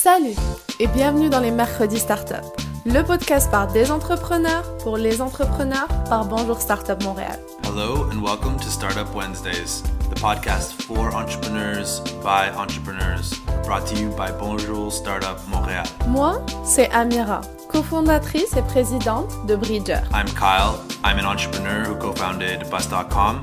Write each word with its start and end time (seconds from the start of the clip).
Salut 0.00 0.36
et 0.78 0.86
bienvenue 0.86 1.28
dans 1.28 1.40
les 1.40 1.50
Mercredis 1.50 1.98
Startup, 1.98 2.44
le 2.86 3.02
podcast 3.02 3.50
par 3.50 3.66
des 3.66 3.90
entrepreneurs 3.90 4.78
pour 4.78 4.96
les 4.96 5.20
entrepreneurs 5.20 5.88
par 6.08 6.24
Bonjour 6.26 6.60
Startup 6.60 7.02
Montréal. 7.02 7.40
Hello 7.64 8.04
and 8.04 8.22
welcome 8.22 8.56
to 8.58 8.68
Startup 8.68 9.12
Wednesdays, 9.12 9.82
the 10.08 10.20
podcast 10.20 10.80
for 10.84 11.12
entrepreneurs 11.12 12.00
by 12.22 12.48
entrepreneurs, 12.56 13.40
brought 13.64 13.88
to 13.88 13.96
you 13.96 14.10
by 14.10 14.30
Bonjour 14.38 14.92
Startup 14.92 15.36
Montréal. 15.48 15.82
Moi, 16.06 16.40
c'est 16.62 16.88
Amira, 16.92 17.40
cofondatrice 17.68 18.56
et 18.56 18.62
présidente 18.62 19.46
de 19.48 19.56
Bridger. 19.56 20.02
I'm 20.14 20.26
Kyle. 20.26 20.78
I'm 21.02 21.18
an 21.18 21.26
entrepreneur 21.26 21.84
who 21.84 21.96
co-founded 21.96 22.70
Bus.com. 22.70 23.40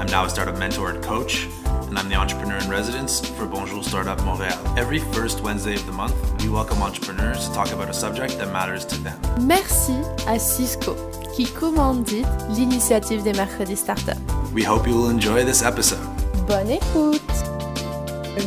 I'm 0.00 0.06
now 0.06 0.24
a 0.24 0.30
startup 0.30 0.56
mentor 0.58 0.92
and 0.92 1.02
coach 1.02 1.46
and 1.90 1.98
I'm 1.98 2.08
the 2.08 2.14
entrepreneur 2.14 2.56
in 2.56 2.70
residence 2.70 3.20
for 3.30 3.46
Bonjour 3.46 3.82
Startup 3.82 4.16
Montréal. 4.20 4.78
Every 4.78 5.00
first 5.12 5.42
Wednesday 5.42 5.74
of 5.74 5.84
the 5.86 5.92
month, 5.92 6.14
we 6.40 6.48
welcome 6.48 6.82
entrepreneurs 6.82 7.48
to 7.48 7.54
talk 7.54 7.72
about 7.72 7.90
a 7.90 7.92
subject 7.92 8.38
that 8.38 8.52
matters 8.52 8.84
to 8.86 8.96
them. 9.02 9.20
Merci 9.40 9.96
à 10.26 10.38
Cisco 10.38 10.94
qui 11.34 11.46
commandite 11.46 12.26
l'initiative 12.50 13.22
des 13.24 13.32
mercredis 13.32 13.76
startup. 13.76 14.16
We 14.54 14.62
hope 14.62 14.86
you 14.86 14.94
will 14.94 15.10
enjoy 15.10 15.44
this 15.44 15.62
episode. 15.62 15.98
Bonne 16.46 16.70
écoute! 16.70 17.59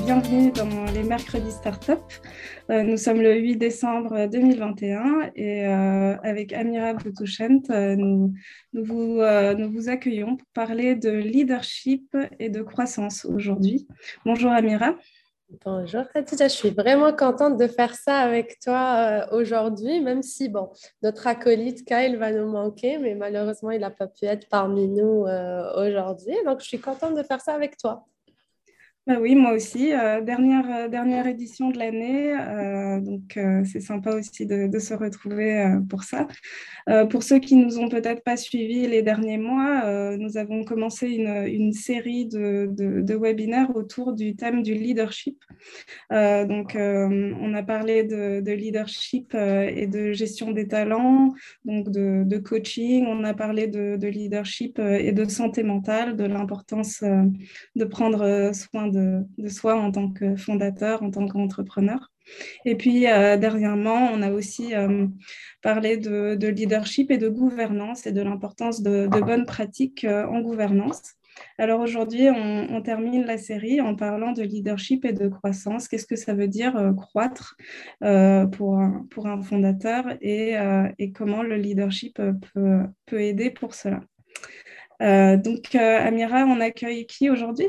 Bienvenue 0.01 0.51
dans 0.51 0.85
les 0.91 1.03
mercredis 1.03 1.51
startup. 1.51 1.99
Euh, 2.71 2.81
nous 2.81 2.97
sommes 2.97 3.21
le 3.21 3.35
8 3.35 3.57
décembre 3.57 4.27
2021 4.27 5.31
et 5.35 5.67
euh, 5.67 6.17
avec 6.23 6.51
Amira 6.51 6.93
Boutouchent, 6.93 7.41
euh, 7.69 7.95
nous, 7.95 8.33
vous, 8.73 9.89
accueillons 9.89 10.35
pour 10.37 10.47
parler 10.53 10.95
de 10.95 11.11
leadership 11.11 12.17
et 12.39 12.49
de 12.49 12.61
croissance 12.63 13.25
aujourd'hui. 13.25 13.87
Bonjour 14.25 14.51
Amira. 14.51 14.95
Bonjour 15.63 16.03
Khadija, 16.11 16.47
je 16.47 16.53
suis 16.55 16.71
vraiment 16.71 17.13
contente 17.13 17.57
de 17.57 17.67
faire 17.67 17.93
ça 17.93 18.17
avec 18.17 18.59
toi 18.59 19.27
aujourd'hui, 19.31 20.01
même 20.01 20.23
si 20.23 20.49
bon, 20.49 20.71
notre 21.03 21.27
acolyte 21.27 21.85
Kyle 21.85 22.17
va 22.17 22.31
nous 22.31 22.49
manquer, 22.49 22.97
mais 22.97 23.13
malheureusement 23.13 23.69
il 23.69 23.81
n'a 23.81 23.91
pas 23.91 24.07
pu 24.07 24.25
être 24.25 24.49
parmi 24.49 24.87
nous 24.87 25.25
aujourd'hui. 25.77 26.35
Donc 26.45 26.61
je 26.61 26.65
suis 26.65 26.79
contente 26.79 27.15
de 27.15 27.21
faire 27.21 27.41
ça 27.41 27.53
avec 27.53 27.77
toi. 27.77 28.07
Bah 29.05 29.17
oui, 29.19 29.35
moi 29.35 29.51
aussi. 29.51 29.91
Euh, 29.91 30.21
dernière, 30.21 30.65
euh, 30.85 30.87
dernière 30.87 31.27
édition 31.27 31.71
de 31.71 31.77
l'année, 31.77 32.33
euh, 32.39 33.01
donc 33.01 33.37
c'est 33.65 33.81
sympa 33.81 34.15
aussi 34.15 34.45
de, 34.45 34.79
se 34.79 34.93
retrouver 34.93 35.77
pour 35.89 36.03
ça. 36.03 36.27
pour 37.09 37.23
ceux 37.23 37.39
qui 37.39 37.55
nous 37.55 37.79
ont 37.79 37.89
peut-être 37.89 38.23
pas 38.23 38.37
suivis 38.37 38.87
les 38.87 39.01
derniers 39.01 39.37
mois, 39.37 40.15
nous 40.17 40.37
avons 40.37 40.63
commencé 40.63 41.07
une, 41.09 41.45
une 41.47 41.73
série 41.73 42.25
de, 42.25 42.67
de, 42.69 43.01
de, 43.01 43.15
webinaires 43.15 43.75
autour 43.75 44.13
du 44.13 44.35
thème 44.35 44.61
du 44.61 44.73
leadership. 44.73 45.37
donc, 46.09 46.75
on 46.75 47.53
a 47.53 47.63
parlé 47.63 48.03
de, 48.03 48.51
leadership 48.51 49.35
et 49.35 49.87
de 49.87 50.11
gestion 50.11 50.51
des 50.51 50.67
talents, 50.67 51.33
donc 51.65 51.89
de, 51.89 52.37
coaching. 52.37 53.05
On 53.07 53.23
a 53.23 53.33
parlé 53.33 53.67
de, 53.67 54.07
leadership 54.07 54.79
et 54.79 55.11
de 55.11 55.25
santé 55.25 55.63
mentale, 55.63 56.15
de 56.17 56.25
l'importance 56.25 57.03
de 57.03 57.85
prendre 57.85 58.51
soin 58.53 58.92
de, 58.93 59.47
soi 59.49 59.75
en 59.75 59.91
tant 59.91 60.09
que 60.09 60.35
fondateur, 60.35 61.03
en 61.03 61.11
tant 61.11 61.27
qu'entrepreneur. 61.27 62.13
Et 62.65 62.75
puis, 62.75 63.07
euh, 63.07 63.37
dernièrement, 63.37 64.09
on 64.13 64.21
a 64.21 64.31
aussi 64.31 64.75
euh, 64.75 65.07
parlé 65.61 65.97
de, 65.97 66.47
leadership 66.47 67.11
et 67.11 67.17
de 67.17 67.29
gouvernance 67.29 68.07
et 68.07 68.11
de 68.11 68.21
l'importance 68.21 68.81
de, 68.81 69.07
bonnes 69.07 69.45
pratiques 69.45 70.05
euh, 70.05 70.25
en 70.27 70.41
gouvernance. 70.41 71.13
Alors 71.57 71.79
aujourd'hui, 71.79 72.29
on, 72.29 72.81
termine 72.83 73.25
la 73.25 73.39
série 73.39 73.81
en 73.81 73.95
parlant 73.95 74.33
de 74.33 74.43
leadership 74.43 75.03
et 75.03 75.13
de 75.13 75.27
croissance. 75.27 75.87
Qu'est-ce 75.87 76.05
que 76.05 76.15
ça 76.15 76.35
veut 76.35 76.47
dire 76.47 76.93
croître 76.95 77.57
pour, 77.99 78.77
un, 78.77 79.07
pour 79.09 79.25
un 79.25 79.41
fondateur 79.41 80.05
et, 80.21 80.53
et 80.99 81.11
comment 81.11 81.41
le 81.41 81.55
leadership 81.55 82.21
peut, 82.53 82.83
peut 83.07 83.21
aider 83.21 83.49
pour 83.49 83.73
cela? 83.73 84.01
donc, 84.99 85.73
Amira, 85.73 86.45
on 86.45 86.61
accueille 86.61 87.07
qui 87.07 87.31
aujourd'hui? 87.31 87.67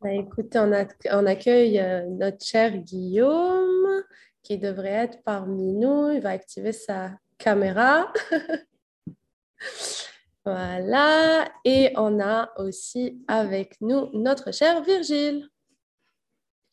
Bah, 0.00 0.12
écoutez, 0.12 0.58
on, 0.58 1.26
accueille 1.26 1.80
euh, 1.80 2.04
notre 2.06 2.44
cher 2.44 2.76
Guillaume 2.76 4.02
qui 4.42 4.58
devrait 4.58 4.90
être 4.90 5.22
parmi 5.24 5.72
nous. 5.72 6.10
Il 6.10 6.20
va 6.20 6.30
activer 6.30 6.72
sa 6.72 7.12
caméra. 7.38 8.12
voilà. 10.44 11.48
Et 11.64 11.92
on 11.96 12.20
a 12.20 12.52
aussi 12.58 13.24
avec 13.26 13.80
nous 13.80 14.10
notre 14.12 14.52
cher 14.52 14.82
Virgile 14.82 15.48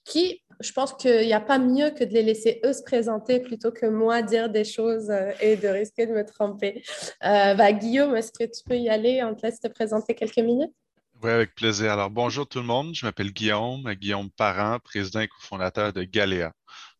qui, 0.04 0.42
je 0.60 0.74
pense 0.74 0.94
qu'il 0.94 1.26
n'y 1.26 1.34
a 1.34 1.40
pas 1.40 1.60
mieux 1.60 1.92
que 1.92 2.04
de 2.04 2.12
les 2.12 2.24
laisser 2.24 2.60
eux 2.66 2.74
se 2.74 2.84
présenter 2.84 3.40
plutôt 3.40 3.72
que 3.72 3.86
moi 3.86 4.22
dire 4.22 4.50
des 4.50 4.66
choses 4.66 5.10
euh, 5.10 5.32
et 5.40 5.56
de 5.56 5.70
risquer 5.70 6.08
de 6.08 6.12
me 6.12 6.26
tromper. 6.26 6.84
Euh, 7.24 7.54
bah, 7.54 7.72
Guillaume, 7.72 8.18
est-ce 8.18 8.34
que 8.34 8.44
tu 8.44 8.64
peux 8.66 8.78
y 8.78 8.90
aller? 8.90 9.24
On 9.24 9.34
te 9.34 9.46
laisse 9.46 9.62
te 9.62 9.70
présenter 9.70 10.14
quelques 10.14 10.40
minutes. 10.40 10.74
Oui, 11.24 11.32
avec 11.32 11.56
plaisir. 11.56 11.92
Alors, 11.94 12.10
bonjour 12.12 12.48
tout 12.48 12.60
le 12.60 12.66
monde. 12.66 12.94
Je 12.94 13.06
m'appelle 13.06 13.32
Guillaume, 13.32 13.92
Guillaume 13.96 14.30
Parent, 14.30 14.78
président 14.80 15.22
et 15.22 15.28
cofondateur 15.28 15.92
de 15.94 16.04
Galéa. 16.04 16.54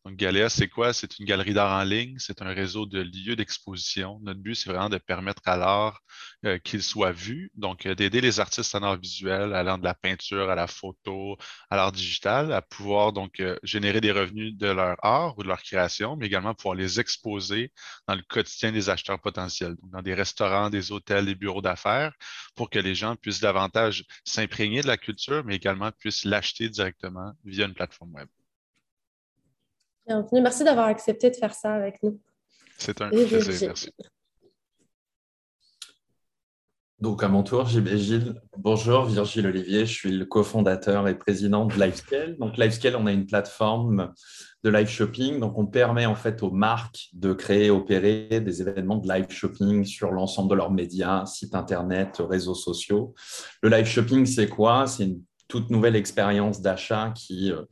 Donc, 0.06 0.18
Galéa, 0.18 0.50
c'est 0.50 0.68
quoi? 0.68 0.92
C'est 0.92 1.18
une 1.20 1.26
galerie 1.26 1.54
d'art 1.54 1.80
en 1.80 1.84
ligne, 1.86 2.18
c'est 2.20 2.42
un 2.42 2.54
réseau 2.54 2.86
de 2.86 3.00
lieux 3.00 3.38
d'exposition. 3.38 4.20
Notre 4.22 4.42
but, 4.42 4.56
c'est 4.56 4.70
vraiment 4.70 4.90
de 4.90 4.98
permettre 4.98 5.42
à 5.46 5.56
l'art 5.56 6.02
euh, 6.46 6.58
qu'il 6.60 6.84
soit 6.84 7.14
vu, 7.14 7.52
donc 7.56 7.86
euh, 7.86 7.96
d'aider 7.96 8.20
les 8.20 8.42
artistes 8.42 8.76
en 8.76 8.84
art 8.84 8.98
visuel, 8.98 9.54
allant 9.54 9.78
de 9.78 9.86
la 9.86 9.94
peinture 9.94 10.50
à 10.50 10.56
la 10.56 10.68
photo, 10.68 11.38
à 11.70 11.78
l'art 11.78 11.94
digital, 11.94 12.52
à 12.52 12.62
pouvoir 12.62 13.14
donc 13.14 13.40
euh, 13.40 13.58
générer 13.64 14.02
des 14.02 14.12
revenus 14.12 14.54
de 14.58 14.68
leur 14.68 14.98
art 15.06 15.38
ou 15.38 15.44
de 15.44 15.48
leur 15.48 15.62
création, 15.64 16.18
mais 16.18 16.26
également 16.26 16.54
pouvoir 16.54 16.76
les 16.76 17.00
exposer 17.00 17.72
dans 18.08 18.16
le 18.16 18.24
quotidien 18.24 18.74
des 18.74 18.90
acheteurs 18.90 19.22
potentiels, 19.22 19.76
donc 19.76 19.92
dans 19.92 20.02
des 20.02 20.14
restaurants, 20.14 20.70
des 20.70 20.92
hôtels, 20.92 21.26
des 21.26 21.36
bureaux 21.36 21.62
d'affaires, 21.62 22.14
pour 22.56 22.70
que 22.70 22.80
les 22.80 22.94
gens 22.96 23.16
puissent 23.16 23.40
davantage 23.40 24.04
s'imprégner 24.26 24.82
de 24.82 24.88
la 24.88 24.98
culture, 24.98 25.44
mais 25.46 25.56
également 25.56 25.92
puissent 25.94 26.26
l'acheter 26.26 26.68
directement 26.68 27.32
via 27.46 27.66
une 27.66 27.74
plateforme 27.74 28.14
web. 28.16 28.28
Bienvenue. 30.06 30.42
Merci 30.42 30.64
d'avoir 30.64 30.88
accepté 30.88 31.30
de 31.30 31.36
faire 31.36 31.54
ça 31.54 31.74
avec 31.74 32.02
nous. 32.04 32.20
C'est 32.78 33.02
un 33.02 33.10
plaisir. 33.10 33.68
Merci. 33.68 33.90
Donc, 37.00 37.24
à 37.24 37.28
mon 37.28 37.44
tour, 37.44 37.68
Gilles. 37.68 38.42
Bonjour, 38.58 39.06
Virgile 39.06 39.48
Olivier. 39.48 39.86
Je 39.86 39.94
suis 39.94 40.12
le 40.12 40.26
cofondateur 40.26 41.08
et 41.08 41.18
président 41.18 41.66
de 41.66 41.74
Livescale. 41.74 42.38
Donc, 42.38 42.58
Livescale, 42.58 42.96
on 42.96 43.08
a 43.08 43.12
une 43.12 43.26
plateforme 43.26 44.14
de 44.64 44.70
live 44.70 44.88
shopping. 44.88 45.40
Donc, 45.40 45.58
on 45.58 45.66
permet 45.66 46.06
en 46.06 46.16
fait 46.16 46.44
aux 46.44 46.52
marques 46.52 47.10
de 47.14 47.34
créer, 47.34 47.70
opérer 47.70 48.40
des 48.40 48.62
événements 48.62 48.98
de 48.98 49.12
live 49.12 49.30
shopping 49.30 49.84
sur 49.84 50.12
l'ensemble 50.12 50.50
de 50.52 50.56
leurs 50.56 50.72
médias, 50.72 51.26
sites 51.26 51.56
internet, 51.56 52.22
réseaux 52.22 52.56
sociaux. 52.56 53.14
Le 53.62 53.70
live 53.70 53.86
shopping, 53.86 54.26
c'est 54.26 54.48
quoi? 54.48 54.88
C'est 54.88 55.04
une 55.04 55.22
toute 55.48 55.70
nouvelle 55.70 55.96
expérience 55.96 56.62
d'achat 56.62 57.12
qui, 57.16 57.52
euh, 57.52 57.64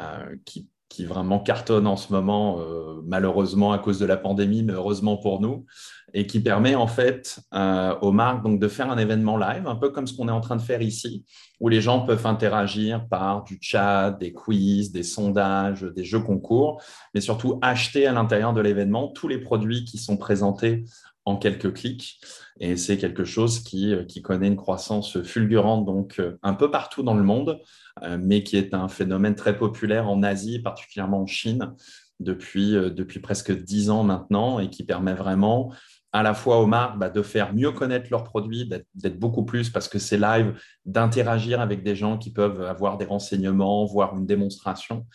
euh, 0.00 0.36
qui 0.44 0.68
qui 0.90 1.04
vraiment 1.04 1.38
cartonne 1.38 1.86
en 1.86 1.96
ce 1.96 2.12
moment, 2.12 2.58
euh, 2.60 3.00
malheureusement 3.06 3.72
à 3.72 3.78
cause 3.78 4.00
de 4.00 4.04
la 4.04 4.16
pandémie, 4.16 4.64
mais 4.64 4.72
heureusement 4.72 5.16
pour 5.16 5.40
nous, 5.40 5.64
et 6.12 6.26
qui 6.26 6.40
permet 6.40 6.74
en 6.74 6.88
fait 6.88 7.38
euh, 7.54 7.94
aux 8.02 8.10
marques 8.10 8.42
donc, 8.42 8.58
de 8.58 8.66
faire 8.66 8.90
un 8.90 8.98
événement 8.98 9.38
live, 9.38 9.68
un 9.68 9.76
peu 9.76 9.90
comme 9.90 10.08
ce 10.08 10.16
qu'on 10.16 10.26
est 10.26 10.32
en 10.32 10.40
train 10.40 10.56
de 10.56 10.62
faire 10.62 10.82
ici, 10.82 11.24
où 11.60 11.68
les 11.68 11.80
gens 11.80 12.00
peuvent 12.00 12.26
interagir 12.26 13.06
par 13.08 13.44
du 13.44 13.56
chat, 13.60 14.10
des 14.10 14.32
quiz, 14.32 14.90
des 14.90 15.04
sondages, 15.04 15.82
des 15.82 16.04
jeux 16.04 16.20
concours, 16.20 16.82
mais 17.14 17.20
surtout 17.20 17.60
acheter 17.62 18.08
à 18.08 18.12
l'intérieur 18.12 18.52
de 18.52 18.60
l'événement 18.60 19.08
tous 19.08 19.28
les 19.28 19.38
produits 19.38 19.84
qui 19.84 19.96
sont 19.96 20.16
présentés 20.16 20.84
en 21.24 21.36
quelques 21.36 21.74
clics. 21.74 22.20
Et 22.58 22.76
c'est 22.76 22.96
quelque 22.96 23.24
chose 23.24 23.60
qui, 23.60 23.92
euh, 23.92 24.04
connaît 24.22 24.48
une 24.48 24.56
croissance 24.56 25.22
fulgurante 25.22 25.84
donc 25.84 26.20
un 26.42 26.54
peu 26.54 26.70
partout 26.70 27.02
dans 27.02 27.14
le 27.14 27.22
monde. 27.22 27.60
Euh, 28.02 28.18
mais 28.20 28.42
qui 28.42 28.56
est 28.56 28.72
un 28.72 28.88
phénomène 28.88 29.34
très 29.34 29.56
populaire 29.56 30.08
en 30.08 30.22
Asie, 30.22 30.60
particulièrement 30.60 31.22
en 31.22 31.26
Chine, 31.26 31.74
depuis, 32.18 32.74
euh, 32.74 32.90
depuis 32.90 33.20
presque 33.20 33.52
dix 33.52 33.90
ans 33.90 34.04
maintenant, 34.04 34.58
et 34.58 34.70
qui 34.70 34.84
permet 34.84 35.14
vraiment 35.14 35.72
à 36.12 36.22
la 36.22 36.34
fois 36.34 36.60
aux 36.60 36.66
marques 36.66 36.98
bah, 36.98 37.10
de 37.10 37.22
faire 37.22 37.54
mieux 37.54 37.72
connaître 37.72 38.08
leurs 38.10 38.24
produits, 38.24 38.68
d'être 38.94 39.18
beaucoup 39.18 39.44
plus 39.44 39.70
parce 39.70 39.86
que 39.86 39.98
c'est 39.98 40.18
live, 40.18 40.58
d'interagir 40.84 41.60
avec 41.60 41.84
des 41.84 41.94
gens 41.94 42.18
qui 42.18 42.32
peuvent 42.32 42.62
avoir 42.62 42.98
des 42.98 43.04
renseignements, 43.04 43.84
voir 43.84 44.16
une 44.16 44.26
démonstration, 44.26 45.06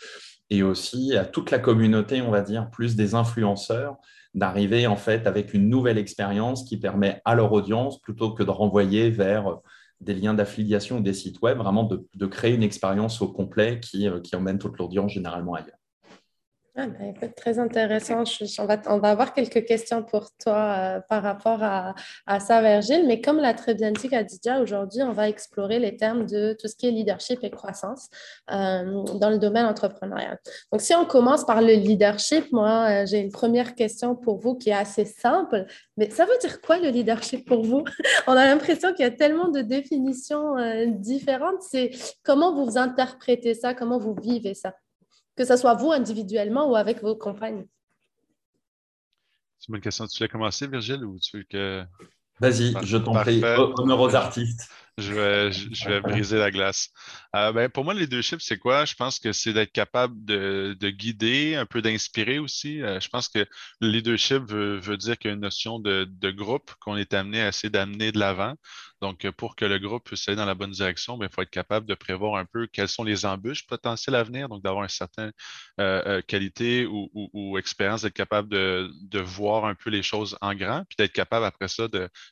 et 0.49 0.63
aussi 0.63 1.17
à 1.17 1.25
toute 1.25 1.51
la 1.51 1.59
communauté, 1.59 2.21
on 2.21 2.31
va 2.31 2.41
dire, 2.41 2.69
plus 2.69 2.95
des 2.95 3.13
influenceurs, 3.13 3.97
d'arriver 4.35 4.85
en 4.85 4.97
fait 4.97 5.25
avec 5.25 5.53
une 5.53 5.69
nouvelle 5.69 5.97
expérience 5.97 6.65
qui 6.65 6.77
permet 6.77 7.21
à 7.25 7.33
leur 7.35 7.51
audience, 7.51 7.99
plutôt 8.01 8.31
que 8.33 8.43
de 8.43 8.51
renvoyer 8.51 9.09
vers 9.09 9.59
des 10.01 10.13
liens 10.13 10.33
d'affiliation 10.33 10.97
ou 10.97 11.01
des 11.01 11.13
sites 11.13 11.41
web, 11.41 11.57
vraiment 11.57 11.83
de, 11.83 12.25
créer 12.27 12.53
une 12.53 12.63
expérience 12.63 13.21
au 13.21 13.29
complet 13.29 13.79
qui, 13.79 14.07
euh, 14.07 14.19
qui 14.19 14.35
emmène 14.35 14.59
toute 14.59 14.77
l'audience 14.77 15.13
généralement 15.13 15.55
ailleurs. 15.55 15.77
Ah 16.77 16.87
ben, 16.87 17.13
très 17.37 17.57
intéressant. 17.57 18.25
on, 18.59 18.97
va, 18.97 19.09
avoir 19.09 19.33
quelques 19.33 19.65
questions 19.65 20.03
pour 20.03 20.35
toi 20.35 20.75
euh, 20.77 20.99
par 21.07 21.23
rapport 21.23 21.63
à, 21.63 21.95
à, 22.27 22.41
ça, 22.41 22.61
Virgile. 22.61 23.05
Mais 23.07 23.21
comme 23.21 23.37
l'a 23.37 23.53
très 23.53 23.75
bien 23.75 23.91
dit 23.91 24.09
Khadija, 24.09 24.59
aujourd'hui, 24.59 25.01
on 25.01 25.13
va 25.13 25.29
explorer 25.29 25.79
les 25.79 25.95
termes 25.95 26.25
de 26.25 26.53
tout 26.59 26.67
ce 26.67 26.75
qui 26.75 26.87
est 26.87 26.91
leadership 26.91 27.39
et 27.43 27.49
croissance 27.49 28.09
euh, 28.51 29.03
dans 29.21 29.29
le 29.29 29.37
domaine 29.37 29.65
entrepreneurial. 29.65 30.37
Donc, 30.69 30.81
si 30.81 30.93
on 30.93 31.05
commence 31.05 31.45
par 31.45 31.61
le 31.61 31.71
leadership, 31.75 32.51
moi, 32.51 32.89
euh, 32.89 33.05
j'ai 33.05 33.19
une 33.19 33.31
première 33.31 33.73
question 33.75 34.13
pour 34.13 34.39
vous 34.39 34.55
qui 34.55 34.71
est 34.71 34.73
assez 34.73 35.05
simple. 35.05 35.65
Mais 35.95 36.09
ça 36.09 36.25
veut 36.25 36.37
dire 36.41 36.59
quoi 36.59 36.77
le 36.77 36.89
leadership 36.89 37.47
pour 37.47 37.63
vous? 37.63 37.85
On 38.27 38.33
a 38.33 38.45
l'impression 38.45 38.93
qu'il 38.93 39.05
y 39.05 39.07
a 39.07 39.11
tellement 39.11 39.47
de 39.47 39.61
définitions 39.61 40.55
différentes. 40.87 41.61
C'est 41.61 41.91
comment 42.23 42.53
vous 42.53 42.77
interprétez 42.77 43.53
ça, 43.53 43.73
comment 43.73 43.97
vous 43.97 44.15
vivez 44.21 44.55
ça? 44.55 44.73
Que 45.35 45.45
ce 45.45 45.57
soit 45.57 45.73
vous 45.75 45.91
individuellement 45.91 46.69
ou 46.69 46.75
avec 46.75 47.01
vos 47.01 47.15
compagnes? 47.15 47.65
C'est 49.59 49.69
une 49.69 49.73
bonne 49.73 49.81
question. 49.81 50.07
Tu 50.07 50.21
veux 50.21 50.27
commencer, 50.27 50.67
Virgile, 50.67 51.03
ou 51.05 51.17
tu 51.19 51.37
veux 51.37 51.43
que. 51.43 51.83
Vas-y, 52.39 52.75
je 52.83 52.97
t'en 52.97 53.13
prie. 53.13 53.43
Honneur 53.43 53.99
aux 53.99 54.15
artistes. 54.15 54.69
Je 54.97 55.11
vais, 55.89 55.99
briser 55.99 56.37
la 56.37 56.51
glace. 56.51 56.89
Euh, 57.35 57.51
ben, 57.51 57.69
pour 57.69 57.83
moi, 57.83 57.93
le 57.93 57.99
leadership, 57.99 58.39
c'est 58.39 58.57
quoi? 58.57 58.85
Je 58.85 58.95
pense 58.95 59.19
que 59.19 59.33
c'est 59.33 59.51
d'être 59.51 59.73
capable 59.73 60.23
de, 60.23 60.77
de, 60.79 60.89
guider, 60.89 61.55
un 61.55 61.65
peu 61.65 61.81
d'inspirer 61.81 62.39
aussi. 62.39 62.81
Euh, 62.81 63.01
je 63.01 63.09
pense 63.09 63.27
que 63.27 63.45
le 63.81 63.89
leadership 63.89 64.43
veut, 64.43 64.77
veut 64.77 64.95
dire 64.95 65.17
qu'il 65.17 65.31
y 65.31 65.33
a 65.33 65.35
une 65.35 65.41
notion 65.41 65.79
de, 65.79 66.31
groupe 66.31 66.73
qu'on 66.79 66.95
est 66.95 67.13
amené 67.13 67.41
à 67.41 67.49
essayer 67.49 67.69
d'amener 67.69 68.13
de 68.13 68.19
l'avant. 68.19 68.55
Donc, 69.01 69.29
pour 69.31 69.57
que 69.57 69.65
le 69.65 69.79
groupe 69.79 70.05
puisse 70.05 70.27
aller 70.29 70.37
dans 70.37 70.45
la 70.45 70.55
bonne 70.55 70.71
direction, 70.71 71.17
ben, 71.17 71.27
il 71.29 71.33
faut 71.33 71.41
être 71.41 71.49
capable 71.49 71.85
de 71.85 71.93
prévoir 71.93 72.37
un 72.37 72.45
peu 72.45 72.65
quelles 72.67 72.87
sont 72.87 73.03
les 73.03 73.25
embûches 73.25 73.67
potentielles 73.67 74.15
à 74.15 74.23
venir, 74.23 74.47
donc 74.47 74.63
d'avoir 74.63 74.83
une 74.83 74.89
certaine 74.89 75.33
euh, 75.81 76.21
qualité 76.21 76.87
ou, 76.87 77.57
expérience, 77.57 78.03
d'être 78.03 78.13
capable 78.13 78.49
de, 78.49 79.19
voir 79.19 79.65
un 79.65 79.75
peu 79.75 79.89
les 79.89 80.03
choses 80.03 80.37
en 80.41 80.55
grand, 80.55 80.85
puis 80.87 80.95
d'être 80.97 81.13
capable 81.13 81.45
après 81.45 81.67
ça 81.67 81.87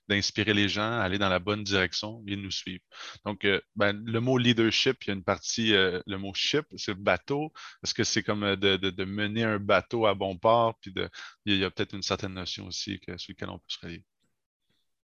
d'inspirer 0.08 0.54
les 0.54 0.70
gens 0.70 1.00
à 1.00 1.02
aller 1.02 1.18
dans 1.18 1.30
la 1.30 1.40
bonne 1.40 1.64
direction 1.64 2.22
suivre. 2.54 2.84
Donc, 3.26 3.46
euh, 3.46 3.60
ben, 3.76 4.02
le 4.06 4.20
mot 4.20 4.38
leadership, 4.38 5.04
il 5.04 5.08
y 5.08 5.12
a 5.12 5.14
une 5.14 5.24
partie, 5.24 5.74
euh, 5.74 6.02
le 6.06 6.18
mot 6.18 6.34
ship, 6.34 6.66
c'est 6.76 6.94
bateau. 6.94 7.52
Est-ce 7.84 7.94
que 7.94 8.04
c'est 8.04 8.24
comme 8.24 8.44
euh, 8.44 8.56
de, 8.56 9.06
mener 9.06 9.44
un 9.44 9.60
bateau 9.60 10.06
à 10.06 10.14
bon 10.14 10.38
port? 10.38 10.76
Puis 10.82 10.92
de, 10.92 11.10
il 11.46 11.58
y 11.58 11.66
a, 11.66 11.72
peut-être 11.72 11.94
une 11.94 12.02
certaine 12.02 12.34
notion 12.34 12.68
aussi 12.68 13.00
sur 13.18 13.34
laquelle 13.34 13.50
on 13.50 13.58
peut 13.58 13.64
se 13.68 13.80
relier. 13.86 14.04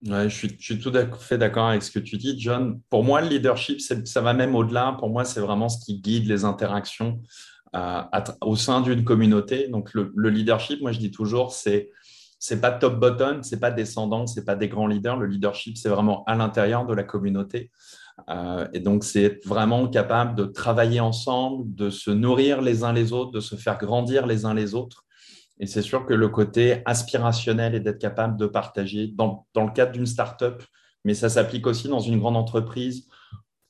Je, 0.03 0.27
suis, 0.59 0.79
tout 0.79 0.91
à 0.94 1.07
fait 1.17 1.39
d'accord 1.39 1.69
avec 1.69 1.81
ce 1.81 1.89
que 1.89 1.99
tu 1.99 2.17
dis, 2.17 2.39
John. 2.39 2.79
Pour 2.89 3.03
moi, 3.03 3.21
le 3.21 3.29
leadership, 3.29 3.81
ça 3.81 4.21
va 4.21 4.33
même 4.33 4.55
au-delà. 4.55 4.95
Pour 4.99 5.09
moi, 5.09 5.25
c'est 5.25 5.39
vraiment 5.39 5.69
ce 5.69 5.83
qui 5.83 5.99
guide 5.99 6.27
les 6.27 6.45
interactions 6.45 7.21
au 8.41 8.55
sein 8.55 8.81
d'une 8.81 9.03
communauté. 9.03 9.67
Donc, 9.69 9.94
le, 9.94 10.29
leadership, 10.29 10.81
moi, 10.81 10.91
je 10.91 10.99
dis 10.99 11.11
toujours, 11.11 11.51
c'est 11.51 11.89
c'est 12.39 12.62
pas 12.62 12.72
top 12.72 13.00
bottom, 13.00 13.44
c'est 13.44 13.60
pas 13.60 13.72
descendant, 13.72 14.28
c'est 14.28 14.45
pas 14.45 14.56
des 14.56 14.68
grands 14.68 14.88
leaders. 14.88 15.18
Le 15.18 15.28
leadership, 15.28 15.78
c'est 15.78 15.89
vraiment 15.89 16.24
à 16.25 16.36
l'intérieur 16.36 16.86
de 16.86 16.94
la 16.94 17.04
communauté. 17.04 17.72
Euh, 18.30 18.68
et 18.74 18.80
donc, 18.80 19.04
c'est 19.04 19.45
vraiment 19.45 19.88
capable 19.88 20.36
de 20.36 20.45
travailler 20.45 21.00
ensemble, 21.00 21.74
de 21.74 21.89
se 21.89 22.12
nourrir 22.12 22.62
les 22.62 22.84
uns 22.84 22.94
les 22.94 23.13
autres, 23.13 23.31
de 23.31 23.39
se 23.39 23.56
faire 23.56 23.78
grandir 23.78 24.25
les 24.28 24.45
uns 24.45 24.54
les 24.54 24.75
autres. 24.75 25.06
Et 25.60 25.66
c'est 25.66 25.81
sûr 25.81 26.06
que 26.06 26.13
le 26.13 26.30
côté 26.30 26.81
aspirationnel 26.86 27.74
et 27.74 27.80
d'être 27.80 28.00
capable 28.00 28.38
de 28.38 28.45
partager 28.45 29.07
dans, 29.07 29.48
dans 29.54 29.66
le 29.66 29.72
cadre 29.72 29.92
d'une 29.92 30.06
startup, 30.06 30.63
mais 31.04 31.16
ça 31.16 31.30
s'applique 31.30 31.66
aussi 31.66 31.88
dans 31.88 32.00
une 32.00 32.19
grande 32.19 32.38
entreprise, 32.38 33.07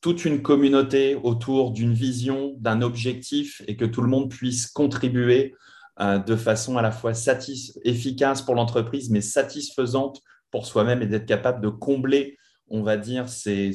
toute 0.01 0.25
une 0.25 0.41
communauté 0.41 1.15
autour 1.15 1.71
d'une 1.71 1.93
vision, 1.93 2.55
d'un 2.59 2.81
objectif 2.81 3.61
et 3.67 3.75
que 3.77 3.85
tout 3.85 4.01
le 4.01 4.09
monde 4.09 4.29
puisse 4.29 4.67
contribuer 4.67 5.55
de 5.99 6.35
façon 6.35 6.77
à 6.77 6.81
la 6.81 6.91
fois 6.91 7.13
efficace 7.83 8.41
pour 8.41 8.55
l'entreprise, 8.55 9.09
mais 9.09 9.21
satisfaisante 9.21 10.21
pour 10.51 10.65
soi-même 10.65 11.01
et 11.01 11.07
d'être 11.07 11.25
capable 11.25 11.61
de 11.61 11.69
combler, 11.69 12.37
on 12.69 12.83
va 12.83 12.97
dire, 12.97 13.27
ses, 13.29 13.73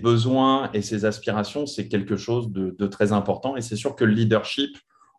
besoins 0.00 0.70
et 0.72 0.82
ses 0.82 1.04
aspirations, 1.04 1.66
c'est 1.66 1.88
quelque 1.88 2.16
chose 2.16 2.50
de, 2.50 2.86
très 2.86 3.12
important. 3.12 3.56
Et 3.56 3.62
c'est 3.62 3.76
sûr 3.76 3.94
que 3.94 4.04
le 4.04 4.12
leadership, 4.12 4.76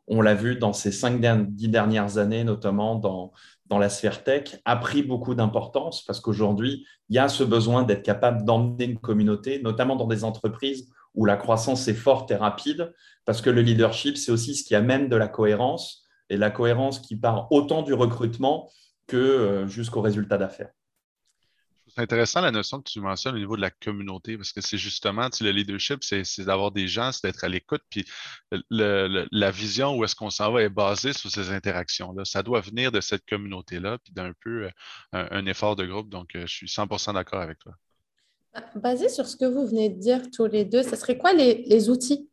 on 0.07 0.21
l'a 0.21 0.35
vu 0.35 0.55
dans 0.55 0.73
ces 0.73 0.91
cinq 0.91 1.21
dix 1.49 1.67
dernières 1.67 2.17
années, 2.17 2.43
notamment 2.43 2.95
dans 2.95 3.77
la 3.77 3.89
sphère 3.89 4.23
tech, 4.23 4.59
a 4.65 4.77
pris 4.77 5.03
beaucoup 5.03 5.35
d'importance 5.35 6.03
parce 6.05 6.19
qu'aujourd'hui, 6.19 6.87
il 7.09 7.15
y 7.15 7.19
a 7.19 7.27
ce 7.27 7.43
besoin 7.43 7.83
d'être 7.83 8.03
capable 8.03 8.45
d'emmener 8.45 8.85
une 8.85 8.99
communauté, 8.99 9.61
notamment 9.61 9.95
dans 9.95 10.07
des 10.07 10.23
entreprises 10.23 10.89
où 11.17 11.25
la 11.25 11.35
croissance 11.35 11.87
est 11.87 11.93
forte 11.93 12.31
et 12.31 12.35
rapide, 12.35 12.93
parce 13.25 13.41
que 13.41 13.49
le 13.49 13.61
leadership, 13.61 14.15
c'est 14.15 14.31
aussi 14.31 14.55
ce 14.55 14.63
qui 14.63 14.75
amène 14.75 15.09
de 15.09 15.17
la 15.17 15.27
cohérence, 15.27 16.07
et 16.29 16.37
la 16.37 16.51
cohérence 16.51 16.99
qui 16.99 17.15
part 17.17 17.51
autant 17.51 17.81
du 17.81 17.93
recrutement 17.93 18.69
que 19.07 19.17
euh, 19.17 19.67
jusqu'au 19.67 20.01
résultat 20.01 20.37
d'affaires. 20.37 20.69
C'est 21.87 22.01
intéressant 22.01 22.41
la 22.41 22.51
notion 22.51 22.79
que 22.79 22.89
tu 22.89 22.99
mentionnes 22.99 23.35
au 23.35 23.39
niveau 23.39 23.55
de 23.55 23.61
la 23.61 23.71
communauté, 23.71 24.37
parce 24.37 24.51
que 24.51 24.61
c'est 24.61 24.77
justement, 24.77 25.29
le 25.41 25.51
leadership, 25.51 26.03
c'est 26.03 26.45
d'avoir 26.45 26.71
des 26.71 26.87
gens, 26.87 27.11
c'est 27.11 27.27
d'être 27.27 27.43
à 27.43 27.47
l'écoute, 27.47 27.81
puis 27.89 28.05
la 28.51 29.51
vision 29.51 29.95
où 29.95 30.03
est-ce 30.03 30.15
qu'on 30.15 30.29
s'en 30.29 30.51
va 30.51 30.61
est 30.61 30.69
basée 30.69 31.13
sur 31.13 31.31
ces 31.31 31.49
interactions-là. 31.49 32.25
Ça 32.25 32.43
doit 32.43 32.61
venir 32.61 32.91
de 32.91 33.01
cette 33.01 33.25
communauté-là, 33.25 33.97
puis 34.03 34.13
d'un 34.13 34.33
peu 34.43 34.65
euh, 34.65 34.69
un, 35.11 35.45
effort 35.47 35.75
de 35.75 35.85
groupe. 35.85 36.09
Donc, 36.09 36.35
euh, 36.35 36.45
je 36.45 36.53
suis 36.53 36.67
100% 36.67 37.13
d'accord 37.13 37.41
avec 37.41 37.57
toi. 37.59 37.73
Basé 38.75 39.09
sur 39.09 39.27
ce 39.27 39.35
que 39.35 39.45
vous 39.45 39.65
venez 39.65 39.89
de 39.89 39.99
dire 39.99 40.21
tous 40.31 40.45
les 40.45 40.65
deux, 40.65 40.83
ce 40.83 40.95
serait 40.95 41.17
quoi 41.17 41.33
les, 41.33 41.89
outils 41.89 42.29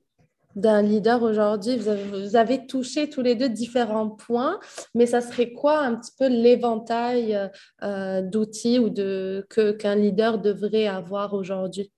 d'un 0.55 0.83
leader 0.83 1.23
aujourd'hui? 1.23 1.77
Vous 1.77 2.37
avez, 2.37 2.67
touché 2.67 3.09
tous 3.09 3.23
les 3.23 3.35
deux 3.35 3.49
différents 3.49 4.11
points, 4.11 4.61
mais 4.95 5.07
ça 5.07 5.21
serait 5.21 5.53
quoi 5.53 5.81
un 5.81 5.95
petit 5.97 6.13
peu 6.19 6.29
l'éventail 6.29 7.51
euh, 7.83 8.23
d'outils 8.23 8.79
ou 8.79 8.91
de, 8.91 9.47
que, 9.51 9.73
qu'un 9.73 9.97
leader 9.97 10.39
devrait 10.39 10.87
avoir 10.87 11.35
aujourd'hui? 11.35 11.91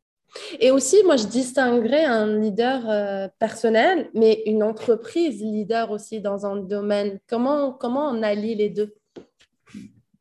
Et 0.60 0.70
aussi, 0.70 0.96
moi, 1.04 1.16
je 1.16 1.26
distinguerais 1.26 2.04
un 2.04 2.38
leader 2.38 2.88
euh, 2.88 3.28
personnel, 3.38 4.10
mais 4.14 4.42
une 4.46 4.62
entreprise 4.62 5.40
leader 5.40 5.90
aussi 5.90 6.20
dans 6.20 6.46
un 6.46 6.56
domaine. 6.56 7.18
Comment, 7.28 7.72
comment 7.72 8.08
on 8.10 8.22
allie 8.22 8.54
les 8.54 8.70
deux? 8.70 8.94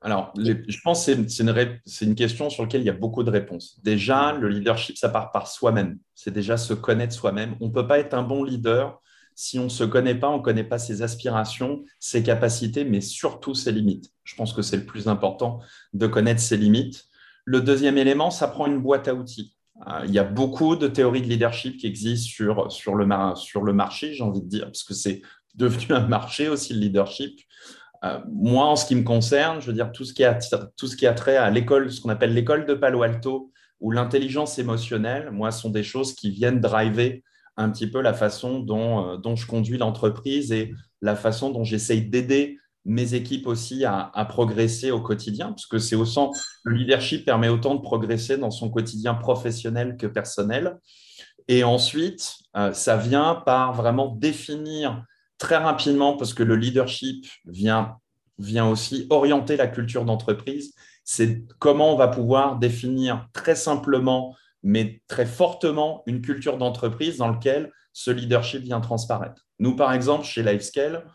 Alors, 0.05 0.31
je 0.37 0.77
pense 0.83 1.03
que 1.03 1.27
c'est 1.27 2.05
une, 2.05 2.13
question 2.13 2.51
sur 2.51 2.61
laquelle 2.61 2.81
il 2.81 2.85
y 2.85 2.91
a 2.91 2.93
beaucoup 2.93 3.23
de 3.23 3.31
réponses. 3.31 3.79
Déjà, 3.83 4.33
le 4.33 4.49
leadership, 4.49 4.99
ça 4.99 5.09
part 5.09 5.31
par 5.31 5.47
soi-même. 5.47 5.97
C'est 6.13 6.29
déjà 6.29 6.57
se 6.57 6.75
connaître 6.75 7.15
soi-même. 7.15 7.55
On 7.59 7.69
ne 7.69 7.71
peut 7.71 7.87
pas 7.87 7.97
être 7.97 8.13
un 8.13 8.21
bon 8.21 8.43
leader 8.43 9.01
si 9.33 9.57
on 9.57 9.63
ne 9.63 9.69
se 9.69 9.83
connaît 9.83 10.13
pas, 10.13 10.29
on 10.29 10.37
ne 10.37 10.43
connaît 10.43 10.63
pas 10.63 10.77
ses 10.77 11.01
aspirations, 11.01 11.83
ses 11.99 12.21
capacités, 12.21 12.85
mais 12.85 13.01
surtout 13.01 13.55
ses 13.55 13.71
limites. 13.71 14.11
Je 14.23 14.35
pense 14.35 14.53
que 14.53 14.61
c'est 14.61 14.77
le 14.77 14.85
plus 14.85 15.07
important 15.07 15.59
de 15.93 16.05
connaître 16.05 16.39
ses 16.39 16.57
limites. 16.57 17.05
Le 17.43 17.61
deuxième 17.61 17.97
élément, 17.97 18.29
ça 18.29 18.47
prend 18.47 18.67
une 18.67 18.79
boîte 18.79 19.07
à 19.07 19.15
outils. 19.15 19.55
Euh, 19.87 20.03
il 20.05 20.13
y 20.13 20.19
a 20.19 20.23
beaucoup 20.23 20.75
de 20.75 20.87
théories 20.87 21.23
de 21.23 21.27
leadership 21.27 21.77
qui 21.77 21.87
existent 21.87 22.29
sur, 22.29 22.95
le, 22.95 23.35
sur 23.35 23.63
le 23.63 23.73
marché, 23.73 24.13
j'ai 24.13 24.23
envie 24.23 24.41
de 24.41 24.47
dire, 24.47 24.65
parce 24.65 24.83
que 24.83 24.93
c'est 24.93 25.23
devenu 25.55 25.95
un 25.95 26.07
marché 26.07 26.47
aussi, 26.47 26.73
le 26.73 26.79
leadership. 26.81 27.39
Euh, 28.05 28.19
moi, 28.31 28.65
en 28.65 28.75
ce 28.75 28.85
qui 28.85 28.95
me 28.95 29.03
concerne, 29.03 29.61
je 29.61 29.67
veux 29.67 29.73
dire, 29.73 29.91
tout 29.91 30.05
ce 30.05 30.13
qui 30.13 30.23
a, 30.23 30.37
tout 30.77 30.87
ce 30.87 30.95
qui 30.95 31.07
trait 31.15 31.37
à 31.37 31.49
l'école, 31.49 31.91
ce 31.91 32.01
qu'on 32.01 32.09
appelle 32.09 32.33
l'école 32.33 32.65
de 32.65 32.73
Palo 32.73 33.03
Alto, 33.03 33.51
ou 33.79 33.91
l'intelligence 33.91 34.57
émotionnelle, 34.59 35.31
moi, 35.31 35.51
sont 35.51 35.69
des 35.69 35.83
choses 35.83 36.13
qui 36.13 36.29
viennent 36.29 36.59
driver 36.59 37.23
un 37.57 37.69
petit 37.69 37.87
peu 37.87 38.01
la 38.01 38.13
façon 38.13 38.59
dont, 38.59 39.17
euh, 39.25 39.35
je 39.35 39.45
conduis 39.45 39.77
l'entreprise 39.77 40.51
et 40.51 40.73
la 41.01 41.15
façon 41.15 41.51
dont 41.51 41.63
j'essaye 41.63 42.07
d'aider 42.07 42.57
mes 42.83 43.15
équipes 43.15 43.47
aussi 43.47 43.83
à, 43.83 44.11
progresser 44.29 44.91
au 44.91 45.01
quotidien, 45.01 45.47
parce 45.47 45.65
que 45.65 45.79
c'est 45.79 45.95
au 45.95 46.05
sens, 46.05 46.45
le 46.63 46.75
leadership 46.75 47.25
permet 47.25 47.49
autant 47.49 47.73
de 47.73 47.81
progresser 47.81 48.37
dans 48.37 48.51
son 48.51 48.69
quotidien 48.69 49.15
professionnel 49.15 49.97
que 49.97 50.05
personnel. 50.05 50.77
Et 51.47 51.63
ensuite, 51.63 52.35
euh, 52.55 52.73
ça 52.73 52.97
vient 52.97 53.41
par 53.43 53.73
vraiment 53.73 54.07
définir 54.07 55.03
très 55.37 55.57
rapidement, 55.57 56.17
parce 56.17 56.33
que 56.33 56.43
le 56.43 56.55
leadership 56.55 57.25
vient, 57.45 57.97
vient 58.39 58.67
aussi 58.67 59.07
orienter 59.09 59.57
la 59.57 59.67
culture 59.67 60.05
d'entreprise, 60.05 60.73
c'est 61.03 61.43
comment 61.59 61.93
on 61.93 61.97
va 61.97 62.07
pouvoir 62.07 62.57
définir 62.57 63.27
très 63.33 63.55
simplement, 63.55 64.35
mais 64.63 65.01
très 65.07 65.25
fortement, 65.25 66.03
une 66.07 66.21
culture 66.21 66.57
d'entreprise 66.57 67.17
dans 67.17 67.29
laquelle 67.29 67.71
ce 67.93 68.11
leadership 68.11 68.61
vient 68.61 68.81
transparaître. 68.81 69.45
Nous, 69.59 69.75
par 69.75 69.93
exemple, 69.93 70.25
chez 70.25 70.43
Livescale, 70.43 71.05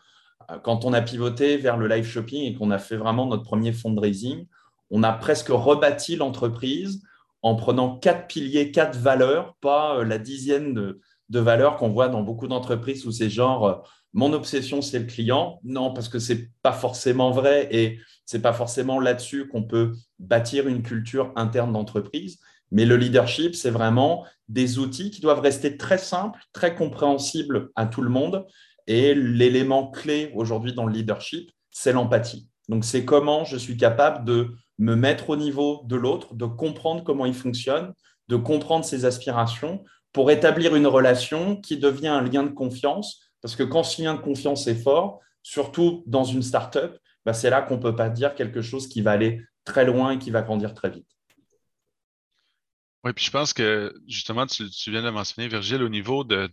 euh, 0.50 0.58
quand 0.58 0.84
on 0.84 0.92
a 0.92 1.02
pivoté 1.02 1.56
vers 1.56 1.76
le 1.76 1.88
live 1.88 2.06
shopping 2.06 2.44
et 2.44 2.54
qu'on 2.54 2.70
a 2.70 2.78
fait 2.78 2.96
vraiment 2.96 3.26
notre 3.26 3.42
premier 3.42 3.72
fundraising, 3.72 4.46
on 4.90 5.02
a 5.02 5.12
presque 5.12 5.48
rebâti 5.48 6.16
l'entreprise 6.16 7.02
en 7.42 7.54
prenant 7.54 7.98
quatre 7.98 8.26
piliers, 8.26 8.70
quatre 8.70 8.98
valeurs, 8.98 9.56
pas 9.60 9.98
euh, 9.98 10.04
la 10.04 10.18
dizaine 10.18 10.72
de, 10.74 11.00
de 11.30 11.40
valeurs 11.40 11.76
qu'on 11.76 11.88
voit 11.88 12.08
dans 12.08 12.22
beaucoup 12.22 12.48
d'entreprises 12.48 13.06
où 13.06 13.12
c'est 13.12 13.30
genre 13.30 13.66
euh, 13.66 13.74
mon 14.12 14.32
obsession, 14.32 14.82
c'est 14.82 14.98
le 14.98 15.06
client. 15.06 15.60
Non, 15.62 15.92
parce 15.92 16.08
que 16.08 16.18
ce 16.18 16.32
n'est 16.32 16.48
pas 16.62 16.72
forcément 16.72 17.30
vrai 17.30 17.68
et 17.70 18.00
ce 18.26 18.36
n'est 18.36 18.42
pas 18.42 18.52
forcément 18.52 18.98
là-dessus 18.98 19.48
qu'on 19.48 19.62
peut 19.62 19.92
bâtir 20.18 20.66
une 20.66 20.82
culture 20.82 21.32
interne 21.36 21.72
d'entreprise. 21.72 22.38
Mais 22.72 22.84
le 22.84 22.96
leadership, 22.96 23.54
c'est 23.54 23.70
vraiment 23.70 24.26
des 24.48 24.78
outils 24.78 25.10
qui 25.10 25.20
doivent 25.20 25.40
rester 25.40 25.76
très 25.76 25.98
simples, 25.98 26.40
très 26.52 26.74
compréhensibles 26.74 27.70
à 27.76 27.86
tout 27.86 28.02
le 28.02 28.10
monde 28.10 28.46
Et 28.86 29.14
l'élément 29.14 29.90
clé 29.90 30.32
aujourd'hui 30.34 30.72
dans 30.72 30.86
le 30.86 30.92
leadership, 30.92 31.50
c'est 31.70 31.92
l'empathie. 31.92 32.48
Donc, 32.68 32.84
c'est 32.84 33.04
comment 33.04 33.44
je 33.44 33.56
suis 33.56 33.76
capable 33.76 34.24
de 34.24 34.54
me 34.78 34.94
mettre 34.94 35.30
au 35.30 35.36
niveau 35.36 35.82
de 35.84 35.96
l'autre, 35.96 36.34
de 36.34 36.46
comprendre 36.46 37.04
comment 37.04 37.26
il 37.26 37.34
fonctionne, 37.34 37.92
de 38.28 38.36
comprendre 38.36 38.84
ses 38.84 39.04
aspirations 39.04 39.84
pour 40.12 40.30
établir 40.30 40.74
une 40.74 40.86
relation 40.86 41.56
qui 41.56 41.78
devient 41.78 42.08
un 42.08 42.22
lien 42.22 42.42
de 42.42 42.50
confiance. 42.50 43.20
Parce 43.40 43.56
que 43.56 43.62
quand 43.62 43.82
ce 43.82 44.02
lien 44.02 44.14
de 44.14 44.20
confiance 44.20 44.66
est 44.66 44.82
fort, 44.82 45.20
surtout 45.42 46.02
dans 46.06 46.24
une 46.24 46.42
startup, 46.42 46.98
bah 47.24 47.32
c'est 47.32 47.50
là 47.50 47.62
qu'on 47.62 47.76
ne 47.76 47.82
peut 47.82 47.96
pas 47.96 48.10
dire 48.10 48.34
quelque 48.34 48.62
chose 48.62 48.88
qui 48.88 49.02
va 49.02 49.12
aller 49.12 49.42
très 49.64 49.84
loin 49.84 50.12
et 50.12 50.18
qui 50.18 50.30
va 50.30 50.42
grandir 50.42 50.74
très 50.74 50.90
vite. 50.90 51.06
Oui, 53.04 53.12
puis 53.14 53.24
je 53.24 53.30
pense 53.30 53.54
que 53.54 53.94
justement, 54.06 54.46
tu, 54.46 54.64
viens 54.88 55.02
de 55.02 55.10
mentionner, 55.10 55.48
Virgile, 55.48 55.82
au 55.82 55.88
niveau 55.88 56.22
de, 56.22 56.50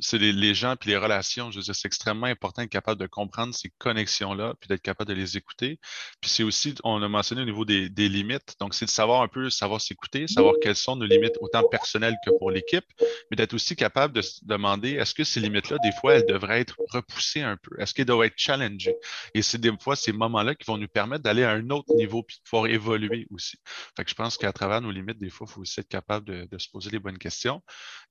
c'est 0.00 0.18
les, 0.18 0.54
gens 0.54 0.76
puis 0.76 0.90
les 0.90 0.96
relations. 0.96 1.50
Je 1.50 1.58
veux 1.58 1.62
dire, 1.62 1.74
c'est 1.74 1.86
extrêmement 1.86 2.26
important 2.26 2.62
d'être 2.62 2.70
capable 2.70 3.00
de 3.00 3.06
comprendre 3.06 3.54
ces 3.54 3.70
connexions-là, 3.78 4.54
puis 4.60 4.68
d'être 4.68 4.82
capable 4.82 5.08
de 5.08 5.14
les 5.14 5.36
écouter. 5.36 5.78
Puis 6.20 6.30
c'est 6.30 6.42
aussi, 6.42 6.74
on 6.84 7.02
a 7.02 7.08
mentionné 7.08 7.42
au 7.42 7.44
niveau 7.44 7.64
des, 7.64 7.88
limites. 8.08 8.54
Donc, 8.60 8.74
c'est 8.74 8.84
de 8.84 8.90
savoir 8.90 9.22
un 9.22 9.28
peu, 9.28 9.50
savoir 9.50 9.80
s'écouter, 9.80 10.26
savoir 10.28 10.54
quelles 10.60 10.76
sont 10.76 10.96
nos 10.96 11.06
limites, 11.06 11.36
autant 11.40 11.62
personnelles 11.68 12.16
que 12.24 12.30
pour 12.38 12.50
l'équipe, 12.50 12.84
mais 13.30 13.36
d'être 13.36 13.54
aussi 13.54 13.76
capable 13.76 14.14
de 14.14 14.22
se 14.22 14.44
demander 14.44 14.92
est-ce 14.92 15.14
que 15.14 15.24
ces 15.24 15.40
limites-là, 15.40 15.78
des 15.82 15.92
fois, 16.00 16.14
elles 16.14 16.26
devraient 16.26 16.60
être 16.60 16.76
repoussées 16.88 17.42
un 17.42 17.56
peu? 17.56 17.80
Est-ce 17.80 17.94
qu'elles 17.94 18.06
doivent 18.06 18.26
être 18.26 18.36
challengées? 18.36 18.96
Et 19.34 19.42
c'est 19.42 19.58
des 19.58 19.72
fois 19.80 19.96
ces 19.96 20.12
moments-là 20.12 20.54
qui 20.54 20.66
vont 20.66 20.78
nous 20.78 20.88
permettre 20.88 21.22
d'aller 21.22 21.44
à 21.44 21.50
un 21.50 21.70
autre 21.70 21.94
niveau 21.94 22.22
puis 22.22 22.36
de 22.36 22.48
pouvoir 22.48 22.70
évoluer 22.70 23.26
aussi. 23.30 23.58
Fait 23.96 24.04
que 24.04 24.10
je 24.10 24.14
pense 24.14 24.36
qu'à 24.36 24.52
travers 24.52 24.80
nos 24.80 24.90
limites, 24.90 25.18
des 25.18 25.30
fois, 25.30 25.46
il 25.48 25.52
faut 25.52 25.60
aussi 25.62 25.80
être 25.80 25.88
capable 25.88 26.48
de, 26.48 26.58
se 26.58 26.68
poser 26.68 26.90
les 26.90 26.98
bonnes 26.98 27.18
questions. 27.18 27.62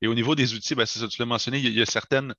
Et 0.01 0.07
au 0.07 0.13
niveau 0.13 0.35
des 0.35 0.53
outils, 0.53 0.75
ben, 0.75 0.85
c'est 0.85 0.99
ça, 0.99 1.07
tu 1.07 1.19
l'as 1.19 1.25
mentionné, 1.25 1.59
il 1.59 1.72
y 1.72 1.72
a 1.72 1.72
certaines 1.85 2.33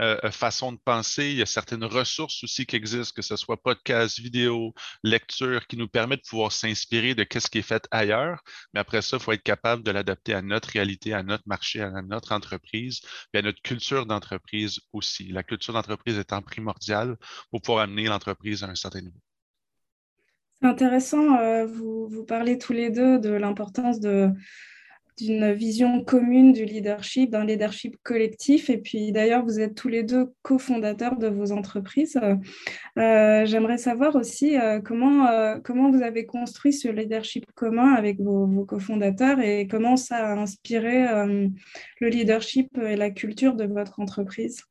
euh, 0.00 0.16
euh, 0.24 0.30
façons 0.30 0.72
de 0.72 0.78
penser, 0.84 1.30
il 1.30 1.36
y 1.36 1.42
a 1.42 1.46
certaines 1.46 1.84
ressources 1.84 2.42
aussi 2.42 2.64
qui 2.64 2.76
existent, 2.76 3.12
que 3.14 3.22
ce 3.22 3.36
soit 3.36 3.56
podcast, 3.62 4.18
vidéo, 4.18 4.72
lecture, 5.02 5.66
qui 5.66 5.76
nous 5.76 5.88
permettent 5.88 6.24
de 6.24 6.28
pouvoir 6.28 6.52
s'inspirer 6.52 7.14
de 7.14 7.26
ce 7.30 7.50
qui 7.50 7.58
est 7.58 7.62
fait 7.62 7.86
ailleurs. 7.90 8.42
Mais 8.72 8.80
après 8.80 9.02
ça, 9.02 9.18
il 9.18 9.22
faut 9.22 9.32
être 9.32 9.42
capable 9.42 9.82
de 9.82 9.90
l'adapter 9.90 10.34
à 10.34 10.42
notre 10.42 10.70
réalité, 10.70 11.12
à 11.12 11.22
notre 11.22 11.44
marché, 11.46 11.82
à 11.82 12.02
notre 12.02 12.32
entreprise, 12.32 13.00
et 13.34 13.38
à 13.38 13.42
notre 13.42 13.60
culture 13.62 14.06
d'entreprise 14.06 14.80
aussi. 14.92 15.28
La 15.28 15.42
culture 15.42 15.74
d'entreprise 15.74 16.18
étant 16.18 16.40
primordiale 16.40 17.16
pour 17.50 17.60
pouvoir 17.60 17.84
amener 17.84 18.04
l'entreprise 18.04 18.62
à 18.62 18.68
un 18.68 18.74
certain 18.74 19.02
niveau. 19.02 19.20
C'est 20.62 20.68
intéressant, 20.68 21.38
euh, 21.38 21.66
vous 21.66 22.24
parlez 22.26 22.58
tous 22.58 22.72
les 22.72 22.90
deux 22.90 23.18
de 23.18 23.30
l'importance 23.30 23.98
de, 23.98 24.30
d'une 25.20 25.52
vision 25.52 26.02
commune 26.04 26.52
du 26.52 26.64
leadership, 26.64 27.30
d'un 27.30 27.44
leadership 27.44 27.96
collectif. 28.02 28.70
Et 28.70 28.78
puis 28.78 29.12
d'ailleurs, 29.12 29.44
vous 29.44 29.60
êtes 29.60 29.74
tous 29.74 29.88
les 29.88 30.02
deux 30.02 30.32
cofondateurs 30.42 31.16
de 31.16 31.28
vos 31.28 31.52
entreprises. 31.52 32.18
Euh, 32.98 33.46
j'aimerais 33.46 33.78
savoir 33.78 34.16
aussi 34.16 34.58
euh, 34.58 34.80
comment, 34.80 35.26
euh, 35.28 35.58
comment 35.62 35.90
vous 35.90 36.02
avez 36.02 36.26
construit 36.26 36.72
ce 36.72 36.88
leadership 36.88 37.46
commun 37.54 37.94
avec 37.94 38.20
vos, 38.20 38.46
vos 38.46 38.64
cofondateurs 38.64 39.40
et 39.40 39.66
comment 39.66 39.96
ça 39.96 40.16
a 40.16 40.36
inspiré 40.36 41.06
le 42.00 42.08
leadership 42.08 42.78
et 42.78 42.96
la 42.96 43.10
culture 43.10 43.54
de 43.54 43.64
votre 43.64 44.00
entreprise? 44.00 44.64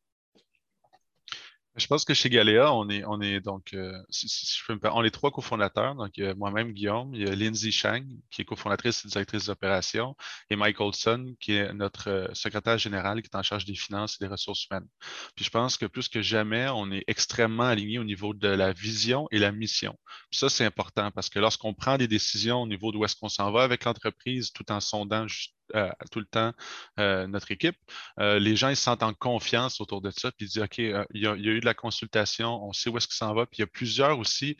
Je 1.75 1.87
pense 1.87 2.03
que 2.03 2.13
chez 2.13 2.29
Galéa, 2.29 2.73
on 2.73 2.89
est, 2.89 3.03
on 3.05 3.21
est 3.21 3.39
donc, 3.39 3.73
euh, 3.73 3.97
si, 4.09 4.27
je 4.27 4.65
peux 4.65 4.73
me 4.73 4.93
on 4.93 5.03
est 5.03 5.11
trois 5.11 5.31
cofondateurs. 5.31 5.95
Donc, 5.95 6.17
il 6.17 6.23
y 6.23 6.27
a 6.27 6.33
moi-même, 6.35 6.73
Guillaume, 6.73 7.13
il 7.13 7.21
y 7.21 7.29
a 7.29 7.35
Lindsay 7.35 7.71
Chang, 7.71 8.03
qui 8.31 8.41
est 8.41 8.45
cofondatrice 8.45 9.05
et 9.05 9.07
directrice 9.07 9.45
d'opération, 9.45 10.15
et 10.49 10.55
Mike 10.55 10.79
Olson, 10.81 11.35
qui 11.39 11.53
est 11.53 11.71
notre 11.73 12.09
euh, 12.09 12.27
secrétaire 12.33 12.77
général, 12.77 13.21
qui 13.21 13.29
est 13.31 13.37
en 13.37 13.43
charge 13.43 13.65
des 13.65 13.75
finances 13.75 14.17
et 14.19 14.25
des 14.25 14.29
ressources 14.29 14.65
humaines. 14.65 14.87
Puis 15.35 15.45
je 15.45 15.49
pense 15.51 15.77
que 15.77 15.85
plus 15.85 16.09
que 16.09 16.21
jamais, 16.21 16.67
on 16.69 16.91
est 16.91 17.03
extrêmement 17.07 17.63
aligné 17.63 17.99
au 17.99 18.03
niveau 18.03 18.33
de 18.33 18.47
la 18.47 18.73
vision 18.73 19.27
et 19.31 19.39
la 19.39 19.51
mission. 19.51 19.97
Puis 20.31 20.39
ça, 20.39 20.49
c'est 20.49 20.65
important 20.65 21.11
parce 21.11 21.29
que 21.29 21.39
lorsqu'on 21.39 21.73
prend 21.73 21.97
des 21.97 22.07
décisions 22.07 22.63
au 22.63 22.67
niveau 22.67 22.91
d'où 22.91 23.05
est-ce 23.05 23.15
qu'on 23.15 23.29
s'en 23.29 23.51
va 23.51 23.63
avec 23.63 23.85
l'entreprise, 23.85 24.51
tout 24.51 24.69
en 24.71 24.79
sondant 24.79 25.27
euh, 25.75 25.89
tout 26.11 26.19
le 26.19 26.25
temps 26.25 26.53
euh, 26.99 27.27
notre 27.27 27.51
équipe. 27.51 27.75
Euh, 28.19 28.39
les 28.39 28.55
gens 28.55 28.69
ils 28.69 28.75
se 28.75 28.83
sentent 28.83 29.03
en 29.03 29.13
confiance 29.13 29.81
autour 29.81 30.01
de 30.01 30.11
ça, 30.11 30.31
puis 30.31 30.45
ils 30.45 30.49
disent 30.49 30.63
OK, 30.63 30.77
il 30.77 31.05
y, 31.13 31.27
a, 31.27 31.35
eu 31.35 31.59
de 31.59 31.65
la 31.65 31.73
consultation, 31.73 32.63
on 32.63 32.73
sait 32.73 32.89
où 32.89 32.97
est-ce 32.97 33.07
que 33.07 33.13
ça 33.13 33.33
va, 33.33 33.45
puis 33.45 33.57
il 33.57 33.61
y 33.61 33.63
a 33.63 33.67
plusieurs 33.67 34.19
aussi. 34.19 34.57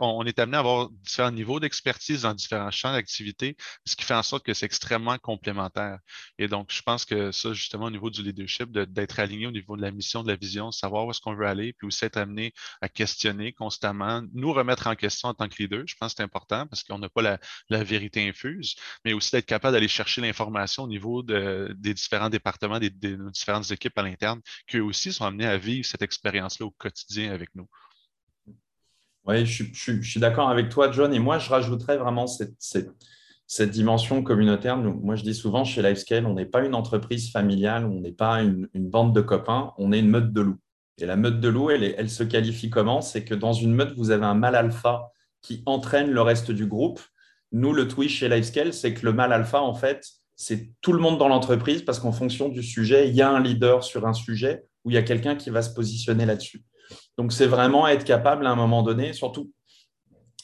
on, 0.00 0.24
est 0.24 0.38
amené 0.38 0.56
à 0.56 0.60
avoir 0.60 0.90
différents 0.90 1.30
niveaux 1.30 1.60
d'expertise 1.60 2.22
dans 2.22 2.34
différents 2.34 2.70
champs 2.70 2.92
d'activité, 2.92 3.56
ce 3.84 3.96
qui 3.96 4.04
fait 4.04 4.14
en 4.14 4.22
sorte 4.22 4.44
que 4.44 4.54
c'est 4.54 4.66
extrêmement 4.66 5.18
complémentaire. 5.18 5.98
Et 6.38 6.48
donc, 6.48 6.72
je 6.72 6.82
pense 6.82 7.04
que 7.04 7.32
ça, 7.32 7.52
justement, 7.52 7.86
au 7.86 7.90
niveau 7.90 8.10
du 8.10 8.22
leadership, 8.22 8.70
d'être 8.70 9.18
aligné 9.20 9.46
au 9.46 9.50
niveau 9.52 9.76
de 9.76 9.82
la 9.82 9.90
mission, 9.90 10.22
de 10.22 10.28
la 10.28 10.36
vision, 10.36 10.70
savoir 10.70 11.06
où 11.06 11.10
est-ce 11.10 11.20
qu'on 11.20 11.34
veut 11.34 11.46
aller, 11.46 11.72
puis 11.72 11.86
aussi 11.86 12.04
être 12.04 12.16
amené 12.16 12.52
à 12.80 12.88
questionner 12.88 13.52
constamment, 13.52 14.22
nous 14.32 14.52
remettre 14.52 14.86
en 14.86 14.94
question 14.94 15.28
en 15.28 15.34
tant 15.34 15.48
que 15.48 15.56
leader, 15.58 15.82
je 15.86 15.94
pense 15.98 16.12
que 16.12 16.16
c'est 16.18 16.22
important 16.22 16.66
parce 16.66 16.82
qu'on 16.82 16.98
n'a 16.98 17.08
pas 17.08 17.22
la, 17.22 17.38
la 17.68 17.84
vérité 17.84 18.26
infuse, 18.28 18.74
mais 19.04 19.12
aussi 19.12 19.30
d'être 19.32 19.46
capable 19.46 19.74
d'aller 19.74 19.88
chercher 19.94 20.20
l'information 20.20 20.82
au 20.82 20.88
niveau 20.88 21.22
des 21.22 21.94
différents 21.94 22.30
départements, 22.30 22.78
des, 22.78 22.90
différentes 22.90 23.70
équipes 23.70 23.96
à 23.98 24.02
l'interne, 24.02 24.40
qui 24.66 24.78
eux 24.78 24.84
aussi 24.84 25.12
sont 25.12 25.24
amenés 25.24 25.46
à 25.46 25.56
vivre 25.56 25.86
cette 25.86 26.02
expérience-là 26.02 26.66
au 26.66 26.70
quotidien 26.70 27.32
avec 27.32 27.48
nous. 27.54 27.68
Oui, 29.26 29.46
je, 29.46 30.02
suis 30.02 30.20
d'accord 30.20 30.50
avec 30.50 30.68
toi, 30.68 30.90
John. 30.90 31.14
Et 31.14 31.18
moi, 31.18 31.38
je 31.38 31.48
rajouterais 31.48 31.96
vraiment 31.96 32.26
cette, 32.26 33.70
dimension 33.70 34.22
communautaire. 34.22 34.76
Moi, 34.76 35.16
je 35.16 35.22
dis 35.22 35.34
souvent 35.34 35.64
chez 35.64 35.80
Lifescale, 35.80 36.26
on 36.26 36.34
n'est 36.34 36.44
pas 36.44 36.62
une 36.64 36.74
entreprise 36.74 37.30
familiale, 37.30 37.86
on 37.86 38.00
n'est 38.00 38.12
pas 38.12 38.42
une, 38.42 38.68
bande 38.74 39.14
de 39.14 39.22
copains, 39.22 39.72
on 39.78 39.92
est 39.92 40.00
une 40.00 40.10
meute 40.10 40.32
de 40.32 40.40
loups. 40.42 40.60
Et 40.98 41.06
la 41.06 41.16
meute 41.16 41.40
de 41.40 41.48
loups, 41.48 41.70
elle, 41.70 42.10
se 42.10 42.22
qualifie 42.22 42.68
comment? 42.68 43.00
C'est 43.00 43.24
que 43.24 43.34
dans 43.34 43.52
une 43.52 43.74
meute, 43.74 43.96
vous 43.96 44.10
avez 44.10 44.26
un 44.26 44.34
mâle 44.34 44.56
alpha 44.56 45.10
qui 45.40 45.62
entraîne 45.66 46.10
le 46.10 46.20
reste 46.20 46.50
du 46.50 46.66
groupe 46.66 47.00
nous, 47.54 47.72
le 47.72 47.86
twist 47.86 48.16
chez 48.16 48.28
Lifescale, 48.28 48.74
c'est 48.74 48.94
que 48.94 49.06
le 49.06 49.12
mal 49.12 49.32
alpha, 49.32 49.62
en 49.62 49.74
fait, 49.74 50.04
c'est 50.34 50.72
tout 50.80 50.92
le 50.92 50.98
monde 50.98 51.18
dans 51.18 51.28
l'entreprise 51.28 51.82
parce 51.82 52.00
qu'en 52.00 52.10
fonction 52.10 52.48
du 52.48 52.64
sujet, 52.64 53.08
il 53.08 53.14
y 53.14 53.22
a 53.22 53.30
un 53.30 53.40
leader 53.40 53.84
sur 53.84 54.06
un 54.08 54.12
sujet 54.12 54.64
où 54.84 54.90
il 54.90 54.94
y 54.94 54.96
a 54.96 55.02
quelqu'un 55.02 55.36
qui 55.36 55.50
va 55.50 55.62
se 55.62 55.72
positionner 55.72 56.26
là-dessus. 56.26 56.64
Donc, 57.16 57.32
c'est 57.32 57.46
vraiment 57.46 57.86
être 57.86 58.04
capable 58.04 58.46
à 58.46 58.50
un 58.50 58.56
moment 58.56 58.82
donné, 58.82 59.12
surtout 59.12 59.52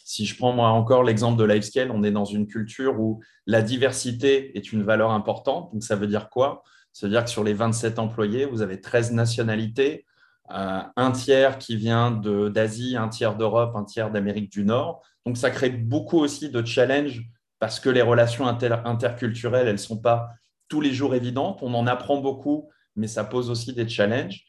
si 0.05 0.25
je 0.25 0.37
prends 0.37 0.52
moi 0.52 0.69
encore 0.69 1.02
l'exemple 1.02 1.38
de 1.38 1.45
Lifescale, 1.45 1.90
on 1.90 2.02
est 2.02 2.11
dans 2.12 2.25
une 2.25 2.47
culture 2.47 2.99
où 3.00 3.21
la 3.47 3.61
diversité 3.61 4.57
est 4.57 4.73
une 4.73 4.83
valeur 4.83 5.11
importante. 5.11 5.73
Donc, 5.73 5.83
ça 5.83 5.97
veut 5.97 6.07
dire 6.09 6.29
quoi? 6.31 6.62
Ça 6.93 7.07
veut 7.07 7.12
dire 7.12 7.25
que 7.25 7.31
sur 7.31 7.45
les 7.45 7.55
27 7.55 7.99
employés, 7.99 8.45
vous 8.45 8.62
avez 8.62 8.81
13 8.81 9.12
nationalités, 9.12 10.07
euh, 10.52 10.81
un 10.97 11.11
tiers 11.12 11.59
qui 11.59 11.76
vient 11.76 12.11
d'Asie, 12.11 12.97
un 12.97 13.09
tiers 13.09 13.37
d'Europe, 13.37 13.76
un 13.76 13.85
tiers 13.85 14.11
d'Amérique 14.11 14.50
du 14.50 14.64
Nord. 14.64 15.02
Donc, 15.27 15.37
ça 15.37 15.50
crée 15.50 15.71
beaucoup 15.71 16.19
aussi 16.19 16.50
de 16.50 16.65
challenges 16.65 17.23
parce 17.59 17.79
que 17.79 17.91
les 17.91 18.03
relations 18.03 18.47
interculturelles, 18.47 19.67
elles 19.67 19.75
ne 19.75 19.79
sont 19.79 20.00
pas 20.00 20.31
tous 20.69 20.81
les 20.81 20.93
jours 20.93 21.15
évidentes. 21.15 21.59
On 21.62 21.75
en 21.75 21.87
apprend 21.87 22.19
beaucoup, 22.21 22.71
mais 22.97 23.07
ça 23.07 23.25
pose 23.25 23.50
aussi 23.50 23.75
des 23.75 23.89
challenges. 23.89 24.45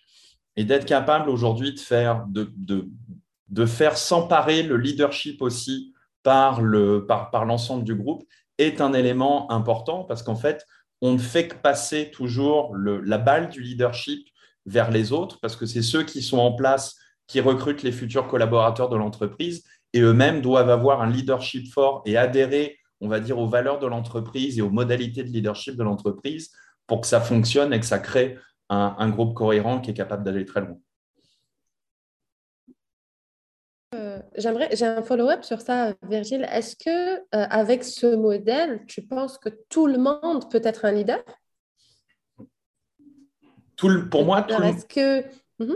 Et 0.55 0.63
d'être 0.63 0.85
capable 0.85 1.29
aujourd'hui 1.29 1.73
de 1.73 1.79
faire, 1.79 2.25
de, 2.27 3.65
faire 3.65 3.97
s'emparer 3.97 4.63
le 4.63 4.77
leadership 4.77 5.41
aussi 5.41 5.93
par 6.23 6.61
l'ensemble 6.61 7.83
du 7.83 7.95
groupe 7.95 8.23
est 8.57 8.79
un 8.79 8.93
élément 8.93 9.51
important 9.51 10.03
parce 10.03 10.23
qu'en 10.23 10.35
fait, 10.35 10.65
on 11.01 11.13
ne 11.13 11.17
fait 11.17 11.47
que 11.47 11.55
passer 11.55 12.11
toujours 12.11 12.75
la 12.75 13.17
balle 13.17 13.49
du 13.49 13.61
leadership 13.61 14.27
vers 14.65 14.91
les 14.91 15.11
autres, 15.11 15.39
parce 15.41 15.55
que 15.55 15.65
c'est 15.65 15.81
ceux 15.81 16.03
qui 16.03 16.21
sont 16.21 16.37
en 16.37 16.53
place 16.53 16.95
qui 17.27 17.39
recrutent 17.39 17.81
les 17.81 17.91
futurs 17.91 18.27
collaborateurs 18.27 18.89
de 18.89 18.97
l'entreprise 18.97 19.63
et 19.93 20.01
eux-mêmes 20.01 20.41
doivent 20.41 20.69
avoir 20.69 21.01
un 21.01 21.09
leadership 21.09 21.71
fort 21.71 22.01
et 22.05 22.17
adhérer, 22.17 22.77
on 23.01 23.07
va 23.07 23.19
dire, 23.19 23.37
aux 23.37 23.47
valeurs 23.47 23.79
de 23.79 23.87
l'entreprise 23.87 24.57
et 24.57 24.61
aux 24.61 24.69
modalités 24.69 25.23
de 25.23 25.29
leadership 25.29 25.75
de 25.75 25.83
l'entreprise 25.83 26.51
pour 26.87 27.01
que 27.01 27.07
ça 27.07 27.21
fonctionne 27.21 27.73
et 27.73 27.79
que 27.79 27.85
ça 27.85 27.99
crée 27.99 28.37
un, 28.69 29.09
groupe 29.09 29.33
cohérent 29.33 29.81
qui 29.81 29.91
est 29.91 29.93
capable 29.93 30.23
d'aller 30.23 30.45
très 30.45 30.61
loin. 30.61 30.77
Euh, 33.95 34.21
j'aimerais, 34.37 34.69
j'ai 34.73 34.85
un 34.85 35.03
follow-up 35.03 35.43
sur 35.43 35.59
ça, 35.59 35.93
Virgile. 36.07 36.47
Est-ce 36.49 36.77
que 36.77 37.17
euh, 37.17 37.21
avec 37.31 37.83
ce 37.83 38.15
modèle, 38.15 38.85
tu 38.87 39.01
penses 39.01 39.37
que 39.37 39.49
tout 39.67 39.87
le 39.87 39.97
monde 39.97 40.49
peut 40.49 40.61
être 40.63 40.85
un 40.85 40.93
leader? 40.93 41.21
Pour 44.09 44.25
moi, 44.25 44.43
tout 44.43 44.55
que... 44.87 45.23
Mhm. 45.59 45.75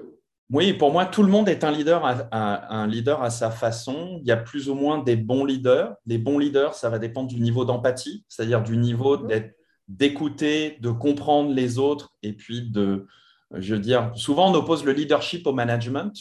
Oui, 0.52 0.74
pour 0.74 0.92
moi, 0.92 1.08
tout 1.08 1.24
le 1.24 1.30
monde 1.30 1.50
est 1.50 1.64
un 1.64 1.72
leader 1.72 2.06
à, 2.06 2.76
un 2.76 2.86
leader 2.86 3.24
à 3.24 3.32
sa 3.32 3.50
façon. 3.50 4.20
Il 4.22 4.28
y 4.28 4.32
a 4.32 4.38
plus 4.38 4.70
ou 4.70 4.76
moins 4.76 5.02
des 5.02 5.16
bons 5.16 5.44
leaders. 5.44 5.96
Les 6.06 6.20
bons 6.20 6.38
leaders, 6.38 6.76
ça 6.76 6.90
va 6.90 7.00
dépendre 7.00 7.30
du 7.30 7.40
niveau 7.40 7.66
d'empathie, 7.66 8.24
c'est-à-dire 8.30 8.62
du 8.62 8.78
niveau 8.78 9.18
mhm. 9.18 9.50
d'écouter, 9.88 10.78
de 10.82 10.92
comprendre 10.92 11.52
les 11.52 11.80
autres 11.80 12.14
et 12.22 12.34
puis 12.34 12.70
de, 12.70 13.08
je 13.54 13.74
veux 13.74 13.82
dire, 13.82 14.12
souvent 14.16 14.52
on 14.52 14.54
oppose 14.54 14.86
le 14.86 14.92
leadership 14.92 15.48
au 15.48 15.54
management. 15.54 16.14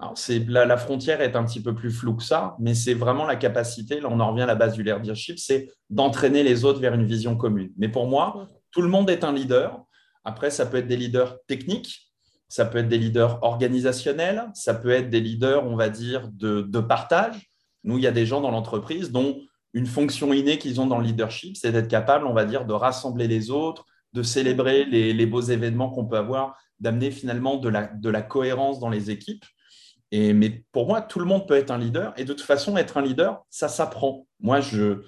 Alors, 0.00 0.14
la, 0.48 0.66
la, 0.66 0.76
frontière 0.76 1.20
est 1.20 1.36
un 1.36 1.44
petit 1.44 1.62
peu 1.62 1.74
plus 1.74 1.90
floue 1.90 2.16
que 2.16 2.24
ça, 2.24 2.56
mais 2.58 2.74
c'est 2.74 2.94
vraiment 2.94 3.24
la 3.24 3.36
capacité, 3.36 4.00
là 4.00 4.08
on 4.10 4.18
en 4.18 4.32
revient 4.32 4.42
à 4.42 4.46
la 4.46 4.56
base 4.56 4.74
du 4.74 4.82
leadership, 4.82 5.38
c'est 5.38 5.68
d'entraîner 5.88 6.42
les 6.42 6.64
autres 6.64 6.80
vers 6.80 6.94
une 6.94 7.04
vision 7.04 7.36
commune. 7.36 7.70
Mais 7.78 7.88
pour 7.88 8.08
moi, 8.08 8.48
tout 8.72 8.82
le 8.82 8.88
monde 8.88 9.08
est 9.08 9.22
un 9.22 9.32
leader. 9.32 9.80
Après, 10.24 10.50
ça 10.50 10.66
peut 10.66 10.78
être 10.78 10.88
des 10.88 10.96
leaders 10.96 11.36
techniques, 11.46 12.03
ça 12.54 12.64
peut 12.64 12.78
être 12.78 12.88
des 12.88 12.98
leaders 12.98 13.42
organisationnels, 13.42 14.48
ça 14.54 14.74
peut 14.74 14.90
être 14.90 15.10
des 15.10 15.18
leaders, 15.18 15.66
on 15.66 15.74
va 15.74 15.88
dire, 15.88 16.28
de, 16.28 16.62
partage. 16.78 17.50
Nous, 17.82 17.98
il 17.98 18.04
y 18.04 18.06
a 18.06 18.12
des 18.12 18.26
gens 18.26 18.40
dans 18.40 18.52
l'entreprise 18.52 19.10
dont 19.10 19.40
une 19.72 19.86
fonction 19.86 20.32
innée 20.32 20.56
qu'ils 20.56 20.80
ont 20.80 20.86
dans 20.86 20.98
le 20.98 21.04
leadership, 21.04 21.56
c'est 21.56 21.72
d'être 21.72 21.88
capable, 21.88 22.28
on 22.28 22.32
va 22.32 22.44
dire, 22.44 22.64
de 22.64 22.72
rassembler 22.72 23.26
les 23.26 23.50
autres, 23.50 23.84
de 24.12 24.22
célébrer 24.22 24.84
les, 24.84 25.26
beaux 25.26 25.40
événements 25.40 25.90
qu'on 25.90 26.06
peut 26.06 26.16
avoir, 26.16 26.56
d'amener 26.78 27.10
finalement 27.10 27.56
de 27.56 27.68
la, 27.68 27.88
de 27.88 28.08
la, 28.08 28.22
cohérence 28.22 28.78
dans 28.78 28.88
les 28.88 29.10
équipes. 29.10 29.44
Et, 30.12 30.32
mais 30.32 30.62
pour 30.70 30.86
moi, 30.86 31.02
tout 31.02 31.18
le 31.18 31.24
monde 31.24 31.48
peut 31.48 31.56
être 31.56 31.72
un 31.72 31.78
leader. 31.78 32.14
Et 32.16 32.24
de 32.24 32.32
toute 32.34 32.46
façon, 32.46 32.76
être 32.76 32.98
un 32.98 33.02
leader, 33.02 33.42
ça 33.50 33.66
s'apprend. 33.66 34.28
Moi, 34.38 34.60
je, 34.60 35.02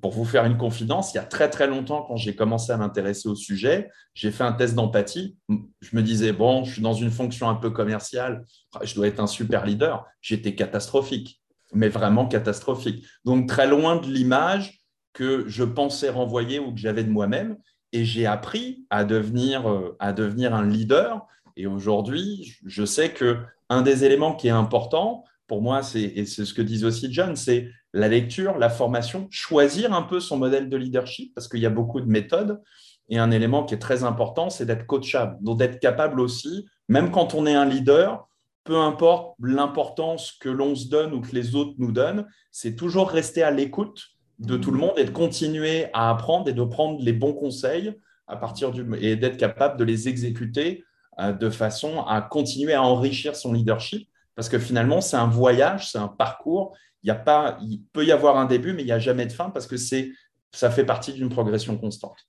pour 0.00 0.12
vous 0.12 0.24
faire 0.24 0.44
une 0.44 0.56
confidence, 0.56 1.12
il 1.12 1.16
y 1.16 1.20
a 1.20 1.24
très 1.24 1.50
très 1.50 1.66
longtemps, 1.66 2.02
quand 2.02 2.16
j'ai 2.16 2.34
commencé 2.34 2.72
à 2.72 2.76
m'intéresser 2.76 3.28
au 3.28 3.34
sujet, 3.34 3.90
j'ai 4.14 4.30
fait 4.30 4.44
un 4.44 4.52
test 4.52 4.74
d'empathie. 4.74 5.36
Je 5.48 5.96
me 5.96 6.02
disais, 6.02 6.32
bon, 6.32 6.64
je 6.64 6.74
suis 6.74 6.82
dans 6.82 6.94
une 6.94 7.10
fonction 7.10 7.48
un 7.48 7.54
peu 7.54 7.70
commerciale, 7.70 8.44
je 8.82 8.94
dois 8.94 9.06
être 9.06 9.20
un 9.20 9.26
super 9.26 9.64
leader. 9.64 10.06
J'étais 10.20 10.54
catastrophique, 10.54 11.40
mais 11.72 11.88
vraiment 11.88 12.26
catastrophique. 12.26 13.06
Donc 13.24 13.48
très 13.48 13.66
loin 13.66 13.96
de 13.96 14.06
l'image 14.06 14.80
que 15.12 15.48
je 15.48 15.64
pensais 15.64 16.10
renvoyer 16.10 16.58
ou 16.58 16.72
que 16.72 16.78
j'avais 16.78 17.04
de 17.04 17.10
moi-même 17.10 17.56
et 17.92 18.04
j'ai 18.04 18.26
appris 18.26 18.86
à 18.90 19.04
devenir, 19.04 19.68
euh, 19.68 19.96
à 19.98 20.12
devenir 20.12 20.54
un 20.54 20.66
leader. 20.66 21.26
Et 21.56 21.66
aujourd'hui, 21.66 22.56
je 22.64 22.84
sais 22.84 23.10
que 23.10 23.38
un 23.68 23.82
des 23.82 24.04
éléments 24.04 24.34
qui 24.34 24.48
est 24.48 24.52
important 24.52 25.24
pour 25.46 25.62
moi, 25.62 25.82
c'est, 25.82 26.02
et 26.02 26.26
c'est 26.26 26.44
ce 26.44 26.54
que 26.54 26.62
disait 26.62 26.86
aussi 26.86 27.12
John, 27.12 27.34
c'est 27.34 27.70
la 27.92 28.08
lecture, 28.08 28.58
la 28.58 28.68
formation, 28.68 29.28
choisir 29.30 29.92
un 29.92 30.02
peu 30.02 30.20
son 30.20 30.36
modèle 30.36 30.68
de 30.68 30.76
leadership, 30.76 31.34
parce 31.34 31.48
qu'il 31.48 31.60
y 31.60 31.66
a 31.66 31.70
beaucoup 31.70 32.00
de 32.00 32.06
méthodes. 32.06 32.60
Et 33.08 33.18
un 33.18 33.30
élément 33.30 33.64
qui 33.64 33.74
est 33.74 33.78
très 33.78 34.04
important, 34.04 34.50
c'est 34.50 34.66
d'être 34.66 34.86
coachable, 34.86 35.38
donc 35.40 35.58
d'être 35.58 35.80
capable 35.80 36.20
aussi, 36.20 36.66
même 36.88 37.10
quand 37.10 37.34
on 37.34 37.46
est 37.46 37.54
un 37.54 37.64
leader, 37.64 38.28
peu 38.64 38.76
importe 38.76 39.34
l'importance 39.40 40.32
que 40.32 40.50
l'on 40.50 40.74
se 40.74 40.88
donne 40.88 41.14
ou 41.14 41.22
que 41.22 41.34
les 41.34 41.54
autres 41.54 41.74
nous 41.78 41.92
donnent, 41.92 42.26
c'est 42.50 42.76
toujours 42.76 43.08
rester 43.08 43.42
à 43.42 43.50
l'écoute 43.50 44.08
de 44.38 44.56
tout 44.56 44.70
le 44.70 44.78
monde 44.78 44.98
et 44.98 45.04
de 45.04 45.10
continuer 45.10 45.86
à 45.94 46.10
apprendre 46.10 46.48
et 46.48 46.52
de 46.52 46.62
prendre 46.62 47.02
les 47.02 47.14
bons 47.14 47.32
conseils 47.32 47.94
à 48.26 48.36
partir 48.36 48.70
du 48.70 48.86
et 49.00 49.16
d'être 49.16 49.38
capable 49.38 49.78
de 49.78 49.84
les 49.84 50.08
exécuter 50.08 50.84
euh, 51.18 51.32
de 51.32 51.50
façon 51.50 52.02
à 52.02 52.20
continuer 52.20 52.74
à 52.74 52.82
enrichir 52.82 53.36
son 53.36 53.52
leadership 53.52 54.08
parce 54.36 54.48
que 54.48 54.58
finalement 54.58 55.00
c'est 55.00 55.16
un 55.16 55.26
voyage, 55.26 55.90
c'est 55.90 55.98
un 55.98 56.08
parcours. 56.08 56.76
Il 57.02 57.08
y 57.08 57.10
a 57.10 57.14
pas, 57.14 57.58
il 57.62 57.82
peut 57.92 58.04
y 58.04 58.12
avoir 58.12 58.38
un 58.38 58.46
début, 58.46 58.72
mais 58.72 58.82
il 58.82 58.86
n'y 58.86 58.92
a 58.92 58.98
jamais 58.98 59.26
de 59.26 59.32
fin 59.32 59.50
parce 59.50 59.66
que 59.66 59.76
c'est 59.76 60.10
ça 60.52 60.70
fait 60.70 60.84
partie 60.84 61.12
d'une 61.12 61.28
progression 61.28 61.76
constante. 61.76 62.28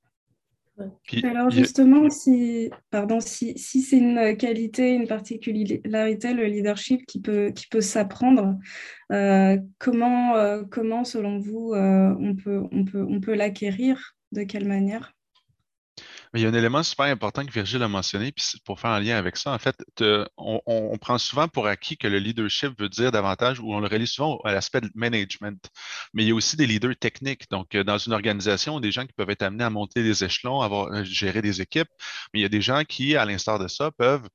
Alors 1.23 1.49
justement, 1.49 2.09
si, 2.09 2.69
pardon, 2.89 3.19
si, 3.19 3.57
si 3.57 3.81
c'est 3.81 3.97
une 3.97 4.37
qualité, 4.37 4.91
une 4.93 5.07
particularité, 5.07 6.33
le 6.33 6.45
leadership 6.45 7.05
qui 7.05 7.19
peut, 7.19 7.51
qui 7.51 7.67
peut 7.67 7.81
s'apprendre, 7.81 8.57
euh, 9.11 9.57
comment, 9.77 10.35
euh, 10.35 10.63
comment, 10.69 11.03
selon 11.03 11.39
vous, 11.39 11.73
euh, 11.73 12.15
on 12.19 12.35
peut, 12.35 12.63
on 12.71 12.85
peut, 12.85 13.05
on 13.07 13.19
peut 13.19 13.35
l'acquérir 13.35 14.15
De 14.31 14.43
quelle 14.43 14.67
manière? 14.67 15.13
Il 16.35 16.41
y 16.41 16.45
a 16.45 16.49
un 16.49 16.53
élément 16.53 16.83
super 16.83 17.07
important 17.07 17.43
que 17.45 17.51
Virgile 17.51 17.81
a 17.81 17.87
mentionné, 17.87 18.31
puis 18.31 18.45
pour 18.63 18.79
faire 18.79 18.91
un 18.91 18.99
lien 18.99 19.17
avec 19.17 19.35
ça, 19.35 19.51
en 19.51 19.57
fait, 19.57 19.75
on, 20.37 20.97
prend 20.99 21.17
souvent 21.17 21.47
pour 21.47 21.65
acquis 21.67 21.97
que 21.97 22.07
le 22.07 22.19
leadership 22.19 22.79
veut 22.79 22.89
dire 22.89 23.11
davantage, 23.11 23.59
ou 23.59 23.73
on 23.73 23.79
le 23.79 23.87
relie 23.87 24.07
souvent 24.07 24.37
à 24.43 24.53
l'aspect 24.53 24.81
de 24.81 24.89
management. 24.93 25.59
Mais 26.13 26.23
il 26.23 26.29
y 26.29 26.31
a 26.31 26.35
aussi 26.35 26.55
des 26.55 26.67
leaders 26.67 26.95
techniques. 26.99 27.49
Donc, 27.49 27.73
euh, 27.75 27.83
dans 27.83 27.97
une 27.97 28.13
organisation, 28.13 28.79
des 28.79 28.91
gens 28.91 29.05
qui 29.05 29.13
peuvent 29.13 29.29
être 29.29 29.41
amenés 29.41 29.63
à 29.63 29.69
monter 29.69 30.03
des 30.03 30.23
échelons, 30.23 30.61
à 30.61 30.69
euh, 30.69 31.03
gérer 31.03 31.41
des 31.41 31.61
équipes, 31.61 31.89
mais 32.33 32.41
il 32.41 32.43
y 32.43 32.45
a 32.45 32.49
des 32.49 32.61
gens 32.61 32.83
qui, 32.83 33.15
à 33.15 33.25
l'instar 33.25 33.57
de 33.59 33.67
ça, 33.67 33.91
peuvent 33.91 34.27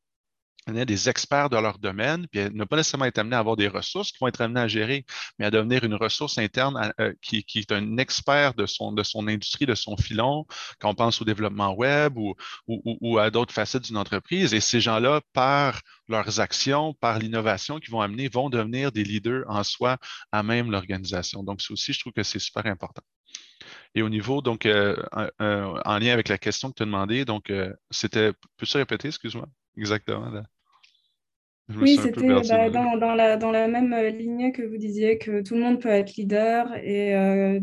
des 0.66 1.08
experts 1.08 1.50
de 1.50 1.56
leur 1.56 1.78
domaine, 1.78 2.26
puis 2.28 2.40
ne 2.52 2.64
pas 2.64 2.76
nécessairement 2.76 3.04
être 3.04 3.18
amené 3.18 3.36
à 3.36 3.38
avoir 3.38 3.56
des 3.56 3.68
ressources 3.68 4.12
qui 4.12 4.18
vont 4.20 4.28
être 4.28 4.40
amenés 4.40 4.60
à 4.60 4.68
gérer, 4.68 5.04
mais 5.38 5.46
à 5.46 5.50
devenir 5.50 5.84
une 5.84 5.94
ressource 5.94 6.38
interne 6.38 6.92
euh, 7.00 7.12
qui, 7.22 7.44
est 7.56 7.72
un 7.72 7.98
expert 7.98 8.54
de 8.54 8.66
son, 8.66 8.92
de 8.92 9.02
son 9.02 9.28
industrie, 9.28 9.66
de 9.66 9.74
son 9.74 9.96
filon, 9.96 10.46
quand 10.78 10.90
on 10.90 10.94
pense 10.94 11.20
au 11.20 11.24
développement 11.24 11.74
web 11.74 12.16
ou, 12.16 12.34
ou, 12.66 13.18
à 13.18 13.30
d'autres 13.30 13.52
facettes 13.52 13.84
d'une 13.84 13.96
entreprise. 13.96 14.54
Et 14.54 14.60
ces 14.60 14.80
gens-là, 14.80 15.20
par 15.32 15.80
leurs 16.08 16.40
actions, 16.40 16.94
par 16.94 17.18
l'innovation 17.18 17.78
qu'ils 17.78 17.90
vont 17.90 18.00
amener, 18.00 18.28
vont 18.28 18.50
devenir 18.50 18.92
des 18.92 19.04
leaders 19.04 19.44
en 19.48 19.64
soi 19.64 19.98
à 20.32 20.42
même 20.42 20.70
l'organisation. 20.70 21.42
Donc, 21.42 21.62
ça 21.62 21.72
aussi, 21.72 21.92
je 21.92 22.00
trouve 22.00 22.12
que 22.12 22.22
c'est 22.22 22.38
super 22.38 22.66
important. 22.66 23.02
Et 23.94 24.02
au 24.02 24.08
niveau, 24.08 24.42
donc, 24.42 24.66
euh, 24.66 24.96
en 25.40 25.98
lien 25.98 26.12
avec 26.12 26.28
la 26.28 26.38
question 26.38 26.70
que 26.70 26.76
tu 26.76 26.82
as 26.82 26.86
demandé, 26.86 27.24
donc, 27.24 27.50
euh, 27.50 27.72
c'était, 27.90 28.32
peux-tu 28.56 28.76
répéter, 28.76 29.08
excuse-moi, 29.08 29.46
exactement? 29.76 30.30
Là? 30.30 30.44
Oui, 31.68 31.96
c'était 31.96 32.26
bah, 32.28 32.68
dans, 32.68 32.96
dans, 32.98 33.14
la, 33.14 33.36
dans 33.36 33.50
la 33.50 33.68
même 33.68 33.92
euh, 33.94 34.10
ligne 34.10 34.52
que 34.52 34.62
vous 34.62 34.76
disiez 34.76 35.16
que 35.16 35.40
tout 35.42 35.54
le 35.54 35.62
monde 35.62 35.80
peut 35.80 35.88
être 35.88 36.14
leader 36.14 36.74
et 36.76 37.16
euh, 37.16 37.58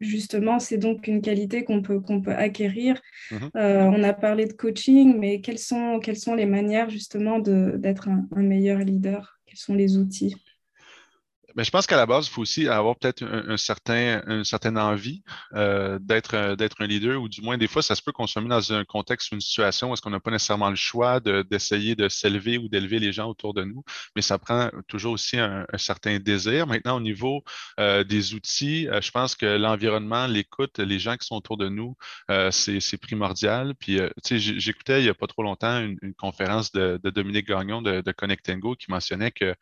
justement, 0.00 0.60
c'est 0.60 0.78
donc 0.78 1.08
une 1.08 1.20
qualité 1.20 1.64
qu'on 1.64 1.82
peut, 1.82 2.00
qu'on 2.00 2.20
peut 2.20 2.34
acquérir. 2.34 3.00
Mmh 3.30 3.36
euh, 3.56 3.84
on 3.84 4.02
a 4.04 4.12
parlé 4.12 4.46
de 4.46 4.52
coaching, 4.52 5.18
mais 5.18 5.40
quelles 5.40 5.58
sont, 5.58 5.98
quelles 6.00 6.16
sont 6.16 6.34
les 6.34 6.46
manières 6.46 6.90
justement 6.90 7.40
d'être 7.40 8.08
un, 8.08 8.28
un 8.36 8.42
meilleur 8.42 8.78
leader? 8.78 9.40
Quels 9.46 9.58
sont 9.58 9.74
les 9.74 9.96
outils? 9.98 10.34
Mais 11.56 11.64
je 11.64 11.70
pense 11.70 11.86
qu'à 11.86 11.96
la 11.96 12.06
base, 12.06 12.26
il 12.26 12.30
faut 12.30 12.42
aussi 12.42 12.68
avoir 12.68 12.96
peut-être 12.96 13.22
un, 13.24 13.56
certain, 13.56 14.22
une 14.26 14.44
certaine 14.44 14.78
envie 14.78 15.22
euh, 15.54 15.98
d'être, 16.00 16.34
euh, 16.34 16.56
d'être 16.56 16.76
un 16.80 16.86
leader, 16.86 17.20
ou 17.20 17.28
du 17.28 17.42
moins, 17.42 17.58
des 17.58 17.68
fois, 17.68 17.82
ça 17.82 17.94
se 17.94 18.02
peut 18.02 18.12
qu'on 18.12 18.26
soit 18.26 18.42
mis 18.42 18.48
dans 18.48 18.72
un 18.72 18.84
contexte 18.84 19.32
ou 19.32 19.34
une 19.34 19.40
situation 19.40 19.90
où 19.90 19.94
est-ce 19.94 20.02
qu'on 20.02 20.10
n'a 20.10 20.20
pas 20.20 20.30
nécessairement 20.30 20.70
le 20.70 20.76
choix 20.76 21.20
d'essayer 21.20 21.94
de, 21.94 22.08
s'élever 22.08 22.58
ou 22.58 22.68
d'élever 22.68 22.98
les 22.98 23.12
gens 23.12 23.28
autour 23.28 23.54
de 23.54 23.64
nous, 23.64 23.82
mais 24.16 24.22
ça 24.22 24.38
prend 24.38 24.70
toujours 24.88 25.12
aussi 25.12 25.38
un, 25.38 25.66
certain 25.76 26.18
désir. 26.18 26.66
Maintenant, 26.66 26.96
au 26.96 27.00
niveau 27.00 27.42
euh, 27.78 28.04
des 28.04 28.34
outils, 28.34 28.86
je 29.00 29.10
pense 29.10 29.34
que 29.34 29.46
l'environnement, 29.46 30.26
l'écoute, 30.26 30.78
les 30.78 30.98
gens 30.98 31.16
qui 31.16 31.26
sont 31.26 31.36
autour 31.36 31.56
de 31.56 31.68
nous, 31.68 31.96
c'est, 32.50 33.00
primordial. 33.00 33.74
Puis, 33.78 33.98
tu 34.24 34.40
sais, 34.40 34.58
j'écoutais 34.58 35.00
il 35.00 35.04
n'y 35.04 35.10
a 35.10 35.14
pas 35.14 35.26
trop 35.26 35.42
longtemps 35.42 35.80
une, 35.80 36.14
conférence 36.18 36.72
de, 36.72 37.00
Dominique 37.02 37.46
Gagnon 37.48 37.82
de, 37.82 38.00
de 38.00 38.12
Connect 38.12 38.50
Go 38.58 38.74
qui 38.74 38.90
mentionnait 38.90 39.30
que 39.30 39.54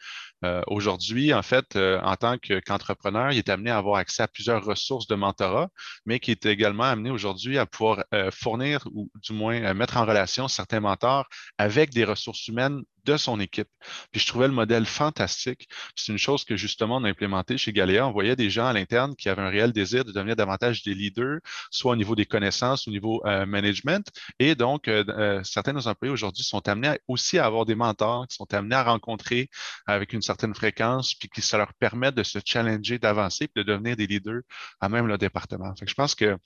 aujourd'hui, 0.66 1.33
en 1.33 1.42
fait, 1.42 1.78
euh, 1.79 2.01
en 2.03 2.17
tant 2.17 2.37
qu'entrepreneur, 2.38 3.33
il 3.33 3.38
est 3.38 3.49
amené 3.49 3.71
à 3.71 3.79
avoir 3.79 3.97
accès 3.97 4.23
à 4.23 4.29
plusieurs 4.29 4.64
ressources 4.64 5.07
de 5.07 5.14
mentorat, 5.14 5.69
mais 6.05 6.21
qui 6.21 6.31
est 6.31 6.47
également 6.47 6.85
amené 6.85 7.11
aujourd'hui 7.11 7.59
à 7.59 7.67
pouvoir 7.67 8.05
euh, 8.14 8.31
fournir 8.31 8.87
ou 8.93 9.11
du 9.23 9.33
moins 9.33 9.62
euh, 9.62 9.75
mettre 9.75 9.97
en 9.97 10.05
relation 10.05 10.49
certains 10.49 10.81
mentors 10.81 11.29
avec 11.57 11.91
des 11.91 12.05
ressources 12.05 12.47
humaines 12.49 12.83
de 13.12 13.16
son 13.16 13.40
équipe. 13.40 13.68
Puis 14.12 14.21
je 14.21 14.27
trouvais 14.27 14.49
le 14.49 14.55
modèle 14.55 14.87
fantastique. 14.87 15.68
C'est 15.97 16.12
une 16.12 16.18
chose 16.18 16.44
que 16.44 16.57
justement 16.57 16.97
on 16.97 17.05
a 17.05 17.09
implémenté 17.09 17.59
chez 17.59 17.73
Galéa. 17.73 18.07
On 18.07 18.12
voyait 18.12 18.37
des 18.37 18.51
gens 18.51 18.66
à 18.66 18.73
l'interne 18.73 19.16
qui 19.16 19.29
avaient 19.29 19.42
un 19.42 19.49
réel 19.49 19.73
désir 19.73 20.05
de 20.05 20.12
devenir 20.12 20.37
davantage 20.37 20.83
des 20.83 20.94
leaders, 20.94 21.38
soit 21.71 21.92
au 21.92 21.97
niveau 21.97 22.14
des 22.14 22.27
connaissances, 22.27 22.87
au 22.88 22.90
niveau 22.90 23.23
euh, 23.27 23.47
management. 23.47 24.07
Et 24.38 24.55
donc, 24.55 24.88
euh, 24.88 25.05
euh, 25.09 25.42
certains 25.44 25.73
de 25.73 25.79
nos 25.79 25.88
employés 25.88 26.12
aujourd'hui 26.12 26.44
sont 26.44 26.66
amenés 26.68 26.99
aussi 27.09 27.38
à 27.38 27.47
avoir 27.47 27.64
des 27.64 27.75
mentors, 27.75 28.27
qui 28.27 28.37
sont 28.37 28.53
amenés 28.55 28.77
à 28.77 28.85
rencontrer 28.85 29.49
avec 29.87 30.12
une 30.12 30.23
certaine 30.23 30.55
fréquence, 30.55 31.14
puis 31.14 31.29
qui 31.29 31.42
ça 31.42 31.59
leur 31.59 31.73
permet 31.75 32.12
de 32.12 32.23
se 32.23 32.38
challenger, 32.44 32.99
d'avancer, 32.99 33.49
puis 33.49 33.64
de 33.64 33.73
devenir 33.73 33.97
des 33.97 34.07
leaders 34.07 34.42
à 34.81 34.88
même 34.88 35.07
le 35.07 35.18
département. 35.18 35.75
Fait 35.77 35.85
que 35.85 35.90
je 35.90 35.94
pense 35.94 36.14
que 36.14 36.37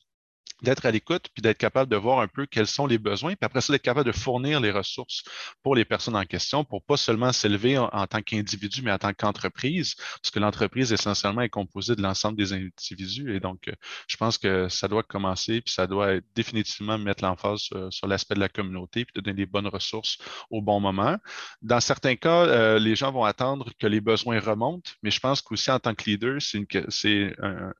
d'être 0.63 0.87
à 0.87 0.91
l'écoute, 0.91 1.29
puis 1.35 1.43
d'être 1.43 1.59
capable 1.59 1.91
de 1.91 1.97
voir 1.97 2.21
un 2.21 2.29
peu 2.29 2.47
quels 2.47 2.67
sont 2.67 2.87
les 2.87 2.99
besoins, 2.99 3.35
puis 3.35 3.45
après 3.45 3.61
ça, 3.61 3.73
d'être 3.73 3.83
capable 3.83 4.07
de 4.07 4.17
fournir 4.17 4.61
les 4.61 4.71
ressources 4.71 5.25
pour 5.63 5.75
les 5.75 5.85
personnes 5.85 6.17
en 6.17 6.25
question, 6.25 6.65
pour 6.65 6.83
pas 6.85 6.97
seulement 6.97 7.33
s'élever 7.33 7.79
en, 7.79 8.07
tant 8.07 8.23
qu'individu, 8.23 8.83
mais 8.83 8.93
en 8.93 8.99
tant 8.99 9.13
qu'entreprise, 9.13 9.97
parce 9.97 10.31
que 10.31 10.39
l'entreprise 10.39 10.93
essentiellement 10.93 11.43
est 11.43 11.49
composée 11.49 11.97
de 11.97 12.03
l'ensemble 12.03 12.39
des 12.39 12.53
individus, 12.53 13.35
et 13.35 13.41
donc 13.41 13.69
euh, 13.69 13.73
je 14.07 14.17
pense 14.17 14.39
que 14.39 14.69
ça 14.69 14.89
doit 14.89 15.03
commencer, 15.03 15.61
puis 15.61 15.75
ça 15.75 15.87
doit 15.87 16.21
définitivement 16.35 16.97
mettre 16.97 17.25
l'emphase 17.25 17.69
sur, 17.91 18.07
l'aspect 18.07 18.35
de 18.35 18.41
la 18.41 18.49
communauté, 18.49 19.05
puis 19.05 19.21
donner 19.21 19.37
les 19.37 19.47
bonnes 19.47 19.67
ressources 19.67 20.19
au 20.51 20.63
bon 20.63 20.81
moment. 20.81 21.17
Dans 21.61 21.81
certains 21.81 22.17
cas, 22.17 22.47
euh, 22.47 22.79
les 22.79 22.95
gens 22.95 23.11
vont 23.11 23.25
attendre 23.25 23.73
que 23.79 23.87
les 23.87 24.01
besoins 24.01 24.39
remontent, 24.39 24.93
mais 25.03 25.11
je 25.11 25.19
pense 25.19 25.43
qu'aussi 25.43 25.71
en 25.71 25.81
tant 25.81 25.95
que 25.95 26.09
leader, 26.09 26.41
c'est 26.41 26.59
une, 26.59 26.67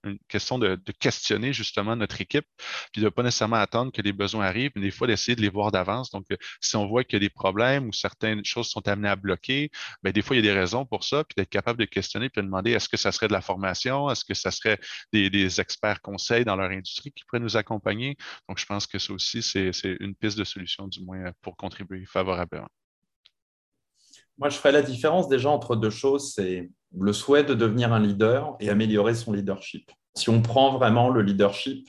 une, 0.05 0.19
question 0.29 0.59
de 0.59 0.79
questionner 0.99 1.53
justement 1.53 1.95
notre 1.97 2.21
équipe 2.21 2.47
puis 2.93 3.01
de 3.01 3.07
ne 3.07 3.11
pas 3.11 3.23
nécessairement 3.23 3.57
attendre 3.57 3.93
que 3.93 4.03
les 4.03 4.13
besoins 4.13 4.45
arrivent, 4.47 4.73
mais 4.75 4.83
des 4.83 4.91
fois 4.91 5.07
d'essayer 5.07 5.37
de 5.37 5.41
les 5.41 5.49
voir 5.49 5.73
d'avance. 5.73 6.11
Donc, 6.11 6.27
euh, 6.33 6.37
si 6.61 6.77
on 6.77 6.87
voit 6.87 7.05
qu'il 7.05 7.15
y 7.15 7.17
a 7.17 7.21
des 7.21 7.31
problèmes 7.31 7.89
ou 7.89 7.93
certaines 7.93 8.45
choses 8.45 8.69
sont 8.69 8.87
amenées 8.89 9.09
à 9.09 9.17
bloquer, 9.17 9.71
bien, 10.03 10.13
des 10.13 10.23
fois, 10.23 10.37
il 10.37 10.45
y 10.45 10.49
a 10.49 10.53
des 10.53 10.59
raisons 10.59 10.87
pour 10.87 11.05
ça, 11.05 11.25
puis 11.25 11.35
d'être 11.37 11.51
capable 11.51 11.79
de 11.79 11.85
questionner, 11.85 12.29
puis 12.29 12.41
de 12.41 12.47
demander 12.47 12.73
est-ce 12.73 12.89
que 12.89 12.97
ça 12.97 13.13
serait 13.13 13.29
de 13.29 13.33
la 13.33 13.41
formation, 13.41 14.11
est-ce 14.11 14.25
que 14.25 14.35
ça 14.35 14.51
serait 14.51 14.79
des, 15.13 15.61
experts 15.61 16.01
conseils 16.01 16.45
dans 16.45 16.57
leur 16.57 16.71
industrie 16.71 17.13
qui 17.13 17.25
pourraient 17.25 17.43
nous 17.43 17.57
accompagner? 17.57 18.17
Donc, 18.49 18.59
je 18.59 18.67
pense 18.67 18.87
que 18.87 18.99
ça 18.99 19.13
aussi, 19.13 19.43
c'est 19.43 19.73
une 20.01 20.15
piste 20.15 20.39
de 20.39 20.45
solution, 20.45 20.87
du 20.89 21.05
moins, 21.05 21.33
pour 21.43 21.57
contribuer 21.57 22.05
favorablement. 22.07 22.69
Moi, 24.39 24.49
je 24.49 24.57
ferais 24.57 24.73
la 24.73 24.83
différence 24.83 25.29
déjà 25.29 25.51
entre 25.51 25.77
deux 25.77 25.91
choses, 25.91 26.33
c'est 26.35 26.71
le 26.99 27.13
souhait 27.13 27.45
de 27.45 27.55
devenir 27.55 27.93
un 27.93 28.01
leader 28.01 28.57
et 28.61 28.71
améliorer 28.71 29.15
son 29.15 29.33
leadership. 29.33 29.91
Si 30.15 30.29
on 30.31 30.43
prend 30.43 30.77
vraiment 30.77 31.09
le 31.11 31.23
leadership, 31.23 31.89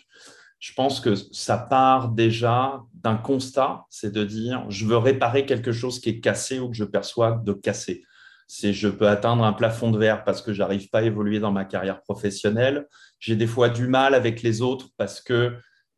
je 0.64 0.72
pense 0.72 1.02
que 1.02 1.14
ça 1.14 1.58
part 1.58 2.08
déjà 2.08 2.84
d'un 2.94 3.18
constat, 3.18 3.86
c'est 3.90 4.14
de 4.14 4.24
dire 4.24 4.66
je 4.70 4.86
veux 4.86 4.96
réparer 4.96 5.46
quelque 5.46 5.74
chose 5.74 6.00
qui 6.00 6.08
est 6.08 6.20
cassé 6.22 6.58
ou 6.60 6.70
que 6.70 6.76
je 6.78 6.86
perçois 6.86 7.42
de 7.44 7.52
cassé. 7.52 8.06
C'est 8.48 8.72
je 8.72 8.88
peux 8.88 9.10
atteindre 9.10 9.44
un 9.44 9.52
plafond 9.52 9.92
de 9.92 9.98
verre 9.98 10.24
parce 10.24 10.42
que 10.42 10.54
j'arrive 10.54 10.90
pas 10.90 11.00
à 11.00 11.02
évoluer 11.02 11.42
dans 11.42 11.52
ma 11.52 11.66
carrière 11.66 12.02
professionnelle. 12.02 12.88
J'ai 13.20 13.36
des 13.36 13.46
fois 13.46 13.68
du 13.68 13.90
mal 13.90 14.14
avec 14.14 14.42
les 14.42 14.62
autres 14.62 14.88
parce 14.96 15.20
que 15.20 15.58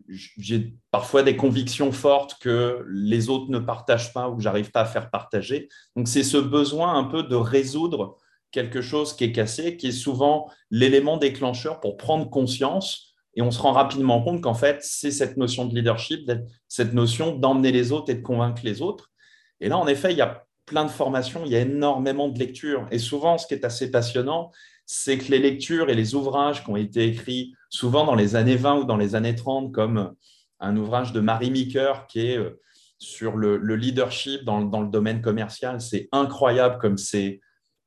j'ai 0.09 0.73
parfois 0.89 1.21
des 1.21 1.37
convictions 1.37 1.91
fortes 1.91 2.37
que 2.41 2.83
les 2.89 3.29
autres 3.29 3.51
ne 3.51 3.59
partagent 3.59 4.13
pas 4.13 4.29
ou 4.29 4.37
que 4.37 4.41
j'arrive 4.41 4.71
pas 4.71 4.81
à 4.81 4.85
faire 4.85 5.11
partager. 5.11 5.69
Donc 5.95 6.07
c'est 6.07 6.23
ce 6.23 6.37
besoin 6.37 6.95
un 6.95 7.03
peu 7.03 7.21
de 7.21 7.35
résoudre 7.35 8.17
quelque 8.49 8.81
chose 8.81 9.15
qui 9.15 9.25
est 9.25 9.31
cassé, 9.31 9.77
qui 9.77 9.89
est 9.89 9.91
souvent 9.91 10.49
l'élément 10.71 11.17
déclencheur 11.17 11.79
pour 11.81 11.97
prendre 11.97 12.27
conscience. 12.31 13.14
Et 13.35 13.41
on 13.41 13.51
se 13.51 13.61
rend 13.61 13.73
rapidement 13.73 14.21
compte 14.21 14.41
qu'en 14.41 14.53
fait, 14.53 14.77
c'est 14.81 15.11
cette 15.11 15.37
notion 15.37 15.65
de 15.65 15.75
leadership, 15.75 16.31
cette 16.67 16.93
notion 16.93 17.35
d'emmener 17.35 17.71
les 17.71 17.91
autres 17.91 18.09
et 18.09 18.15
de 18.15 18.21
convaincre 18.21 18.61
les 18.63 18.81
autres. 18.81 19.11
Et 19.59 19.69
là, 19.69 19.77
en 19.77 19.87
effet, 19.87 20.11
il 20.11 20.17
y 20.17 20.21
a 20.21 20.45
plein 20.65 20.85
de 20.85 20.89
formations, 20.89 21.43
il 21.45 21.51
y 21.51 21.55
a 21.55 21.61
énormément 21.61 22.29
de 22.29 22.39
lectures. 22.39 22.87
Et 22.91 22.99
souvent, 22.99 23.37
ce 23.37 23.45
qui 23.45 23.53
est 23.53 23.65
assez 23.65 23.91
passionnant, 23.91 24.51
c'est 24.85 25.17
que 25.17 25.31
les 25.31 25.39
lectures 25.39 25.89
et 25.89 25.95
les 25.95 26.15
ouvrages 26.15 26.63
qui 26.63 26.69
ont 26.69 26.75
été 26.75 27.05
écrits 27.05 27.53
souvent 27.69 28.05
dans 28.05 28.15
les 28.15 28.35
années 28.35 28.55
20 28.55 28.79
ou 28.79 28.83
dans 28.85 28.97
les 28.97 29.15
années 29.15 29.35
30, 29.35 29.71
comme 29.71 30.13
un 30.59 30.77
ouvrage 30.77 31.11
de 31.11 31.19
Marie 31.19 31.51
Meeker 31.51 32.07
qui 32.07 32.27
est 32.27 32.37
euh, 32.37 32.61
sur 32.97 33.35
le, 33.35 33.57
leadership 33.75 34.43
dans, 34.45 34.61
dans, 34.61 34.81
le 34.81 34.87
domaine 34.87 35.21
commercial, 35.21 35.81
c'est 35.81 36.07
incroyable 36.11 36.77
comme 36.79 36.97
c'est 36.97 37.41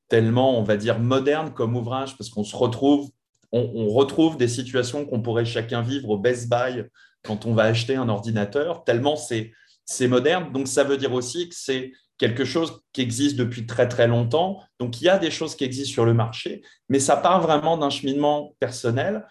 tellement, 0.09 0.59
on 0.59 0.63
va 0.63 0.77
dire, 0.77 0.99
moderne 0.99 1.53
comme 1.53 1.77
ouvrage, 1.77 2.17
parce 2.17 2.31
qu'on 2.31 2.45
se 2.45 2.57
retrouve, 2.57 3.11
on, 3.53 3.89
retrouve 3.89 4.37
des 4.37 4.49
situations 4.49 5.07
qu'on 5.07 5.23
pourrait 5.23 5.45
chacun 5.45 5.83
vivre 5.83 6.11
au 6.11 6.19
Best 6.19 6.51
Buy 6.51 6.85
quand 7.23 7.47
on 7.47 7.55
va 7.55 7.65
acheter 7.65 7.97
un 7.97 8.09
ordinateur, 8.09 8.85
tellement 8.85 9.17
c'est, 9.17 9.53
moderne. 10.07 10.53
Donc, 10.53 10.69
ça 10.69 10.85
veut 10.85 10.97
dire 10.97 11.13
aussi 11.15 11.49
que 11.49 11.55
c'est 11.55 11.93
quelque 12.19 12.45
chose 12.45 12.83
qui 12.93 13.01
existe 13.01 13.37
depuis 13.37 13.67
très, 13.67 13.89
très 13.89 14.07
longtemps. 14.07 14.61
Donc, 14.79 15.01
il 15.01 15.05
y 15.05 15.09
a 15.09 15.19
des 15.19 15.31
choses 15.31 15.57
qui 15.57 15.65
existent 15.65 15.93
sur 15.93 16.05
le 16.05 16.15
marché, 16.15 16.63
mais 16.89 17.01
ça 17.01 17.17
part 17.17 17.41
vraiment 17.41 17.79
d'un 17.79 17.91
cheminement 17.91 18.55
personnel. 18.61 19.27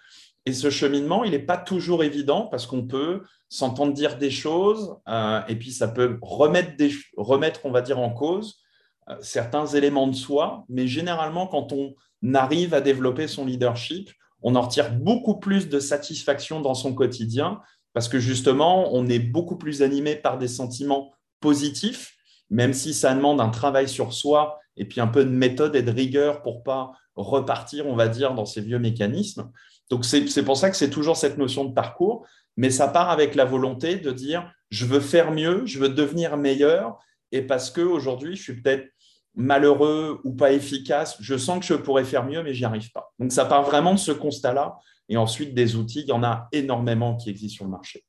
Et 0.46 0.54
ce 0.54 0.70
cheminement, 0.70 1.24
il 1.24 1.32
n'est 1.32 1.40
pas 1.40 1.58
toujours 1.58 2.04
évident 2.04 2.48
parce 2.48 2.66
qu'on 2.66 2.88
peut 2.88 3.24
s'entendre 3.50 3.94
dire 3.94 4.18
des 4.18 4.32
choses 4.32 4.96
euh, 5.08 5.42
et 5.48 5.58
puis 5.58 5.72
ça 5.72 5.90
peut 5.90 6.18
remettre, 6.22 6.72
remettre, 7.18 7.66
on 7.66 7.72
va 7.72 7.82
dire, 7.82 8.00
en 8.00 8.12
cause 8.12 8.62
euh, 9.10 9.16
certains 9.22 9.66
éléments 9.68 10.08
de 10.08 10.16
soi, 10.16 10.66
mais 10.70 10.88
généralement, 10.88 11.48
quand 11.48 11.72
on 11.72 11.96
arrive 12.34 12.74
à 12.74 12.82
développer 12.82 13.28
son 13.28 13.46
leadership, 13.46 14.12
on 14.42 14.56
en 14.56 14.62
retire 14.62 14.94
beaucoup 14.94 15.40
plus 15.40 15.70
de 15.70 15.80
satisfaction 15.80 16.62
dans 16.62 16.76
son 16.76 16.94
quotidien 16.94 17.60
parce 17.94 18.10
que 18.10 18.20
justement, 18.20 18.94
on 18.94 19.08
est 19.08 19.20
beaucoup 19.20 19.58
plus 19.58 19.82
animé 19.82 20.16
par 20.16 20.38
des 20.38 20.48
sentiments 20.48 21.14
positifs, 21.40 22.16
même 22.50 22.74
si 22.74 22.94
ça 22.94 23.14
demande 23.14 23.42
un 23.42 23.50
travail 23.50 23.90
sur 23.90 24.14
soi 24.14 24.60
et 24.76 24.86
puis 24.86 25.02
un 25.02 25.08
peu 25.08 25.26
de 25.26 25.32
méthode 25.32 25.76
et 25.76 25.82
de 25.82 25.92
rigueur 25.92 26.44
pour 26.44 26.64
pas 26.64 26.92
repartir, 27.16 27.88
on 27.88 27.96
va 27.96 28.08
dire, 28.08 28.36
dans 28.36 28.46
ces 28.46 28.62
vieux 28.62 28.78
mécanismes. 28.78 29.52
Donc, 29.90 30.06
c'est 30.06 30.44
pour 30.44 30.58
ça 30.58 30.70
que 30.70 30.78
c'est 30.78 30.90
toujours 30.90 31.18
cette 31.18 31.38
notion 31.38 31.66
de 31.66 31.74
parcours, 31.74 32.28
mais 32.56 32.70
ça 32.70 32.88
part 32.88 33.10
avec 33.10 33.34
la 33.34 33.46
volonté 33.46 33.96
de 33.96 34.12
dire, 34.12 34.52
je 34.70 34.86
veux 34.86 35.00
faire 35.00 35.32
mieux, 35.32 35.66
je 35.66 35.80
veux 35.80 35.90
devenir 35.90 36.38
meilleur, 36.38 37.00
et 37.32 37.42
parce 37.42 37.72
qu'aujourd'hui, 37.72 38.36
je 38.36 38.44
suis 38.44 38.62
peut-être 38.62 38.88
malheureux 39.38 40.20
ou 40.24 40.34
pas 40.34 40.52
efficace, 40.52 41.16
je 41.22 41.38
sens 41.38 41.60
que 41.60 41.66
je 41.66 41.76
pourrais 41.76 42.04
faire 42.04 42.26
mieux, 42.26 42.44
mais 42.44 42.54
j'y 42.54 42.66
arrive 42.66 42.92
pas. 42.92 43.14
Donc 43.20 43.32
ça 43.32 43.46
part 43.46 43.64
vraiment 43.64 43.94
de 43.94 44.00
ce 44.00 44.12
constat-là. 44.12 44.78
Et 45.10 45.16
ensuite, 45.16 45.54
des 45.54 45.76
outils, 45.76 46.02
il 46.02 46.08
y 46.08 46.12
en 46.12 46.24
a 46.24 46.50
énormément 46.52 47.16
qui 47.16 47.30
existent 47.30 47.58
sur 47.58 47.66
le 47.66 47.72
marché. 47.72 48.04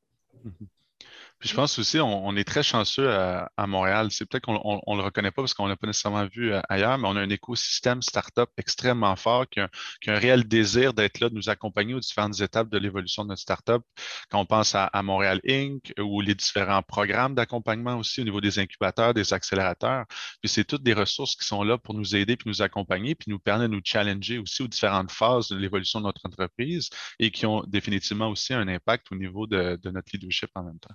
Puis 1.38 1.48
je 1.51 1.55
pense 1.55 1.79
aussi, 1.79 2.01
on, 2.01 2.35
est 2.37 2.42
très 2.42 2.64
chanceux 2.64 3.09
à, 3.12 3.66
Montréal. 3.68 4.09
C'est 4.11 4.27
peut-être 4.27 4.44
qu'on 4.44 4.55
ne 4.55 4.96
le 4.96 5.03
reconnaît 5.05 5.31
pas 5.31 5.42
parce 5.42 5.55
qu'on 5.55 5.64
ne 5.64 5.70
l'a 5.70 5.77
pas 5.77 5.87
nécessairement 5.87 6.27
vu 6.27 6.53
euh, 6.53 6.61
ailleurs, 6.68 6.98
mais 6.98 7.07
on 7.07 7.14
a 7.14 7.20
un 7.20 7.31
écosystème 7.31 8.03
startup 8.03 8.51
extrêmement 8.57 9.14
fort 9.14 9.48
qui 9.48 9.61
a, 9.61 9.68
un 10.09 10.18
réel 10.18 10.48
désir 10.48 10.94
d'être 10.94 11.20
là, 11.20 11.29
de 11.29 11.35
nous 11.37 11.48
accompagner 11.48 11.94
aux 11.94 12.01
différentes 12.01 12.40
étapes 12.40 12.68
de 12.70 12.79
l'évolution 12.79 13.22
de 13.22 13.29
notre 13.29 13.40
startup. 13.40 13.83
Quand 14.31 14.40
on 14.40 14.46
pense 14.46 14.74
à, 14.74 14.90
Montréal 15.03 15.40
Inc. 15.48 15.92
ou 16.01 16.20
les 16.20 16.35
différents 16.35 16.83
programmes 16.83 17.37
d'accompagnement 17.37 17.96
aussi 17.96 18.20
au 18.20 18.24
niveau 18.24 18.40
des 18.40 18.59
incubateurs, 18.59 19.14
des 19.14 19.33
accélérateurs. 19.33 20.07
Puis 20.42 20.48
c'est 20.48 20.64
toutes 20.64 20.83
des 20.83 20.92
ressources 20.92 21.37
qui 21.37 21.46
sont 21.46 21.62
là 21.62 21.79
pour 21.79 21.94
nous 21.94 22.16
aider 22.16 22.37
puis 22.37 22.48
nous 22.48 22.62
accompagner 22.62 23.14
puis 23.14 23.31
nous 23.31 23.38
permettre 23.38 23.70
de 23.70 23.77
nous 23.77 23.83
challenger 23.85 24.38
aussi 24.38 24.62
aux 24.62 24.68
différentes 24.68 25.12
phases 25.12 25.48
de 25.48 25.57
l'évolution 25.57 26.01
de 26.01 26.07
notre 26.07 26.27
entreprise 26.27 26.90
et 27.20 27.31
qui 27.31 27.46
ont 27.46 27.62
définitivement 27.66 28.29
aussi 28.29 28.55
un 28.55 28.66
impact 28.66 29.07
au 29.12 29.14
niveau 29.14 29.46
de 29.46 29.79
notre 29.85 30.09
leadership 30.12 30.51
en 30.57 30.64
même 30.64 30.79
temps. 30.81 30.94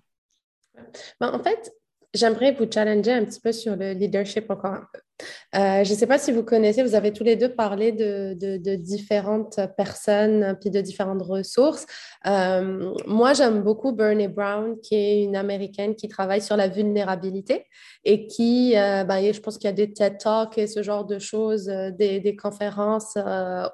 Ben, 1.20 1.34
en 1.34 1.40
fait, 1.40 1.72
j'aimerais 2.14 2.54
vous 2.54 2.70
challenger 2.72 3.14
un 3.14 3.26
petit 3.26 3.40
peu 3.40 3.52
sur 3.52 3.76
le 3.76 3.94
leadership 3.94 4.50
encore. 4.50 4.86
Euh, 5.56 5.84
je 5.84 5.94
ne 5.94 5.98
sais 5.98 6.08
pas 6.08 6.18
si 6.18 6.32
vous 6.32 6.44
connaissez, 6.44 6.84
vous 6.84 6.96
avez 6.96 7.14
tous 7.14 7.24
les 7.24 7.36
deux 7.36 7.50
parlé 7.50 7.92
de, 7.92 8.76
différentes 8.76 9.60
personnes 9.78 10.58
puis 10.60 10.72
de 10.72 10.82
différentes 10.82 11.22
ressources. 11.22 11.86
Euh, 12.26 12.94
moi, 13.06 13.34
j'aime 13.34 13.62
beaucoup 13.62 13.92
Bernie 13.92 14.28
Brown, 14.28 14.80
qui 14.82 14.96
est 14.96 15.24
une 15.24 15.36
Américaine 15.36 15.96
qui 15.96 16.08
travaille 16.08 16.42
sur 16.42 16.58
la 16.58 16.68
vulnérabilité 16.68 17.66
et 18.04 18.28
qui, 18.28 18.74
euh, 18.76 19.04
ben, 19.04 19.32
je 19.32 19.40
pense 19.40 19.58
qu'il 19.58 19.68
y 19.68 19.74
a 19.74 19.74
des 19.74 19.94
TED 19.94 20.18
Talks 20.18 20.58
et 20.58 20.68
ce 20.68 20.82
genre 20.82 21.06
de 21.06 21.20
choses, 21.20 21.66
des, 21.66 22.36
conférences 22.42 23.16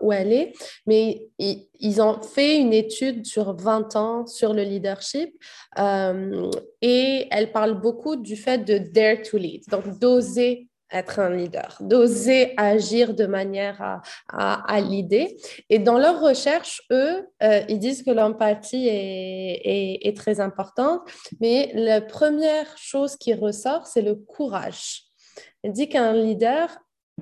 où 0.01 0.11
elle 0.11 0.33
est, 0.33 0.53
mais 0.85 1.29
ils, 1.39 2.01
ont 2.01 2.21
fait 2.21 2.57
une 2.57 2.73
étude 2.73 3.25
sur 3.25 3.55
20 3.55 3.95
ans 3.95 4.27
sur 4.27 4.53
le 4.53 4.63
leadership 4.63 5.33
et 5.77 7.27
elle 7.31 7.51
parle 7.53 7.79
beaucoup 7.79 8.17
du 8.17 8.35
fait 8.35 8.59
de 8.59 8.77
dare 8.77 9.21
to 9.23 9.37
lead, 9.37 9.63
donc 9.69 9.97
d'oser 9.97 10.68
être 10.91 11.19
un 11.19 11.29
leader, 11.29 11.77
d'oser 11.79 12.53
agir 12.57 13.13
de 13.13 13.25
manière 13.25 13.81
à, 13.81 14.73
à, 14.73 14.81
l'idée. 14.81 15.37
Et 15.69 15.79
dans 15.79 15.97
leur 15.97 16.19
recherche, 16.21 16.81
eux, 16.91 17.27
euh, 17.43 17.61
ils 17.69 17.79
disent 17.79 18.03
que 18.03 18.11
l'empathie 18.11 18.87
est, 18.87 20.07
est, 20.07 20.17
très 20.17 20.39
importante, 20.39 21.01
mais 21.39 21.71
la 21.75 22.01
première 22.01 22.77
chose 22.77 23.15
qui 23.15 23.33
ressort, 23.33 23.87
c'est 23.87 24.01
le 24.01 24.15
courage. 24.15 25.03
Il 25.63 25.71
dit 25.71 25.89
qu'un 25.89 26.13
leader 26.13 26.69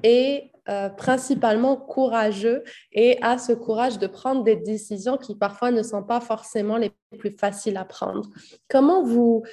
est 0.04 0.52
euh, 0.70 0.90
principalement 0.90 1.78
courageux 1.78 2.62
et 2.92 3.18
a 3.22 3.38
ce 3.38 3.54
courage 3.54 4.00
de 4.00 4.08
prendre 4.08 4.44
des 4.44 4.58
décisions 4.58 5.16
qui 5.16 5.34
parfois 5.34 5.72
ne 5.72 5.82
sont 5.82 6.04
pas 6.04 6.20
forcément 6.20 6.76
les 6.76 6.92
plus 7.18 7.32
faciles 7.32 7.78
à 7.78 7.86
prendre. 7.86 8.30
Comment 8.68 9.02
vous, 9.02 9.44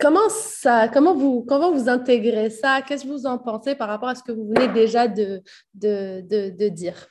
Comment, 0.00 0.28
ça, 0.30 0.88
comment, 0.88 1.14
vous, 1.14 1.44
comment 1.46 1.72
vous 1.72 1.88
intégrez 1.88 2.50
ça? 2.50 2.82
Qu'est-ce 2.82 3.04
que 3.04 3.08
vous 3.08 3.26
en 3.26 3.38
pensez 3.38 3.74
par 3.74 3.88
rapport 3.88 4.08
à 4.08 4.14
ce 4.14 4.22
que 4.22 4.32
vous 4.32 4.48
venez 4.48 4.68
déjà 4.72 5.06
de, 5.06 5.42
de, 5.74 6.22
de, 6.50 6.68
dire? 6.68 7.06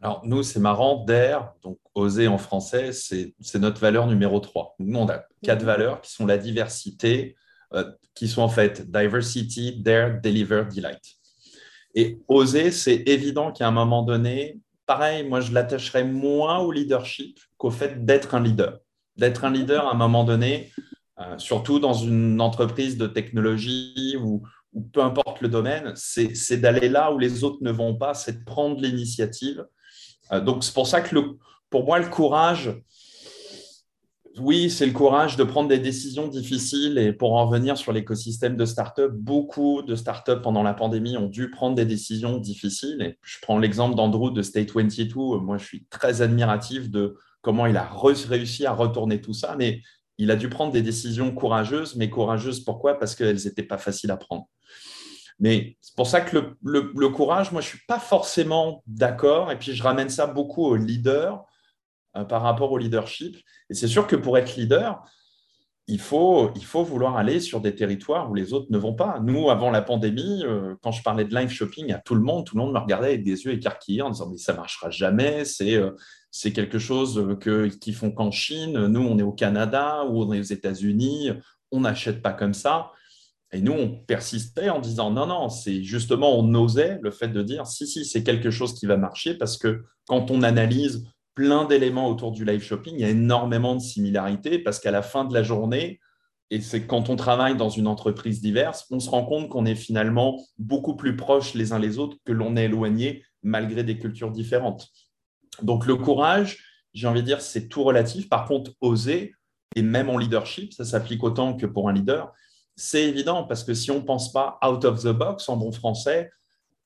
Alors, 0.00 0.22
nous, 0.24 0.42
c'est 0.42 0.60
marrant, 0.60 1.04
DARE, 1.04 1.54
donc 1.62 1.78
oser 1.94 2.28
en 2.28 2.38
français, 2.38 2.92
c'est 2.92 3.58
notre 3.58 3.80
valeur 3.80 4.06
numéro 4.06 4.40
3. 4.40 4.76
Nous, 4.78 4.98
on 4.98 5.08
a 5.08 5.24
quatre 5.42 5.60
mhm. 5.60 5.66
valeurs 5.66 6.00
qui 6.00 6.12
sont 6.12 6.26
la 6.26 6.38
diversité, 6.38 7.36
euh, 7.74 7.84
qui 8.14 8.28
sont 8.28 8.42
en 8.42 8.48
fait 8.48 8.90
diversity, 8.90 9.80
dare, 9.80 10.20
deliver, 10.22 10.64
delight. 10.74 11.02
Et 11.94 12.18
oser, 12.28 12.70
c'est 12.70 13.02
évident 13.06 13.52
qu'à 13.52 13.68
un 13.68 13.72
moment 13.72 14.02
donné, 14.02 14.60
pareil, 14.86 15.24
moi, 15.24 15.40
je 15.40 15.52
l'attacherais 15.52 16.04
moins 16.04 16.58
au 16.58 16.72
leadership 16.72 17.38
qu'au 17.56 17.70
fait 17.70 18.04
d'être 18.04 18.34
un 18.34 18.42
leader. 18.42 18.78
D'être 19.16 19.44
un 19.44 19.50
leader 19.50 19.86
à 19.86 19.92
un 19.92 19.96
moment 19.96 20.24
donné, 20.24 20.70
euh, 21.20 21.36
surtout 21.38 21.80
dans 21.80 21.94
une 21.94 22.40
entreprise 22.40 22.96
de 22.96 23.06
technologie 23.06 24.16
ou, 24.22 24.42
peu 24.92 25.02
importe 25.02 25.40
le 25.40 25.48
domaine, 25.48 25.92
c'est 25.96 26.58
d'aller 26.58 26.88
là 26.88 27.12
où 27.12 27.18
les 27.18 27.42
autres 27.42 27.58
ne 27.62 27.72
vont 27.72 27.96
pas, 27.96 28.14
c'est 28.14 28.40
de 28.40 28.44
prendre 28.44 28.80
l'initiative. 28.80 29.64
Euh, 30.32 30.40
donc, 30.40 30.62
c'est 30.62 30.74
pour 30.74 30.86
ça 30.86 31.00
que 31.00 31.16
pour 31.70 31.84
moi, 31.84 31.98
le 31.98 32.08
courage, 32.08 32.72
oui, 34.38 34.70
c'est 34.70 34.86
le 34.86 34.92
courage 34.92 35.36
de 35.36 35.44
prendre 35.44 35.68
des 35.68 35.78
décisions 35.78 36.28
difficiles. 36.28 36.98
Et 36.98 37.12
pour 37.12 37.34
en 37.34 37.46
revenir 37.46 37.76
sur 37.76 37.92
l'écosystème 37.92 38.56
de 38.56 38.64
start-up, 38.64 39.12
beaucoup 39.12 39.82
de 39.82 39.96
start-up 39.96 40.42
pendant 40.42 40.62
la 40.62 40.74
pandémie 40.74 41.16
ont 41.16 41.26
dû 41.26 41.50
prendre 41.50 41.74
des 41.74 41.84
décisions 41.84 42.38
difficiles. 42.38 43.02
Et 43.02 43.18
je 43.22 43.38
prends 43.42 43.58
l'exemple 43.58 43.96
d'Andrew 43.96 44.30
de 44.30 44.42
State 44.42 44.70
22. 44.72 45.40
Moi, 45.40 45.58
je 45.58 45.64
suis 45.64 45.86
très 45.90 46.22
admiratif 46.22 46.90
de 46.90 47.16
comment 47.40 47.66
il 47.66 47.76
a 47.76 47.90
réussi 48.28 48.66
à 48.66 48.72
retourner 48.72 49.20
tout 49.20 49.34
ça. 49.34 49.56
Mais 49.58 49.80
il 50.18 50.30
a 50.30 50.36
dû 50.36 50.48
prendre 50.48 50.72
des 50.72 50.82
décisions 50.82 51.32
courageuses, 51.32 51.96
mais 51.96 52.10
courageuses 52.10 52.60
pourquoi? 52.60 52.98
Parce 52.98 53.14
qu'elles 53.14 53.44
n'étaient 53.44 53.62
pas 53.62 53.78
faciles 53.78 54.10
à 54.10 54.16
prendre. 54.16 54.46
Mais 55.38 55.76
c'est 55.80 55.94
pour 55.94 56.08
ça 56.08 56.20
que 56.20 56.56
le, 56.62 57.08
courage, 57.08 57.52
moi, 57.52 57.60
je 57.60 57.68
ne 57.68 57.70
suis 57.70 57.86
pas 57.86 58.00
forcément 58.00 58.82
d'accord. 58.86 59.52
Et 59.52 59.58
puis, 59.58 59.72
je 59.72 59.82
ramène 59.82 60.08
ça 60.08 60.26
beaucoup 60.26 60.64
au 60.64 60.74
leader 60.74 61.44
euh, 62.16 62.24
par 62.24 62.42
rapport 62.42 62.72
au 62.72 62.78
leadership. 62.78 63.36
Et 63.70 63.74
c'est 63.74 63.86
sûr 63.86 64.08
que 64.08 64.16
pour 64.16 64.36
être 64.36 64.56
leader, 64.56 65.04
il 65.86 66.00
faut, 66.00 66.50
il 66.54 66.64
faut 66.64 66.82
vouloir 66.82 67.16
aller 67.16 67.40
sur 67.40 67.60
des 67.60 67.74
territoires 67.74 68.30
où 68.30 68.34
les 68.34 68.52
autres 68.52 68.66
ne 68.70 68.78
vont 68.78 68.94
pas. 68.94 69.20
Nous, 69.20 69.48
avant 69.48 69.70
la 69.70 69.80
pandémie, 69.80 70.42
euh, 70.44 70.74
quand 70.82 70.92
je 70.92 71.02
parlais 71.02 71.24
de 71.24 71.34
live 71.34 71.48
shopping 71.48 71.92
à 71.92 71.98
tout 71.98 72.14
le 72.14 72.20
monde, 72.20 72.44
tout 72.44 72.56
le 72.56 72.62
monde 72.62 72.74
me 72.74 72.78
regardait 72.78 73.08
avec 73.08 73.22
des 73.22 73.44
yeux 73.44 73.52
écarquillés 73.52 74.02
en 74.02 74.10
disant 74.10 74.28
mais 74.30 74.36
ça 74.36 74.52
marchera 74.52 74.90
jamais, 74.90 75.46
c'est 75.46 75.76
euh, 75.76 75.92
c'est 76.30 76.52
quelque 76.52 76.78
chose 76.78 77.36
que, 77.40 77.66
qu'ils 77.66 77.94
font 77.94 78.10
qu'en 78.10 78.30
Chine. 78.30 78.86
Nous, 78.86 79.00
on 79.00 79.18
est 79.18 79.22
au 79.22 79.32
Canada 79.32 80.04
ou 80.04 80.22
on 80.22 80.32
est 80.32 80.40
aux 80.40 80.42
États-Unis. 80.42 81.30
On 81.70 81.80
n'achète 81.80 82.22
pas 82.22 82.32
comme 82.32 82.54
ça. 82.54 82.92
Et 83.52 83.60
nous, 83.60 83.72
on 83.72 83.88
persistait 83.88 84.68
en 84.68 84.78
disant 84.78 85.10
non, 85.10 85.26
non, 85.26 85.48
c'est 85.48 85.82
justement, 85.82 86.38
on 86.38 86.54
osait 86.54 86.98
le 87.02 87.10
fait 87.10 87.28
de 87.28 87.42
dire 87.42 87.66
si, 87.66 87.86
si, 87.86 88.04
c'est 88.04 88.22
quelque 88.22 88.50
chose 88.50 88.74
qui 88.74 88.86
va 88.86 88.98
marcher 88.98 89.34
parce 89.34 89.56
que 89.56 89.84
quand 90.06 90.30
on 90.30 90.42
analyse 90.42 91.06
plein 91.34 91.64
d'éléments 91.64 92.08
autour 92.08 92.32
du 92.32 92.44
live 92.44 92.62
shopping, 92.62 92.94
il 92.94 93.00
y 93.00 93.04
a 93.04 93.10
énormément 93.10 93.74
de 93.74 93.80
similarités 93.80 94.58
parce 94.58 94.80
qu'à 94.80 94.90
la 94.90 95.02
fin 95.02 95.24
de 95.24 95.32
la 95.32 95.42
journée, 95.42 95.98
et 96.50 96.60
c'est 96.60 96.86
quand 96.86 97.10
on 97.10 97.16
travaille 97.16 97.56
dans 97.56 97.68
une 97.68 97.86
entreprise 97.86 98.40
diverse, 98.40 98.86
on 98.90 99.00
se 99.00 99.08
rend 99.08 99.24
compte 99.24 99.48
qu'on 99.48 99.66
est 99.66 99.74
finalement 99.74 100.42
beaucoup 100.58 100.96
plus 100.96 101.16
proches 101.16 101.54
les 101.54 101.72
uns 101.72 101.78
les 101.78 101.98
autres 101.98 102.16
que 102.24 102.32
l'on 102.32 102.56
est 102.56 102.64
éloigné 102.64 103.22
malgré 103.42 103.84
des 103.84 103.98
cultures 103.98 104.30
différentes. 104.30 104.88
Donc 105.62 105.86
le 105.86 105.96
courage, 105.96 106.58
j'ai 106.94 107.06
envie 107.06 107.20
de 107.20 107.26
dire, 107.26 107.40
c'est 107.40 107.68
tout 107.68 107.84
relatif. 107.84 108.28
Par 108.28 108.46
contre, 108.46 108.72
oser, 108.80 109.34
et 109.76 109.82
même 109.82 110.08
en 110.08 110.18
leadership, 110.18 110.72
ça 110.72 110.84
s'applique 110.84 111.22
autant 111.22 111.54
que 111.54 111.66
pour 111.66 111.88
un 111.88 111.92
leader, 111.92 112.32
c'est 112.76 113.04
évident 113.04 113.44
parce 113.44 113.64
que 113.64 113.74
si 113.74 113.90
on 113.90 113.96
ne 113.96 114.04
pense 114.04 114.32
pas 114.32 114.58
out 114.64 114.84
of 114.84 115.02
the 115.02 115.08
box 115.08 115.48
en 115.48 115.56
bon 115.56 115.72
français 115.72 116.30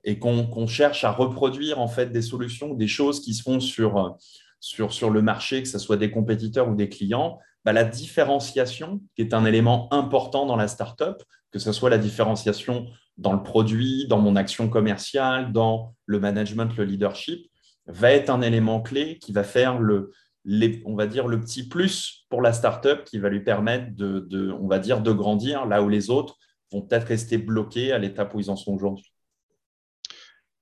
et 0.04 0.18
qu'on 0.18 0.66
cherche 0.66 1.04
à 1.04 1.12
reproduire 1.12 1.78
en 1.78 1.86
fait 1.86 2.06
des 2.06 2.22
solutions, 2.22 2.74
des 2.74 2.88
choses 2.88 3.20
qui 3.20 3.34
se 3.34 3.42
font 3.42 3.60
sur, 3.60 5.10
le 5.10 5.22
marché, 5.22 5.62
que 5.62 5.68
ce 5.68 5.78
soit 5.78 5.96
des 5.96 6.10
compétiteurs 6.10 6.68
ou 6.68 6.74
des 6.74 6.88
clients, 6.88 7.38
bah, 7.64 7.72
la 7.72 7.84
différenciation, 7.84 9.00
qui 9.14 9.22
est 9.22 9.34
un 9.34 9.44
élément 9.44 9.92
important 9.92 10.46
dans 10.46 10.56
la 10.56 10.66
startup, 10.66 11.22
que 11.52 11.58
ce 11.58 11.72
soit 11.72 11.90
la 11.90 11.98
différenciation 11.98 12.86
dans 13.18 13.34
le 13.34 13.42
produit, 13.42 14.06
dans 14.08 14.18
mon 14.18 14.34
action 14.34 14.68
commerciale, 14.68 15.52
dans 15.52 15.94
le 16.06 16.18
management, 16.18 16.74
le 16.76 16.84
leadership, 16.84 17.51
va 17.86 18.12
être 18.12 18.30
un 18.30 18.42
élément 18.42 18.80
clé 18.80 19.18
qui 19.18 19.32
va 19.32 19.44
faire 19.44 19.78
le, 19.78 20.12
on 20.84 20.94
va 20.94 21.06
dire, 21.06 21.28
le 21.28 21.40
petit 21.40 21.68
plus 21.68 22.26
pour 22.28 22.42
la 22.42 22.52
startup 22.52 23.04
qui 23.04 23.18
va 23.18 23.28
lui 23.28 23.42
permettre 23.42 23.94
de, 23.94 25.12
grandir 25.12 25.66
là 25.66 25.82
où 25.82 25.88
les 25.88 26.10
autres 26.10 26.36
vont 26.70 26.82
peut-être 26.82 27.08
rester 27.08 27.38
bloqués 27.38 27.92
à 27.92 27.98
l'étape 27.98 28.34
où 28.34 28.40
ils 28.40 28.50
en 28.50 28.56
sont 28.56 28.72
aujourd'hui. 28.72 29.11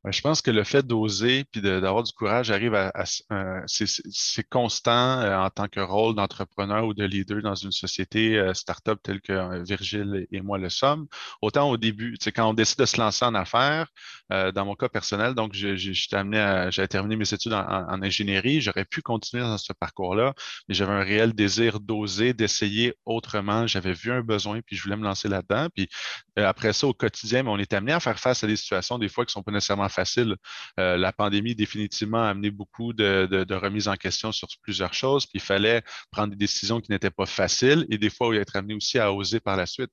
Je 0.06 0.22
pense 0.22 0.40
que 0.40 0.50
le 0.50 0.64
fait 0.64 0.86
d'oser 0.86 1.44
puis 1.44 1.60
d'avoir 1.60 2.02
du 2.02 2.12
courage 2.12 2.50
arrive 2.50 2.74
à, 2.74 2.90
euh, 3.32 3.60
c'est 3.66 4.48
constant 4.48 5.20
euh, 5.20 5.36
en 5.36 5.50
tant 5.50 5.68
que 5.68 5.80
rôle 5.80 6.14
d'entrepreneur 6.14 6.86
ou 6.86 6.94
de 6.94 7.04
leader 7.04 7.42
dans 7.42 7.54
une 7.54 7.70
société 7.70 8.38
euh, 8.38 8.54
startup 8.54 8.98
telle 9.02 9.20
que 9.20 9.62
Virgile 9.62 10.26
et 10.32 10.40
moi 10.40 10.56
le 10.56 10.70
sommes. 10.70 11.06
Autant 11.42 11.68
au 11.68 11.76
début, 11.76 12.16
c'est 12.18 12.32
quand 12.32 12.48
on 12.48 12.54
décide 12.54 12.78
de 12.78 12.86
se 12.86 12.98
lancer 12.98 13.26
en 13.26 13.34
affaires, 13.34 13.88
dans 14.30 14.64
mon 14.64 14.76
cas 14.76 14.88
personnel, 14.88 15.34
donc 15.34 15.54
j'étais 15.54 16.16
amené 16.16 16.68
j'avais 16.70 16.86
terminé 16.86 17.16
mes 17.16 17.34
études 17.34 17.52
en, 17.52 18.02
ingénierie, 18.02 18.60
j'aurais 18.60 18.84
pu 18.84 19.02
continuer 19.02 19.42
dans 19.42 19.58
ce 19.58 19.72
parcours-là, 19.72 20.34
mais 20.68 20.74
j'avais 20.74 20.92
un 20.92 21.02
réel 21.02 21.32
désir 21.32 21.80
d'oser, 21.80 22.32
d'essayer 22.32 22.94
autrement. 23.04 23.66
J'avais 23.66 23.92
vu 23.92 24.12
un 24.12 24.22
besoin 24.22 24.60
puis 24.62 24.76
je 24.76 24.84
voulais 24.84 24.96
me 24.96 25.02
lancer 25.02 25.28
là-dedans. 25.28 25.66
Puis 25.74 25.88
après 26.36 26.72
ça, 26.72 26.86
au 26.86 26.94
quotidien, 26.94 27.44
on 27.46 27.58
est 27.58 27.72
amené 27.74 27.92
à 27.92 28.00
faire 28.00 28.18
face 28.18 28.44
à 28.44 28.46
des 28.46 28.56
situations 28.56 28.98
des 28.98 29.08
fois 29.08 29.26
qui 29.26 29.32
sont 29.32 29.42
pas 29.42 29.52
nécessairement 29.52 29.89
facile. 29.90 30.36
Euh, 30.78 30.96
la 30.96 31.12
pandémie 31.12 31.54
définitivement 31.54 32.22
a 32.22 32.28
amené 32.28 32.50
beaucoup 32.50 32.92
de, 32.92 33.26
de, 33.26 33.54
remises 33.54 33.88
en 33.88 33.96
question 33.96 34.32
sur 34.32 34.48
plusieurs 34.62 34.94
choses. 34.94 35.26
Puis 35.26 35.34
il 35.34 35.40
fallait 35.40 35.82
prendre 36.10 36.30
des 36.30 36.36
décisions 36.36 36.80
qui 36.80 36.90
n'étaient 36.90 37.10
pas 37.10 37.26
faciles 37.26 37.86
et 37.90 37.98
des 37.98 38.10
fois 38.10 38.34
être 38.36 38.56
amené 38.56 38.74
aussi 38.74 38.98
à 38.98 39.12
oser 39.12 39.40
par 39.40 39.56
la 39.56 39.66
suite. 39.66 39.90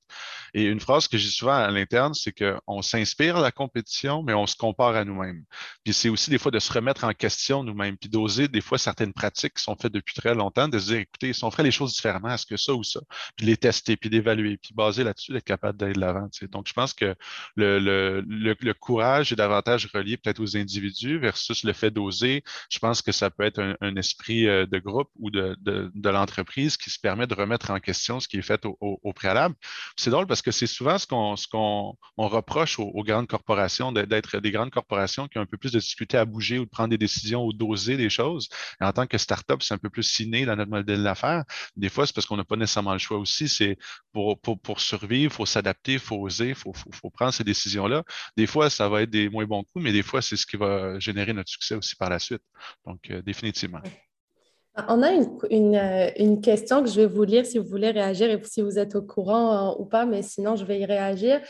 Et 0.54 0.64
une 0.64 0.80
phrase 0.80 1.08
que 1.08 1.18
j'ai 1.18 1.28
souvent 1.28 1.54
à 1.54 1.70
l'interne, 1.70 2.14
c'est 2.14 2.32
qu'on 2.32 2.82
s'inspire 2.82 3.36
à 3.36 3.40
la 3.40 3.52
compétition, 3.52 4.22
mais 4.22 4.34
on 4.34 4.46
se 4.46 4.56
compare 4.56 4.96
à 4.96 5.04
nous-mêmes. 5.04 5.44
Puis 5.84 5.92
c'est 5.92 6.08
aussi 6.08 6.30
des 6.30 6.38
fois 6.38 6.50
de 6.50 6.58
se 6.58 6.72
remettre 6.72 7.04
en 7.04 7.12
question 7.12 7.62
nous-mêmes, 7.64 7.96
puis 7.96 8.08
d'oser 8.08 8.48
des 8.48 8.60
fois 8.60 8.78
certaines 8.78 9.12
pratiques 9.12 9.54
qui 9.54 9.62
sont 9.62 9.76
faites 9.76 9.92
depuis 9.92 10.14
très 10.14 10.34
longtemps, 10.34 10.68
de 10.68 10.78
se 10.78 10.86
dire, 10.86 10.98
écoutez, 10.98 11.32
si 11.32 11.44
on 11.44 11.50
ferait 11.50 11.62
les 11.64 11.70
choses 11.70 11.94
différemment, 11.94 12.30
est-ce 12.30 12.46
que 12.46 12.56
ça 12.56 12.72
ou 12.74 12.82
ça? 12.84 13.00
Puis 13.36 13.46
les 13.46 13.56
tester, 13.56 13.96
puis 13.96 14.10
d'évaluer, 14.10 14.56
puis 14.56 14.72
baser 14.74 15.04
là-dessus, 15.04 15.32
d'être 15.32 15.44
capable 15.44 15.78
d'aller 15.78 15.94
de 15.94 16.00
l'avant. 16.00 16.28
Donc 16.50 16.68
je 16.68 16.72
pense 16.72 16.92
que 16.94 17.14
le, 17.56 17.78
le, 17.78 18.24
le 18.26 18.74
courage 18.74 19.32
est 19.32 19.36
davantage 19.36 19.87
relié 19.92 20.16
peut-être 20.16 20.40
aux 20.40 20.56
individus 20.56 21.18
versus 21.18 21.64
le 21.64 21.72
fait 21.72 21.90
d'oser. 21.90 22.42
Je 22.70 22.78
pense 22.78 23.02
que 23.02 23.12
ça 23.12 23.30
peut 23.30 23.44
être 23.44 23.76
un, 23.80 23.96
esprit 23.96 24.46
euh, 24.46 24.66
de 24.66 24.78
groupe 24.78 25.10
ou 25.18 25.30
de, 25.30 25.56
de, 25.60 26.08
l'entreprise 26.08 26.76
qui 26.76 26.90
se 26.90 26.98
permet 26.98 27.26
de 27.26 27.34
remettre 27.34 27.70
en 27.70 27.80
question 27.80 28.20
ce 28.20 28.28
qui 28.28 28.38
est 28.38 28.42
fait 28.42 28.64
au, 28.64 29.12
préalable. 29.12 29.54
C'est 29.96 30.10
drôle 30.10 30.26
parce 30.26 30.42
que 30.42 30.50
c'est 30.50 30.66
souvent 30.66 30.98
ce 30.98 31.06
qu'on 31.06 31.96
on 32.16 32.28
reproche 32.28 32.78
aux, 32.78 33.02
grandes 33.02 33.26
corporations 33.26 33.92
d'être 33.92 34.38
des 34.38 34.50
grandes 34.50 34.70
corporations 34.70 35.28
qui 35.28 35.38
ont 35.38 35.42
un 35.42 35.46
peu 35.46 35.56
plus 35.56 35.72
de 35.72 35.78
difficulté 35.78 36.16
à 36.16 36.24
bouger 36.24 36.58
ou 36.58 36.64
de 36.64 36.70
prendre 36.70 36.90
des 36.90 36.98
décisions 36.98 37.44
ou 37.44 37.52
d'oser 37.52 37.96
des 37.96 38.10
choses. 38.10 38.48
En 38.80 38.92
tant 38.92 39.06
que 39.06 39.18
start-up, 39.18 39.62
c'est 39.62 39.74
un 39.74 39.78
peu 39.78 39.90
plus 39.90 40.02
ciné 40.02 40.44
dans 40.44 40.56
notre 40.56 40.70
modèle 40.70 41.02
d'affaires. 41.02 41.44
Des 41.76 41.88
fois, 41.88 42.06
c'est 42.06 42.14
parce 42.14 42.26
qu'on 42.26 42.36
n'a 42.36 42.44
pas 42.44 42.56
nécessairement 42.56 42.92
le 42.92 42.98
choix 42.98 43.18
aussi. 43.18 43.48
C'est 43.48 43.78
pour, 44.12 44.40
pour, 44.40 44.60
pour 44.60 44.80
survivre, 44.80 45.32
il 45.32 45.34
faut 45.34 45.46
s'adapter, 45.46 45.94
il 45.94 45.98
faut 45.98 46.16
oser, 46.16 46.50
il 46.50 46.54
faut, 46.54 46.72
faut, 46.72 46.90
faut, 46.92 47.10
prendre 47.10 47.32
ces 47.32 47.44
décisions-là. 47.44 48.04
Des 48.36 48.46
fois, 48.46 48.70
ça 48.70 48.88
va 48.88 49.02
être 49.02 49.10
des 49.10 49.28
moins 49.28 49.44
bons 49.46 49.64
coups, 49.64 49.77
mais 49.78 49.92
des 49.92 50.02
fois, 50.02 50.22
c'est 50.22 50.36
ce 50.36 50.46
qui 50.46 50.56
va 50.56 50.98
générer 50.98 51.32
notre 51.32 51.50
succès 51.50 51.74
aussi 51.74 51.96
par 51.96 52.10
la 52.10 52.18
suite. 52.18 52.42
Donc, 52.86 52.98
euh, 53.10 53.22
définitivement. 53.22 53.80
On 54.88 55.02
a 55.02 55.10
une, 55.50 55.74
euh, 55.74 56.10
une, 56.18 56.40
question 56.40 56.84
que 56.84 56.88
je 56.88 57.00
vais 57.00 57.06
vous 57.06 57.24
lire 57.24 57.44
si 57.44 57.58
vous 57.58 57.66
voulez 57.66 57.90
réagir 57.90 58.30
et 58.30 58.40
si 58.44 58.62
vous 58.62 58.78
êtes 58.78 58.94
au 58.94 59.02
courant 59.02 59.72
euh, 59.72 59.82
ou 59.82 59.86
pas, 59.86 60.06
mais 60.06 60.22
sinon 60.22 60.54
je 60.54 60.64
vais 60.64 60.78
y 60.78 60.84
réagir, 60.84 61.40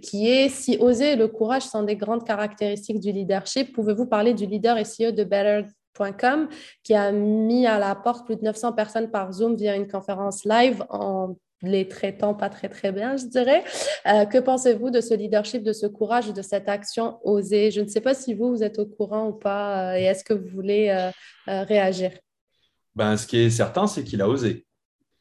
qui 0.00 0.28
est 0.28 0.48
si 0.48 0.76
oser 0.78 1.12
et 1.12 1.16
le 1.16 1.26
courage 1.26 1.62
sont 1.62 1.82
des 1.82 1.96
grandes 1.96 2.24
caractéristiques 2.24 3.00
du 3.00 3.10
leadership, 3.10 3.72
pouvez-vous 3.72 4.06
parler 4.06 4.32
du 4.32 4.46
leader 4.46 4.78
SEO 4.86 5.10
de 5.10 5.24
Better.com 5.24 6.48
qui 6.84 6.94
a 6.94 7.10
mis 7.10 7.66
à 7.66 7.80
la 7.80 7.96
porte 7.96 8.24
plus 8.26 8.36
de 8.36 8.44
900 8.44 8.74
personnes 8.74 9.10
par 9.10 9.32
Zoom 9.32 9.56
via 9.56 9.74
une 9.74 9.88
conférence 9.88 10.44
live 10.44 10.84
en 10.90 11.34
les 11.62 11.88
traitant 11.88 12.34
pas 12.34 12.48
très 12.48 12.68
très 12.68 12.92
bien, 12.92 13.16
je 13.16 13.26
dirais. 13.26 13.64
Euh, 14.06 14.24
que 14.24 14.38
pensez-vous 14.38 14.90
de 14.90 15.00
ce 15.00 15.14
leadership, 15.14 15.62
de 15.62 15.72
ce 15.72 15.86
courage, 15.86 16.32
de 16.32 16.42
cette 16.42 16.68
action 16.68 17.18
osée? 17.24 17.70
Je 17.70 17.80
ne 17.80 17.88
sais 17.88 18.00
pas 18.00 18.14
si 18.14 18.34
vous, 18.34 18.50
vous 18.50 18.62
êtes 18.62 18.78
au 18.78 18.86
courant 18.86 19.28
ou 19.28 19.32
pas, 19.32 19.92
euh, 19.92 19.98
et 19.98 20.04
est-ce 20.04 20.24
que 20.24 20.34
vous 20.34 20.48
voulez 20.48 20.88
euh, 20.88 21.64
réagir? 21.64 22.12
Ben, 22.94 23.16
Ce 23.16 23.26
qui 23.26 23.38
est 23.38 23.50
certain, 23.50 23.86
c'est 23.86 24.04
qu'il 24.04 24.22
a 24.22 24.28
osé. 24.28 24.66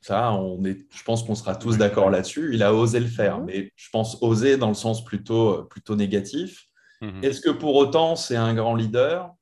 Ça, 0.02 0.32
on 0.32 0.64
est, 0.64 0.86
je 0.96 1.04
pense 1.04 1.24
qu'on 1.24 1.36
sera 1.36 1.56
tous 1.56 1.78
d'accord 1.78 2.10
là-dessus. 2.10 2.52
Il 2.54 2.62
a 2.62 2.74
osé 2.74 3.00
le 3.00 3.08
faire, 3.08 3.40
mhm. 3.40 3.46
mais 3.46 3.72
je 3.76 3.90
pense 3.92 4.22
oser 4.22 4.58
dans 4.58 4.70
le 4.70 4.76
sens 4.76 5.04
plutôt, 5.04 5.64
plutôt 5.66 5.96
négatif. 5.96 6.68
Mhm. 7.02 7.24
Est-ce 7.24 7.42
que 7.42 7.50
pour 7.50 7.76
autant, 7.76 8.16
c'est 8.16 8.36
un 8.36 8.54
grand 8.54 8.76
leader? 8.76 9.34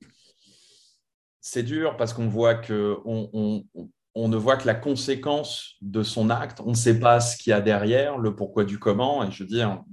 C'est 1.41 1.61
dur 1.61 1.95
parce 1.97 2.13
qu'on 2.13 2.27
voit 2.27 2.55
que 2.55 2.97
on, 3.05 3.29
on 3.73 3.89
ne 4.15 4.37
voit 4.37 4.55
que 4.57 4.65
la 4.65 4.75
conséquence 4.75 5.75
de 5.81 6.01
son 6.01 6.29
acte. 6.29 6.61
On 6.65 6.69
ne 6.69 6.75
sait 6.75 6.99
pas 6.99 7.19
ce 7.19 7.37
qu'il 7.37 7.51
y 7.51 7.53
a 7.53 7.61
derrière, 7.61 8.17
le 8.17 8.35
pourquoi 8.35 8.63
du 8.63 8.79
comment. 8.79 9.23
Et 9.23 9.31
je 9.31 9.43
veux 9.43 9.49
dire, 9.49 9.83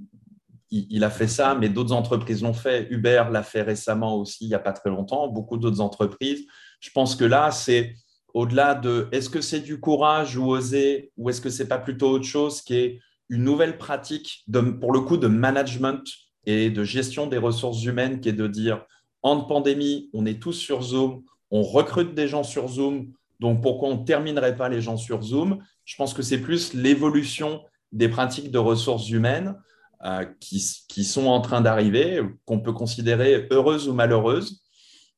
il, 0.71 1.03
a 1.03 1.09
fait 1.09 1.27
ça, 1.27 1.55
mais 1.55 1.69
d'autres 1.69 1.93
entreprises 1.93 2.41
l'ont 2.41 2.53
fait. 2.53 2.87
Uber 2.89 3.25
l'a 3.31 3.43
fait 3.43 3.61
récemment 3.61 4.17
aussi, 4.17 4.45
il 4.45 4.47
n'y 4.47 4.55
a 4.55 4.59
pas 4.59 4.73
très 4.73 4.89
longtemps. 4.89 5.27
Beaucoup 5.27 5.57
d'autres 5.57 5.81
entreprises. 5.81 6.45
Je 6.79 6.89
pense 6.89 7.15
que 7.15 7.25
là, 7.25 7.51
c'est 7.51 7.95
au-delà 8.33 8.73
de 8.73 9.07
est-ce 9.11 9.29
que 9.29 9.41
c'est 9.41 9.59
du 9.59 9.79
courage 9.79 10.37
ou 10.37 10.49
oser, 10.49 11.11
ou 11.17 11.29
est-ce 11.29 11.41
que 11.41 11.49
c'est 11.49 11.67
pas 11.67 11.77
plutôt 11.77 12.09
autre 12.09 12.25
chose 12.25 12.61
qui 12.61 12.75
est 12.75 12.99
une 13.29 13.43
nouvelle 13.43 13.77
pratique, 13.77 14.45
pour 14.79 14.91
le 14.91 15.01
coup, 15.01 15.17
de 15.17 15.27
management 15.27 16.03
et 16.45 16.69
de 16.69 16.83
gestion 16.83 17.27
des 17.27 17.37
ressources 17.37 17.83
humaines, 17.83 18.19
qui 18.19 18.29
est 18.29 18.33
de 18.33 18.47
dire 18.47 18.85
en 19.21 19.41
pandémie, 19.41 20.09
on 20.13 20.25
est 20.25 20.41
tous 20.41 20.53
sur 20.53 20.81
Zoom, 20.81 21.23
on 21.51 21.61
recrute 21.61 22.13
des 22.13 22.27
gens 22.27 22.43
sur 22.43 22.67
Zoom, 22.67 23.13
donc, 23.43 23.61
pourquoi 23.61 23.89
on 23.89 23.97
ne 23.97 24.05
terminerait 24.05 24.55
pas 24.55 24.69
les 24.69 24.79
gens 24.79 24.95
sur 24.95 25.21
Zoom 25.21 25.61
Je 25.83 25.97
pense 25.97 26.13
que 26.13 26.21
c'est 26.21 26.37
plus 26.37 26.73
l'évolution 26.73 27.61
des 27.91 28.07
pratiques 28.07 28.51
de 28.51 28.57
ressources 28.57 29.09
humaines 29.09 29.59
euh, 30.05 30.23
qui, 30.39 31.03
sont 31.03 31.25
en 31.25 31.41
train 31.41 31.59
d'arriver, 31.59 32.21
qu'on 32.45 32.61
peut 32.61 32.71
considérer 32.71 33.49
heureuses 33.51 33.89
ou 33.89 33.93
malheureuses. 33.93 34.61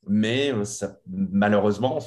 Mais 0.08 0.52
euh, 0.52 0.64
malheureusement, 1.08 2.00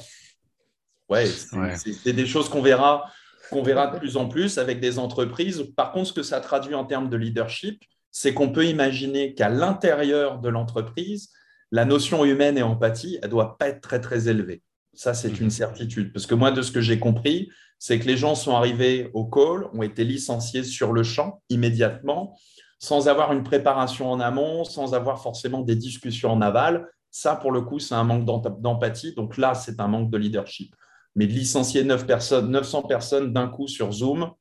ouais, 1.07 1.25
c'est 1.25 2.11
des 2.11 2.25
choses 2.25 2.49
qu'on 2.49 2.61
verra, 2.61 3.09
qu'on 3.49 3.63
verra 3.63 3.87
de 3.87 3.97
plus 3.97 4.17
en 4.17 4.27
plus 4.27 4.57
avec 4.57 4.81
des 4.81 4.99
entreprises. 4.99 5.71
Par 5.77 5.93
contre, 5.93 6.09
ce 6.09 6.13
que 6.13 6.23
ça 6.23 6.41
traduit 6.41 6.75
en 6.75 6.83
termes 6.83 7.09
de 7.09 7.15
leadership, 7.15 7.81
c'est 8.11 8.33
qu'on 8.33 8.51
peut 8.51 8.65
imaginer 8.65 9.35
qu'à 9.35 9.47
l'intérieur 9.47 10.39
de 10.39 10.49
l'entreprise, 10.49 11.29
la 11.71 11.85
notion 11.85 12.25
humaine 12.25 12.57
et 12.57 12.63
empathie, 12.63 13.19
elle 13.21 13.29
ne 13.29 13.31
doit 13.31 13.57
pas 13.57 13.69
être 13.69 13.79
très, 13.79 14.01
très 14.01 14.27
élevée. 14.27 14.61
Ça, 14.93 15.13
c'est 15.13 15.39
une 15.39 15.45
mhm. 15.45 15.51
certitude. 15.51 16.13
Parce 16.13 16.25
que 16.25 16.35
moi, 16.35 16.51
de 16.51 16.61
ce 16.61 16.71
que 16.71 16.81
j'ai 16.81 16.99
compris, 16.99 17.49
c'est 17.77 17.99
que 17.99 18.05
les 18.05 18.17
gens 18.17 18.35
sont 18.35 18.55
arrivés 18.55 19.09
au 19.13 19.25
call, 19.25 19.67
ont 19.73 19.83
été 19.83 20.03
licenciés 20.03 20.63
sur 20.63 20.91
le 20.91 21.03
champ 21.03 21.41
immédiatement, 21.49 22.37
sans 22.79 23.07
avoir 23.07 23.31
une 23.31 23.43
préparation 23.43 24.11
en 24.11 24.19
amont, 24.19 24.63
sans 24.63 24.93
avoir 24.93 25.21
forcément 25.21 25.61
des 25.61 25.75
discussions 25.75 26.31
en 26.31 26.41
aval. 26.41 26.87
Ça, 27.11 27.35
pour 27.35 27.51
le 27.51 27.61
coup, 27.61 27.79
c'est 27.79 27.95
un 27.95 28.03
manque 28.03 28.25
d'empathie. 28.25 29.13
Donc 29.15 29.37
là, 29.37 29.53
c'est 29.55 29.79
un 29.79 29.87
manque 29.87 30.11
de 30.11 30.17
leadership. 30.17 30.75
Mais 31.15 31.25
de 31.25 31.31
licencier 31.31 31.83
9 31.83 32.05
personnes, 32.05 32.51
900 32.51 32.83
personnes 32.83 33.33
d'un 33.33 33.47
coup 33.47 33.67
sur 33.67 33.91
Zoom, 33.91 34.31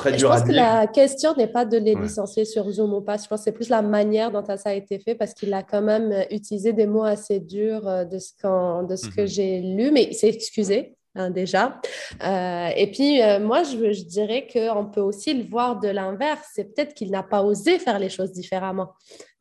très 0.00 0.18
Je 0.18 0.26
à 0.26 0.30
pense 0.30 0.42
que 0.42 0.52
la 0.52 0.86
question 0.86 1.34
n'est 1.36 1.46
pas 1.46 1.64
de 1.64 1.76
les 1.76 1.94
Ouais. 1.94 2.02
licencier 2.02 2.44
sur 2.44 2.68
Zoom 2.70 2.92
ou 2.94 3.00
pas. 3.00 3.16
Je 3.16 3.26
pense 3.28 3.40
que 3.40 3.44
c'est 3.44 3.52
plus 3.52 3.68
la 3.68 3.82
manière 3.82 4.30
dont 4.30 4.44
ça 4.44 4.56
a 4.64 4.72
été 4.74 4.98
fait 4.98 5.14
parce 5.14 5.34
qu'il 5.34 5.52
a 5.54 5.62
quand 5.62 5.82
même 5.82 6.10
euh, 6.12 6.24
utilisé 6.30 6.72
des 6.72 6.86
mots 6.86 7.04
assez 7.04 7.38
durs 7.40 7.86
euh, 7.88 8.04
de 8.04 8.18
ce, 8.18 8.30
qu'en- 8.40 8.82
de 8.82 8.96
ce 8.96 9.08
que 9.08 9.22
Mhm. 9.22 9.26
j'ai 9.26 9.60
lu, 9.60 9.90
mais 9.92 10.04
il 10.10 10.14
s'est 10.14 10.28
excusé. 10.28 10.96
hein, 11.16 11.28
déjà. 11.28 11.80
Euh, 12.24 12.68
et 12.76 12.88
puis, 12.92 13.20
euh, 13.20 13.40
moi, 13.40 13.64
je, 13.64 13.92
je 13.92 14.04
dirais 14.04 14.46
qu'on 14.52 14.86
peut 14.86 15.00
aussi 15.00 15.34
le 15.34 15.42
voir 15.44 15.80
de 15.80 15.88
l'inverse. 15.88 16.46
C'est 16.54 16.72
peut-être 16.72 16.94
qu'il 16.94 17.10
n'a 17.10 17.24
pas 17.24 17.42
osé 17.42 17.80
faire 17.80 17.98
les 17.98 18.08
choses 18.08 18.30
différemment. 18.30 18.90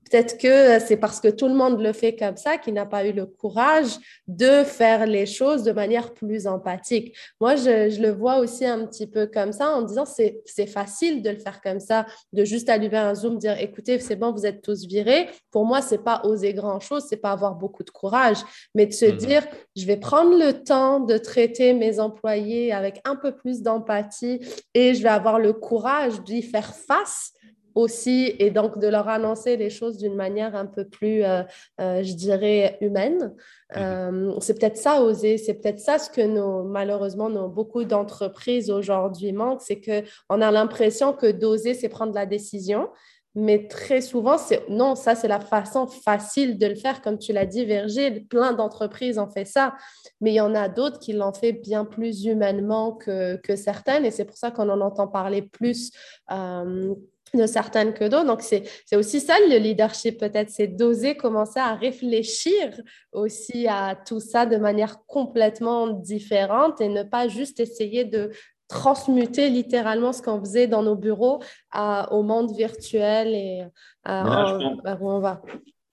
Peut-être 0.10 0.38
que 0.38 0.80
c'est 0.80 0.98
parce 0.98 1.20
que 1.20 1.28
tout 1.28 1.48
le 1.48 1.54
monde 1.54 1.80
le 1.82 1.94
fait 1.94 2.16
comme 2.16 2.38
ça 2.38 2.58
qu'il 2.58 2.74
n'a 2.74 2.86
pas 2.86 3.06
eu 3.06 3.12
le 3.12 3.26
courage 3.26 3.98
de 4.28 4.64
faire 4.64 5.06
les 5.06 5.26
choses 5.26 5.64
de 5.64 5.72
manière 5.72 6.14
plus 6.14 6.48
empathique. 6.48 7.16
Moi, 7.40 7.56
je, 7.56 7.90
je 7.90 8.02
le 8.02 8.10
vois 8.12 8.38
aussi 8.38 8.66
un 8.66 8.86
petit 8.86 9.06
peu 9.08 9.28
comme 9.28 9.52
ça 9.54 9.70
en 9.70 9.82
disant 9.84 10.06
c'est 10.06 10.42
c'est 10.46 10.66
facile 10.68 11.22
de 11.22 11.30
le 11.30 11.38
faire 11.38 11.62
comme 11.62 11.80
ça, 11.80 12.06
de 12.34 12.44
juste 12.44 12.70
allumer 12.70 12.98
un 12.98 13.14
Zoom, 13.16 13.38
dire 13.38 13.58
écoutez, 13.60 14.00
c'est 14.00 14.16
bon, 14.16 14.32
vous 14.32 14.46
êtes 14.46 14.62
tous 14.62 14.86
virés. 14.88 15.30
Pour 15.52 15.66
moi, 15.66 15.82
c'est 15.82 16.04
pas 16.04 16.22
oser 16.24 16.54
grand-chose, 16.54 17.06
c'est 17.08 17.18
pas 17.18 17.32
avoir 17.32 17.56
beaucoup 17.56 17.84
de 17.84 17.92
courage, 17.92 18.38
mais 18.74 18.86
de 18.86 18.94
se 18.94 19.06
Mhm. 19.06 19.16
dire 19.18 19.44
je 19.76 19.86
vais 19.86 19.98
prendre 19.98 20.38
le 20.38 20.64
temps 20.64 21.00
de 21.00 21.18
traiter 21.18 21.74
mes 21.74 22.00
employés 22.00 22.72
avec 22.74 23.00
un 23.06 23.16
peu 23.16 23.36
plus 23.36 23.62
d'empathie 23.62 24.40
et 24.74 24.94
je 24.96 25.04
vais 25.04 25.10
avoir 25.10 25.40
le 25.40 25.54
courage 25.54 26.22
d'y 26.24 26.42
faire 26.42 26.76
face 26.76 27.34
aussi 27.80 28.36
et 28.40 28.52
donc 28.52 28.80
de 28.80 28.88
leur 28.88 29.08
annoncer 29.08 29.58
les 29.58 29.70
choses 29.70 29.98
d'une 29.98 30.16
manière 30.16 30.56
un 30.56 30.66
peu 30.66 30.86
plus, 30.86 31.24
euh, 31.24 31.44
euh, 31.82 32.04
je 32.04 32.14
dirais, 32.14 32.78
humaine. 32.82 33.34
Euh, 33.78 34.34
c'est 34.40 34.58
peut-être 34.60 34.78
ça, 34.78 35.02
oser, 35.02 35.38
c'est 35.38 35.56
peut-être 35.56 35.80
ça 35.80 36.00
ce 36.00 36.10
que 36.10 36.22
nos, 36.22 36.64
malheureusement, 36.64 37.30
nos, 37.30 37.48
beaucoup 37.48 37.84
d'entreprises 37.84 38.70
aujourd'hui 38.70 39.32
manquent, 39.32 39.62
c'est 39.62 39.80
qu'on 39.82 40.42
a 40.42 40.52
l'impression 40.52 41.14
que 41.14 41.32
d'oser, 41.32 41.74
c'est 41.74 41.90
prendre 41.90 42.14
la 42.14 42.26
décision. 42.26 42.90
Mais 43.36 43.68
très 43.68 44.02
souvent, 44.02 44.38
c'est 44.38 44.68
non, 44.70 44.96
ça, 44.96 45.14
c'est 45.14 45.28
la 45.28 45.40
façon 45.40 45.86
facile 45.86 46.58
de 46.58 46.66
le 46.66 46.76
faire. 46.76 47.02
Comme 47.02 47.20
tu 47.20 47.32
l'as 47.32 47.46
dit, 47.46 47.64
Virgile, 47.64 48.26
plein 48.28 48.54
d'entreprises 48.54 49.20
ont 49.20 49.30
fait 49.30 49.46
ça. 49.46 49.76
Mais 50.20 50.32
il 50.32 50.36
y 50.36 50.42
en 50.42 50.56
a 50.56 50.68
d'autres 50.68 51.00
qui 51.00 51.14
l'ont 51.14 51.34
fait 51.34 51.54
bien 51.54 51.86
plus 51.86 52.26
humainement 52.26 52.94
que, 52.94 53.36
que 53.38 53.56
certaines. 53.56 54.04
Et 54.04 54.12
c'est 54.12 54.26
pour 54.26 54.38
ça 54.38 54.50
qu'on 54.50 54.68
en 54.70 54.82
entend 54.82 55.08
parler 55.08 55.44
plus 55.44 55.92
euh, 56.32 56.96
de 57.34 57.46
certaines 57.46 57.94
que 57.94 58.06
d'autres. 58.06 58.26
Donc, 58.26 58.42
c'est 58.42 58.64
aussi 58.96 59.20
ça 59.20 59.36
le 59.50 59.58
leadership, 59.58 60.20
peut-être, 60.20 60.50
c'est 60.50 60.68
d'oser 60.68 61.16
commencer 61.16 61.60
à 61.60 61.76
réfléchir 61.76 62.80
aussi 63.12 63.68
à 63.68 63.96
tout 63.96 64.20
ça 64.20 64.46
de 64.46 64.58
manière 64.58 65.06
complètement 65.06 65.88
différente 65.88 66.82
et 66.82 66.90
ne 66.90 67.04
pas 67.04 67.28
juste 67.28 67.60
essayer 67.60 68.06
de 68.06 68.32
transmuter 68.68 69.50
littéralement 69.50 70.14
ce 70.14 70.22
qu'on 70.22 70.40
faisait 70.40 70.68
dans 70.68 70.84
nos 70.84 70.96
bureaux 70.96 71.42
à- 71.72 72.14
au 72.14 72.22
monde 72.22 72.52
virtuel 72.56 73.30
et 73.34 73.64
à- 74.04 74.24
là, 74.24 74.58
en- 74.58 74.78
pense- 74.78 74.98
où 75.02 75.10
on 75.10 75.20
va. 75.20 75.42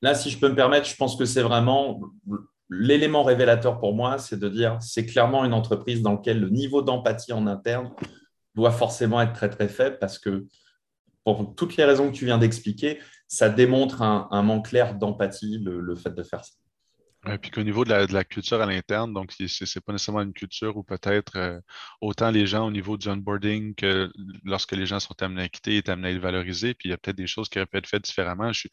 Là, 0.03 0.15
si 0.15 0.29
je 0.29 0.39
peux 0.39 0.49
me 0.51 0.55
permettre, 0.55 0.87
je 0.87 0.95
pense 0.95 1.17
que 1.17 1.25
c'est 1.25 1.41
vraiment 1.43 2.01
l'élément 2.69 3.23
révélateur 3.23 3.79
pour 3.79 3.95
moi, 3.95 4.19
c'est 4.19 4.39
de 4.39 4.49
dire 4.49 4.77
c'est 4.81 5.07
clairement 5.07 5.45
une 5.45 5.55
entreprise 5.55 6.03
dans 6.03 6.13
laquelle 6.13 6.41
le 6.41 6.51
niveau 6.51 6.83
d'empathie 6.83 7.33
en 7.33 7.47
interne 7.47 7.93
doit 8.55 8.73
forcément 8.73 9.21
être 9.23 9.33
très 9.33 9.49
très 9.49 9.69
faible 9.69 9.99
parce 9.99 10.19
que 10.19 10.45
pour 11.35 11.57
toutes 11.57 11.77
les 11.77 11.85
raisons 11.85 12.11
que 12.11 12.17
tu 12.17 12.25
viens 12.25 12.39
d'expliquer, 12.39 13.01
ça 13.27 13.49
démontre 13.49 14.03
un, 14.03 14.43
manque 14.43 14.69
clair 14.69 14.95
d'empathie, 14.95 15.59
le 15.59 15.95
fait 15.97 16.15
de 16.15 16.23
faire 16.23 16.45
ça. 16.45 16.53
Ouais, 17.27 17.39
puis 17.39 17.51
qu'au 17.51 17.65
niveau 17.65 17.85
de 17.85 17.91
la, 17.91 18.25
culture 18.25 18.61
à 18.61 18.67
l'interne, 18.67 19.13
donc 19.13 19.33
c'est 19.33 19.81
pas 19.81 19.93
nécessairement 19.93 20.23
une 20.23 20.33
culture 20.33 20.77
où 20.77 20.85
peut-être 20.85 21.37
euh, 21.37 21.61
autant 22.01 22.31
les 22.31 22.47
gens 22.47 22.65
au 22.69 22.71
niveau 22.71 22.97
du 22.97 23.09
onboarding 23.09 23.75
que 23.75 24.13
lorsque 24.45 24.73
les 24.73 24.87
gens 24.87 25.01
sont 25.01 25.21
amenés 25.21 25.43
à 25.43 25.49
quitter, 25.49 25.77
est 25.79 25.89
amenés 25.89 26.11
à 26.11 26.13
le 26.13 26.21
valoriser, 26.21 26.75
puis 26.75 26.89
il 26.89 26.91
y 26.91 26.95
a 26.95 26.99
peut-être 26.99 27.17
des 27.17 27.27
choses 27.27 27.49
qui 27.49 27.59
auraient 27.59 27.67
pu 27.67 27.79
être 27.79 27.89
faites 27.89 28.05
différemment. 28.05 28.53
Je 28.53 28.69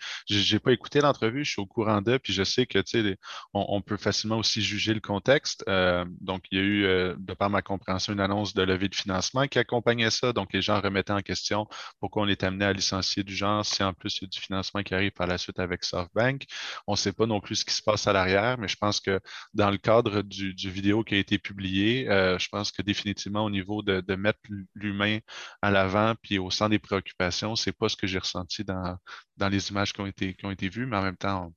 n'ai 0.54 0.60
pas 0.60 0.72
écouté 0.72 1.02
l'entrevue, 1.02 1.44
je 1.44 1.50
suis 1.50 1.62
au 1.62 1.66
courant 1.66 2.02
d'eux, 2.04 2.20
puis 2.20 2.32
je 2.32 2.44
sais 2.44 2.68
que 2.68 2.78
les- 2.94 3.18
on, 3.56 3.66
on 3.70 3.82
peut 3.82 3.98
facilement 3.98 4.38
aussi 4.38 4.62
juger 4.62 4.94
le 4.94 5.00
contexte. 5.02 5.64
Euh, 5.68 6.06
donc, 6.22 6.44
il 6.52 6.58
y 6.60 6.62
a 6.62 6.64
eu, 6.64 6.86
euh, 6.86 7.16
de 7.18 7.34
par 7.34 7.50
ma 7.50 7.64
compréhension, 7.64 8.14
une 8.14 8.20
annonce 8.20 8.54
de 8.54 8.62
levée 8.62 8.88
de 8.88 8.96
financement 8.96 9.48
qui 9.48 9.58
accompagnait 9.58 10.12
ça. 10.12 10.32
Donc, 10.32 10.54
les 10.54 10.62
gens 10.62 10.80
remettaient 10.80 11.14
en 11.14 11.22
question 11.22 11.68
pourquoi 12.00 12.22
on 12.24 12.28
est 12.28 12.44
amené 12.44 12.66
à 12.66 12.74
licencier 12.74 13.24
du 13.24 13.36
genre 13.36 13.66
si 13.66 13.84
en 13.84 13.94
plus 13.94 14.18
il 14.20 14.26
y 14.26 14.26
a 14.26 14.28
du 14.28 14.40
financement 14.40 14.84
qui 14.84 14.94
arrive 14.94 15.12
par 15.12 15.26
la 15.26 15.40
suite 15.40 15.58
avec 15.60 15.84
SoftBank. 15.84 16.46
On 16.88 16.94
ne 16.94 16.98
sait 16.98 17.14
pas 17.14 17.26
non 17.26 17.40
plus 17.42 17.56
ce 17.58 17.66
qui 17.66 17.74
se 17.74 17.82
passe 17.82 18.08
à 18.08 18.14
l'arrière, 18.14 18.43
mais 18.58 18.68
je 18.68 18.76
pense 18.78 19.00
que 19.00 19.20
dans 19.54 19.70
le 19.72 19.78
cadre 19.78 20.22
du, 20.22 20.54
vidéo 20.70 21.04
qui 21.04 21.16
a 21.16 21.18
été 21.18 21.38
publié, 21.40 22.10
euh, 22.10 22.38
je 22.40 22.48
pense 22.50 22.72
que 22.72 22.82
définitivement 22.82 23.44
au 23.46 23.50
niveau 23.50 23.82
de, 23.82 24.02
de 24.02 24.16
mettre 24.16 24.40
l'humain 24.76 25.20
à 25.62 25.72
l'avant 25.72 26.16
puis 26.22 26.40
au 26.40 26.50
centre 26.52 26.72
des 26.72 26.80
préoccupations, 26.80 27.56
c'est 27.56 27.72
pas 27.74 27.90
ce 27.90 27.96
que 27.98 28.08
j'ai 28.08 28.20
ressenti 28.20 28.64
dans, 28.64 28.98
dans 29.38 29.50
les 29.50 29.70
images 29.70 29.94
qui 29.94 30.02
ont 30.02 30.08
été, 30.08 30.34
qui 30.36 30.46
ont 30.46 30.52
été 30.52 30.70
vues, 30.70 30.86
mais 30.86 30.98
en 30.98 31.04
même 31.04 31.18
temps, 31.18 31.54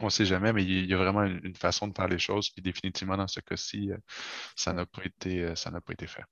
on 0.00 0.06
ne 0.06 0.10
sait 0.10 0.26
jamais, 0.26 0.52
mais 0.52 0.64
il 0.64 0.86
y 0.86 0.94
a 0.94 0.96
vraiment 0.96 1.24
une, 1.24 1.40
une 1.44 1.56
façon 1.56 1.88
de 1.88 1.94
faire 1.94 2.08
les 2.08 2.18
choses, 2.18 2.50
puis 2.50 2.62
définitivement 2.62 3.16
dans 3.16 3.28
ce 3.28 3.40
cas-ci, 3.40 3.90
euh, 3.92 3.98
ça 4.56 4.72
n'a 4.72 4.86
pas 4.86 5.04
été, 5.04 5.44
euh, 5.44 5.54
ça 5.56 5.70
n'a 5.70 5.80
pas 5.80 5.92
été 5.92 6.06
fait. 6.06 6.24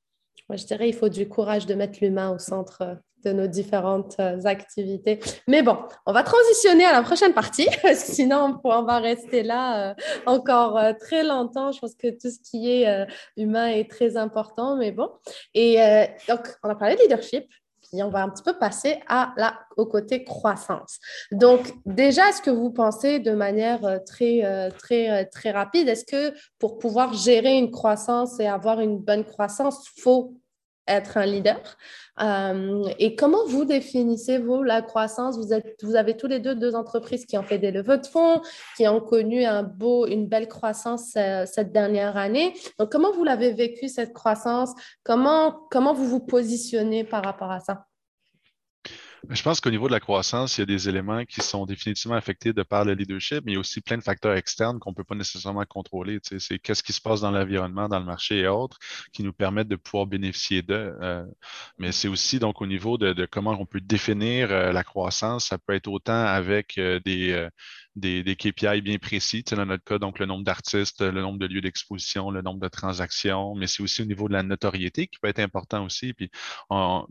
Moi, 0.49 0.57
je 0.57 0.65
dirais 0.65 0.89
il 0.89 0.95
faut 0.95 1.09
du 1.09 1.29
courage 1.29 1.67
de 1.67 1.75
mettre 1.75 1.99
l'humain 2.01 2.31
au 2.31 2.39
centre 2.39 2.79
euh, 2.83 2.95
de 3.25 3.33
nos 3.33 3.47
différentes 3.47 4.17
euh, 4.21 4.41
activités. 4.45 5.19
Mais 5.47 5.63
bon, 5.63 5.77
on 6.07 6.13
va 6.13 6.23
transitionner 6.23 6.85
à 6.85 6.93
la 6.93 7.03
prochaine 7.03 7.35
partie, 7.35 7.69
sinon, 7.95 8.61
on 8.65 8.83
va 8.85 8.99
rester 8.99 9.43
là 9.43 9.91
euh, 9.91 9.95
encore 10.27 10.81
très 11.01 11.25
longtemps. 11.25 11.73
Je 11.73 11.81
pense 11.81 11.95
que 11.97 12.09
tout 12.09 12.31
ce 12.31 12.39
qui 12.49 12.71
est 12.71 13.07
humain 13.37 13.67
est 13.67 13.91
très 13.91 14.17
important, 14.17 14.77
mais 14.77 14.93
bon. 14.93 15.11
Et 15.55 15.79
donc, 16.29 16.49
on 16.63 16.69
a 16.69 16.75
parlé 16.77 16.95
de 16.95 17.03
leadership. 17.03 17.45
Puis 17.91 18.03
on 18.03 18.11
va 18.11 18.23
un 18.23 18.29
petit 18.29 18.43
peu 18.43 18.59
passer 18.59 19.01
à 19.09 19.33
la, 19.37 19.59
au 19.77 19.87
côté 19.87 20.25
croissance. 20.25 20.99
Donc, 21.33 21.73
déjà, 21.87 22.29
est-ce 22.29 22.43
que 22.43 22.51
vous 22.51 22.71
pensez 22.71 23.19
de 23.19 23.33
manière 23.33 23.85
euh, 23.85 23.99
très, 23.99 24.45
euh, 24.45 24.71
très, 24.71 25.11
euh, 25.11 25.25
très 25.31 25.51
rapide, 25.51 25.89
est-ce 25.89 26.05
que 26.05 26.35
pour 26.59 26.79
pouvoir 26.79 27.15
gérer 27.15 27.57
une 27.57 27.71
croissance 27.71 28.39
et 28.41 28.47
avoir 28.47 28.81
une 28.81 28.99
bonne 28.99 29.25
croissance, 29.25 29.87
il 29.97 30.03
faut 30.03 30.35
être 30.89 31.17
un 31.17 31.27
leader. 31.27 31.61
Euh, 32.21 32.83
et 32.99 33.15
comment 33.15 33.45
vous 33.47 33.65
définissez, 33.65 34.39
vous, 34.39 34.63
la 34.63 34.83
croissance? 34.83 35.39
Vous, 35.39 35.53
êtes, 35.53 35.77
vous 35.85 35.95
avez 35.95 36.17
tous 36.17 36.27
les 36.27 36.41
deux 36.41 36.55
deux 36.55 36.75
entreprises 36.75 37.27
qui 37.27 37.39
ont 37.39 37.43
fait 37.43 37.59
des 37.59 37.71
levées 37.71 37.99
de 37.99 38.07
fonds, 38.07 38.41
qui 38.77 38.89
ont 38.89 39.01
connu 39.01 39.45
un 39.45 39.63
beau, 39.63 40.07
une 40.07 40.27
belle 40.27 40.49
croissance 40.49 41.13
euh, 41.17 41.45
cette 41.47 41.73
dernière 41.73 42.17
année. 42.17 42.55
Donc, 42.79 42.91
comment 42.91 43.13
vous 43.13 43.25
l'avez 43.25 43.53
vécu, 43.53 43.89
cette 43.89 44.13
croissance? 44.13 44.73
Comment, 45.05 45.61
comment 45.71 45.95
vous 45.95 46.07
vous 46.07 46.21
positionnez 46.21 47.05
par 47.05 47.25
rapport 47.25 47.53
à 47.53 47.61
ça? 47.61 47.85
Je 49.29 49.43
pense 49.43 49.61
qu'au 49.61 49.71
niveau 49.71 49.89
de 49.89 49.93
la 49.93 50.01
croissance, 50.01 50.57
il 50.57 50.61
y 50.61 50.63
a 50.63 50.67
des 50.67 50.89
éléments 50.89 51.25
qui 51.25 51.41
sont 51.41 51.67
définitivement 51.67 52.17
affectés 52.17 52.53
de 52.53 52.63
par 52.63 52.85
le 52.85 52.95
leadership, 52.95 53.43
mais 53.45 53.53
il 53.53 53.55
y 53.55 53.57
a 53.57 53.61
aussi 53.61 53.81
plein 53.81 53.99
de 53.99 54.03
facteurs 54.03 54.35
externes 54.35 54.79
qu'on 54.79 54.91
ne 54.91 54.95
peut 54.95 55.05
pas 55.05 55.15
nécessairement 55.15 55.65
contrôler. 55.65 56.21
Tu 56.21 56.39
sais, 56.39 56.39
c'est 56.39 56.59
qu'est-ce 56.59 56.83
qui 56.83 56.93
se 56.93 57.01
passe 57.01 57.21
dans 57.21 57.31
l'environnement, 57.31 57.89
dans 57.89 57.99
le 57.99 58.05
marché 58.05 58.39
et 58.39 58.49
autres, 58.49 58.79
qui 59.13 59.23
nous 59.23 59.33
permettent 59.33 59.69
de 59.69 59.77
pouvoir 59.77 60.07
bénéficier 60.07 60.63
d'eux. 60.63 60.97
Euh, 61.03 61.25
mais 61.79 61.93
c'est 61.93 62.09
aussi 62.09 62.39
donc 62.39 62.61
au 62.63 62.67
niveau 62.67 62.99
de, 62.99 63.13
de, 63.13 63.27
comment 63.27 63.57
on 63.59 63.67
peut 63.67 63.81
définir 63.81 64.53
euh, 64.53 64.73
la 64.73 64.85
croissance. 64.85 65.47
Ça 65.47 65.59
peut 65.59 65.75
être 65.75 65.89
autant 65.89 66.25
avec 66.25 66.79
euh, 66.79 67.01
des, 67.05 67.49
des, 67.99 68.37
KPI 68.37 68.81
bien 68.83 68.99
précis, 68.99 69.45
dans 69.51 69.67
notre 69.67 69.85
cas, 69.85 69.99
donc 69.99 70.19
le 70.19 70.27
nombre 70.27 70.45
d'artistes, 70.45 71.01
le 71.01 71.21
nombre 71.21 71.39
de 71.39 71.47
lieux 71.47 71.61
d'exposition, 71.61 72.31
le 72.31 72.43
nombre 72.43 72.61
de 72.61 72.69
transactions, 72.69 73.55
mais 73.55 73.67
c'est 73.67 73.83
aussi 73.83 74.03
au 74.03 74.05
niveau 74.05 74.29
de 74.29 74.33
la 74.33 74.43
notoriété 74.43 75.07
qui 75.07 75.19
peut 75.19 75.29
être 75.29 75.39
important 75.41 75.85
aussi. 75.85 76.13
Puis, 76.15 76.31
en 76.71 77.07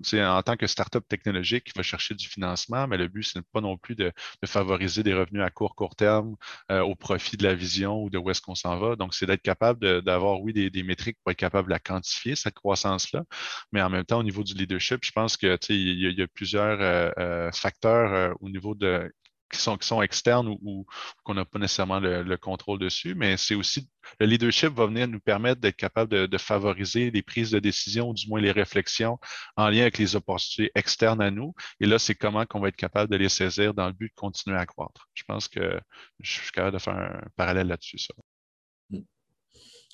tant 0.45 0.56
que 0.58 0.67
startup 0.67 1.08
technologique 1.08 1.65
qui 1.65 1.73
va 1.76 1.84
chercher 1.84 2.15
du 2.15 2.28
financement, 2.28 2.88
mais 2.88 2.97
le 2.97 3.08
but, 3.08 3.23
ce 3.23 3.39
n'est 3.39 3.45
pas 3.52 3.62
non 3.62 3.78
plus 3.78 3.95
de, 3.95 4.12
favoriser 4.45 5.04
des 5.04 5.13
revenus 5.13 5.43
à 5.43 5.50
court, 5.50 5.76
court 5.76 5.95
terme 5.95 6.36
euh, 6.71 6.82
au 6.82 6.95
profit 6.95 7.38
de 7.38 7.43
la 7.43 7.54
vision 7.54 8.02
ou 8.04 8.10
de 8.10 8.17
où 8.17 8.30
est-ce 8.30 8.41
qu'on 8.41 8.56
s'en 8.56 8.78
va. 8.80 8.95
Donc, 8.95 9.13
c'est 9.13 9.26
d'être 9.26 9.41
capable 9.41 10.02
d'avoir, 10.04 10.41
oui, 10.41 10.54
des, 10.54 10.84
métriques 10.84 11.17
pour 11.23 11.32
être 11.32 11.38
capable 11.38 11.71
de 11.71 11.78
quantifier, 11.78 12.36
cette 12.36 12.56
croissance-là, 12.56 13.23
mais 13.71 13.82
en 13.82 13.89
même 13.89 14.06
temps, 14.06 14.19
au 14.19 14.23
niveau 14.23 14.43
du 14.43 14.54
leadership, 14.54 15.04
je 15.04 15.12
pense 15.12 15.38
que 15.38 15.58
il 15.69 16.00
y, 16.00 16.08
a, 16.08 16.10
il 16.10 16.17
y 16.17 16.21
a 16.21 16.28
plusieurs 16.28 16.80
euh, 16.82 17.12
euh, 17.17 17.52
facteurs 17.52 18.36
au 18.41 18.50
niveau 18.50 18.76
de 18.76 19.12
qui 19.51 19.60
sont, 19.60 19.77
qui 19.77 19.88
sont 19.88 20.01
externes 20.01 20.47
ou, 20.62 20.86
qu'on 21.23 21.33
n'a 21.33 21.45
pas 21.45 21.60
nécessairement 21.60 21.99
le, 21.99 22.23
le, 22.23 22.38
contrôle 22.38 22.79
dessus, 22.79 23.15
mais 23.15 23.38
c'est 23.38 23.55
aussi 23.55 23.89
le 24.19 24.25
leadership 24.25 24.73
va 24.73 24.86
venir 24.88 25.07
nous 25.07 25.19
permettre 25.19 25.62
d'être 25.62 25.75
capable 25.75 26.27
de, 26.27 26.38
favoriser 26.38 27.12
les 27.12 27.21
prises 27.21 27.51
de 27.51 27.60
décision, 27.60 28.10
ou 28.10 28.13
du 28.13 28.27
moins 28.29 28.39
les 28.39 28.51
réflexions 28.51 29.19
en 29.55 29.69
lien 29.69 29.81
avec 29.81 29.97
les 29.97 30.15
opportunités 30.15 30.71
externes 30.75 31.21
à 31.21 31.31
nous. 31.31 31.53
Et 31.79 31.86
là, 31.86 31.99
c'est 31.99 32.15
comment 32.15 32.45
qu'on 32.45 32.60
va 32.60 32.69
être 32.69 32.75
capable 32.75 33.12
de 33.12 33.17
les 33.17 33.29
saisir 33.29 33.73
dans 33.73 33.88
le 33.88 33.93
but 33.93 34.10
de 34.10 34.15
continuer 34.15 34.57
à 34.57 34.65
croître. 34.65 35.10
Je 35.13 35.23
pense 35.23 35.47
que 35.47 35.79
je 36.19 36.31
suis 36.31 36.51
capable 36.51 36.73
de 36.73 36.81
faire 36.81 36.95
un 36.95 37.21
parallèle 37.36 37.67
là-dessus. 37.67 37.99
Ça. 37.99 38.13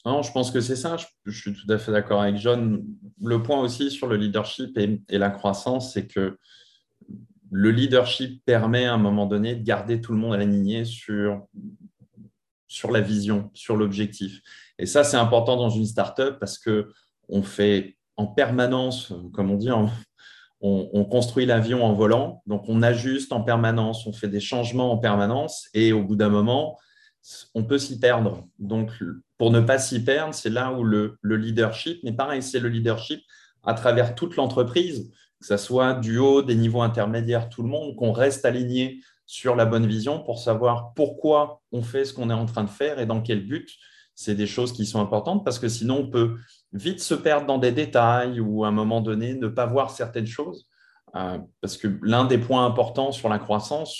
Non, 0.05 0.21
je 0.21 0.31
pense 0.31 0.51
que 0.51 0.59
c'est 0.59 0.75
ça. 0.75 0.97
Je, 1.25 1.31
suis 1.31 1.53
tout 1.53 1.71
à 1.71 1.77
fait 1.77 1.91
d'accord 1.91 2.21
avec 2.21 2.35
John. 2.35 2.83
Le 3.21 3.41
point 3.41 3.61
aussi 3.61 3.89
sur 3.89 4.07
le 4.07 4.17
leadership 4.17 4.77
et 4.77 5.17
la 5.17 5.29
croissance, 5.29 5.93
c'est 5.93 6.07
que 6.07 6.37
le 7.55 7.69
leadership 7.69 8.43
permet 8.45 8.85
à 8.85 8.95
un 8.95 8.97
moment 8.97 9.27
donné 9.27 9.55
de 9.55 9.63
garder 9.63 10.01
tout 10.01 10.11
le 10.11 10.17
monde 10.17 10.33
aligné 10.33 10.85
sur, 10.85 11.45
sur 12.67 12.89
la 12.89 12.99
vision, 12.99 13.51
sur 13.53 13.77
l'objectif. 13.77 14.41
Et 14.79 14.87
ça, 14.87 15.03
c'est 15.03 15.17
important 15.17 15.55
dans 15.55 15.69
une 15.69 15.85
startup 15.85 16.39
parce 16.39 16.57
qu'on 16.57 17.43
fait 17.43 17.95
en 18.17 18.25
permanence, 18.25 19.13
comme 19.33 19.51
on 19.51 19.57
dit, 19.57 19.69
on, 19.71 21.05
construit 21.05 21.45
l'avion 21.45 21.85
en 21.85 21.93
volant, 21.93 22.41
donc 22.47 22.63
on 22.67 22.81
ajuste 22.81 23.31
en 23.33 23.41
permanence, 23.41 24.07
on 24.07 24.13
fait 24.13 24.29
des 24.29 24.39
changements 24.39 24.91
en 24.91 24.97
permanence, 24.97 25.69
et 25.75 25.93
au 25.93 26.01
bout 26.01 26.15
d'un 26.15 26.29
moment, 26.29 26.79
on 27.53 27.63
peut 27.63 27.77
s'y 27.77 27.99
perdre. 27.99 28.47
Donc, 28.57 28.91
pour 29.37 29.51
ne 29.51 29.59
pas 29.59 29.77
s'y 29.77 30.03
perdre, 30.03 30.33
c'est 30.33 30.49
là 30.49 30.71
où 30.73 30.83
le, 30.83 31.19
leadership, 31.21 31.99
mais 32.03 32.13
pareil, 32.13 32.41
c'est 32.41 32.59
le 32.59 32.69
leadership 32.69 33.21
à 33.63 33.75
travers 33.75 34.15
toute 34.15 34.37
l'entreprise, 34.37 35.11
que 35.43 35.47
ce 35.47 35.57
soit 35.57 35.95
du 35.95 36.19
haut, 36.19 36.41
des 36.41 36.55
niveaux 36.55 36.83
intermédiaires, 36.83 37.49
tout 37.49 37.63
le 37.63 37.67
monde, 37.67 37.97
qu'on 37.97 38.13
reste 38.13 38.45
aligné 38.45 39.01
sur 39.25 39.57
la 39.57 39.65
bonne 39.65 39.85
vision 39.85 40.23
pour 40.23 40.39
savoir 40.39 40.93
pourquoi 40.93 41.61
on 41.73 41.81
fait 41.81 42.05
ce 42.05 42.13
qu'on 42.13 42.29
est 42.29 42.33
en 42.33 42.45
train 42.45 42.63
de 42.63 42.69
faire 42.69 42.97
et 42.97 43.05
dans 43.05 43.19
quel 43.19 43.45
but. 43.45 43.69
C'est 44.15 44.35
des 44.35 44.47
choses 44.47 44.71
qui 44.71 44.85
sont 44.85 45.01
importantes 45.01 45.43
parce 45.43 45.59
que 45.59 45.67
sinon, 45.67 45.97
on 45.97 46.09
peut 46.09 46.37
vite 46.71 47.01
se 47.01 47.13
perdre 47.13 47.45
dans 47.45 47.57
des 47.57 47.73
détails 47.73 48.39
ou 48.39 48.63
à 48.63 48.69
un 48.69 48.71
moment 48.71 49.01
donné 49.01 49.33
ne 49.33 49.49
pas 49.49 49.65
voir 49.65 49.89
certaines 49.91 50.27
choses. 50.27 50.69
Euh, 51.17 51.39
parce 51.59 51.75
que 51.75 51.89
l'un 52.01 52.23
des 52.23 52.37
points 52.37 52.65
importants 52.65 53.11
sur 53.11 53.27
la 53.27 53.37
croissance, 53.37 53.97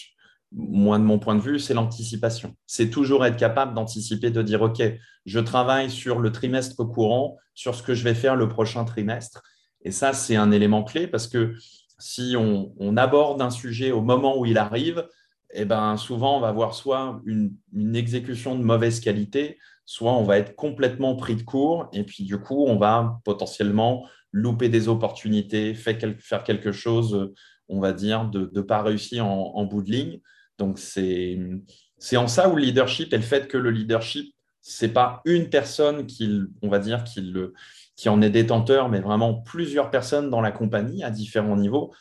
moi 0.53 0.97
de 0.97 1.03
mon 1.03 1.19
point 1.19 1.35
de 1.35 1.41
vue, 1.41 1.59
c'est 1.59 1.73
l'anticipation. 1.73 2.55
C'est 2.67 2.89
toujours 2.89 3.25
être 3.25 3.37
capable 3.37 3.73
d'anticiper, 3.73 4.29
de 4.29 4.41
dire, 4.43 4.61
OK, 4.61 4.81
je 5.25 5.39
travaille 5.39 5.91
sur 5.91 6.19
le 6.19 6.31
trimestre 6.31 6.85
courant, 6.85 7.37
sur 7.53 7.75
ce 7.75 7.83
que 7.83 7.93
je 7.93 8.05
vais 8.05 8.13
faire 8.13 8.37
le 8.37 8.47
prochain 8.47 8.85
trimestre. 8.85 9.43
Et 9.83 9.91
ça, 9.91 10.13
c'est 10.13 10.35
un 10.35 10.51
élément 10.51 10.83
clé 10.83 11.07
parce 11.07 11.27
que 11.27 11.55
si 11.99 12.35
on, 12.37 12.97
aborde 12.97 13.41
un 13.41 13.49
sujet 13.49 13.91
au 13.91 14.01
moment 14.01 14.37
où 14.37 14.45
il 14.45 14.57
arrive, 14.57 15.07
eh 15.53 15.65
ben, 15.65 15.95
souvent, 15.97 16.37
on 16.37 16.39
va 16.41 16.49
avoir 16.49 16.73
soit 16.73 17.21
une, 17.25 17.55
exécution 17.95 18.57
de 18.57 18.63
mauvaise 18.63 18.99
qualité, 18.99 19.59
soit 19.85 20.13
on 20.13 20.23
va 20.23 20.37
être 20.37 20.55
complètement 20.55 21.15
pris 21.15 21.35
de 21.35 21.43
court 21.43 21.89
et 21.93 22.03
puis 22.03 22.23
du 22.23 22.39
coup, 22.39 22.65
on 22.67 22.77
va 22.77 23.21
potentiellement 23.23 24.07
louper 24.31 24.69
des 24.69 24.87
opportunités, 24.87 25.75
faire 25.75 26.43
quelque 26.43 26.71
chose, 26.71 27.31
on 27.67 27.79
va 27.79 27.93
dire, 27.93 28.25
de 28.25 28.49
ne 28.53 28.61
pas 28.61 28.81
réussir 28.81 29.25
en, 29.25 29.63
bout 29.65 29.83
de 29.83 29.91
ligne. 29.91 30.19
Donc, 30.57 30.79
c'est 30.79 32.17
en 32.17 32.27
ça 32.27 32.49
où 32.49 32.55
le 32.55 32.63
leadership 32.63 33.13
et 33.13 33.17
le 33.17 33.23
fait 33.23 33.47
que 33.47 33.57
le 33.57 33.69
leadership, 33.69 34.33
ce 34.61 34.85
n'est 34.85 34.91
pas 34.91 35.21
une 35.25 35.49
personne 35.49 36.07
qui, 36.07 36.41
on 36.61 36.69
va 36.69 36.79
dire, 36.79 37.03
qui, 37.03 37.21
le, 37.21 37.53
qui 37.95 38.09
en 38.09 38.21
est 38.21 38.29
détenteur, 38.29 38.89
mais 38.89 38.99
vraiment 38.99 39.35
plusieurs 39.35 39.91
personnes 39.91 40.29
dans 40.29 40.41
la 40.41 40.51
compagnie 40.51 41.03
à 41.03 41.11
différents 41.11 41.55
niveaux 41.55 41.93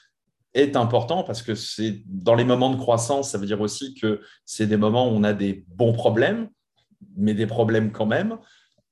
est 0.55 0.77
important 0.77 1.23
parce 1.23 1.43
que 1.43 1.55
c'est 1.55 2.03
dans 2.07 2.35
les 2.35 2.45
moments 2.45 2.71
de 2.71 2.77
croissance, 2.77 3.31
ça 3.31 3.39
veut 3.39 3.47
dire 3.47 3.61
aussi 3.61 3.95
que 3.95 4.21
c'est 4.45 4.67
des 4.67 4.77
moments 4.77 5.09
où 5.09 5.13
on 5.13 5.25
a 5.25 5.33
des 5.33 5.65
bons 5.69 5.93
problèmes, 5.93 6.49
mais 7.17 7.35
des 7.35 7.47
problèmes 7.47 7.93
quand 7.93 8.07
même. 8.07 8.39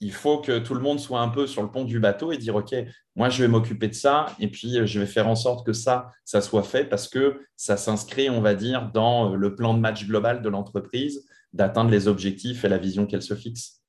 Il 0.03 0.13
faut 0.13 0.39
que 0.39 0.59
tout 0.59 0.75
le 0.75 0.81
monde 0.81 0.99
soit 0.99 1.21
un 1.21 1.29
peu 1.29 1.47
sur 1.47 1.63
le 1.63 1.71
pont 1.71 1.85
du 1.85 2.01
bateau 2.01 2.33
et 2.33 2.39
dire 2.39 2.57
OK, 2.57 2.75
moi 3.15 3.29
je 3.29 3.43
vais 3.43 3.49
m'occuper 3.49 3.89
de 3.89 3.95
ça 3.95 4.27
et 4.39 4.49
puis 4.49 4.79
euh, 4.79 4.87
je 4.87 4.99
vais 4.99 5.07
faire 5.07 5.29
en 5.29 5.35
sorte 5.35 5.67
que 5.67 5.75
ça, 5.75 6.11
ça 6.25 6.41
soit 6.41 6.63
fait 6.63 6.87
parce 6.87 7.07
que 7.07 7.43
ça 7.57 7.77
s'inscrit, 7.77 8.31
on 8.31 8.41
va 8.41 8.55
dire, 8.55 8.91
dans 8.95 9.33
euh, 9.33 9.37
le 9.37 9.55
plan 9.55 9.75
de 9.75 9.79
match 9.81 10.07
global 10.07 10.41
de 10.41 10.49
l'entreprise 10.49 11.27
d'atteindre 11.53 11.91
les 11.91 12.09
objectifs 12.09 12.65
et 12.65 12.69
la 12.69 12.79
vision 12.79 13.07
qu'elle 13.07 13.23
se 13.23 13.35
fixe. 13.35 13.80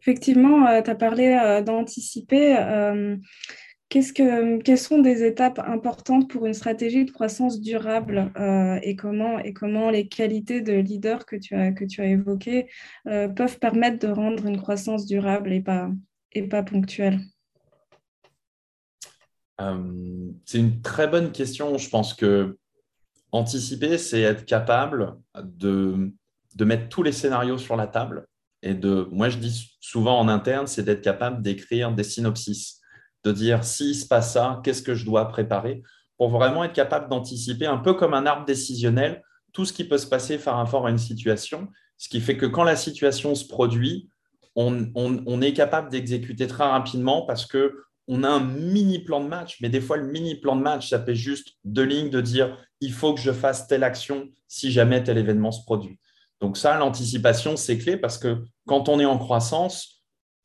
Effectivement, 0.00 0.66
euh, 0.66 0.82
tu 0.82 0.90
as 0.90 0.94
parlé 0.94 1.62
d'anticiper 1.64 2.56
que, 3.90 4.58
quelles 4.60 4.78
sont 4.78 4.98
des 4.98 5.24
étapes 5.24 5.58
importantes 5.60 6.28
pour 6.28 6.46
une 6.46 6.54
stratégie 6.54 7.04
de 7.04 7.10
croissance 7.10 7.60
durable 7.60 8.30
euh, 8.38 8.78
et, 8.82 8.96
comment, 8.96 9.38
et 9.38 9.52
comment 9.52 9.90
les 9.90 10.08
qualités 10.08 10.60
de 10.60 10.74
leader 10.74 11.24
que 11.24 11.36
tu 11.36 11.54
as, 11.54 11.72
que 11.72 11.84
tu 11.84 12.02
as 12.02 12.06
évoquées 12.06 12.68
euh, 13.06 13.28
peuvent 13.28 13.58
permettre 13.58 14.06
de 14.06 14.12
rendre 14.12 14.46
une 14.46 14.60
croissance 14.60 15.06
durable 15.06 15.52
et 15.52 15.60
pas, 15.60 15.90
et 16.32 16.42
pas 16.42 16.62
ponctuelle? 16.62 17.20
Euh, 19.60 20.30
C'est 20.44 20.58
une 20.58 20.82
très 20.82 21.08
bonne 21.08 21.32
question. 21.32 21.78
Je 21.78 21.88
pense 21.88 22.14
que 22.14 22.58
anticiper, 23.32 23.98
c'est 23.98 24.20
être 24.20 24.44
capable 24.44 25.16
de, 25.42 26.12
de 26.54 26.64
mettre 26.64 26.88
tous 26.88 27.02
les 27.02 27.12
scénarios 27.12 27.58
sur 27.58 27.76
la 27.76 27.86
table. 27.86 28.26
Et 28.62 28.74
de, 28.74 29.08
moi, 29.12 29.28
je 29.28 29.38
dis 29.38 29.76
souvent 29.80 30.18
en 30.18 30.28
interne, 30.28 30.66
c'est 30.66 30.82
d'être 30.82 31.02
capable 31.02 31.42
d'écrire 31.42 31.92
des 31.92 32.04
synopsis 32.04 32.80
de 33.24 33.32
dire 33.32 33.64
s'il 33.64 33.94
se 33.94 34.06
passe 34.06 34.32
ça, 34.32 34.60
qu'est-ce 34.64 34.82
que 34.82 34.94
je 34.94 35.04
dois 35.04 35.28
préparer 35.28 35.82
pour 36.16 36.30
vraiment 36.30 36.64
être 36.64 36.72
capable 36.72 37.08
d'anticiper 37.08 37.66
un 37.66 37.78
peu 37.78 37.94
comme 37.94 38.14
un 38.14 38.26
arbre 38.26 38.44
décisionnel 38.44 39.22
tout 39.52 39.64
ce 39.64 39.72
qui 39.72 39.84
peut 39.84 39.98
se 39.98 40.06
passer 40.06 40.38
par 40.38 40.56
rapport 40.56 40.86
à 40.86 40.90
une 40.90 40.98
situation, 40.98 41.68
ce 41.96 42.08
qui 42.08 42.20
fait 42.20 42.36
que 42.36 42.46
quand 42.46 42.64
la 42.64 42.76
situation 42.76 43.34
se 43.34 43.46
produit, 43.46 44.08
on, 44.54 45.40
est 45.40 45.52
capable 45.52 45.88
d'exécuter 45.88 46.48
très 46.48 46.64
rapidement 46.64 47.22
parce 47.22 47.46
que 47.46 47.76
on 48.08 48.24
a 48.24 48.28
un 48.28 48.40
mini 48.40 48.98
plan 48.98 49.22
de 49.22 49.28
match, 49.28 49.58
mais 49.60 49.68
des 49.68 49.80
fois 49.80 49.96
le 49.96 50.06
mini 50.06 50.34
plan 50.34 50.56
de 50.56 50.62
match, 50.62 50.88
ça 50.88 51.00
fait 51.00 51.14
juste 51.14 51.56
deux 51.64 51.84
lignes 51.84 52.10
de 52.10 52.20
dire 52.20 52.56
il 52.80 52.92
faut 52.92 53.14
que 53.14 53.20
je 53.20 53.30
fasse 53.30 53.68
telle 53.68 53.84
action 53.84 54.28
si 54.48 54.72
jamais 54.72 55.04
tel 55.04 55.18
événement 55.18 55.52
se 55.52 55.62
produit. 55.62 56.00
Donc 56.40 56.56
ça, 56.56 56.76
l'anticipation, 56.78 57.56
c'est 57.56 57.78
clé 57.78 57.96
parce 57.96 58.18
que 58.18 58.44
quand 58.66 58.88
on 58.88 59.00
est 59.00 59.04
en 59.04 59.18
croissance, 59.18 59.98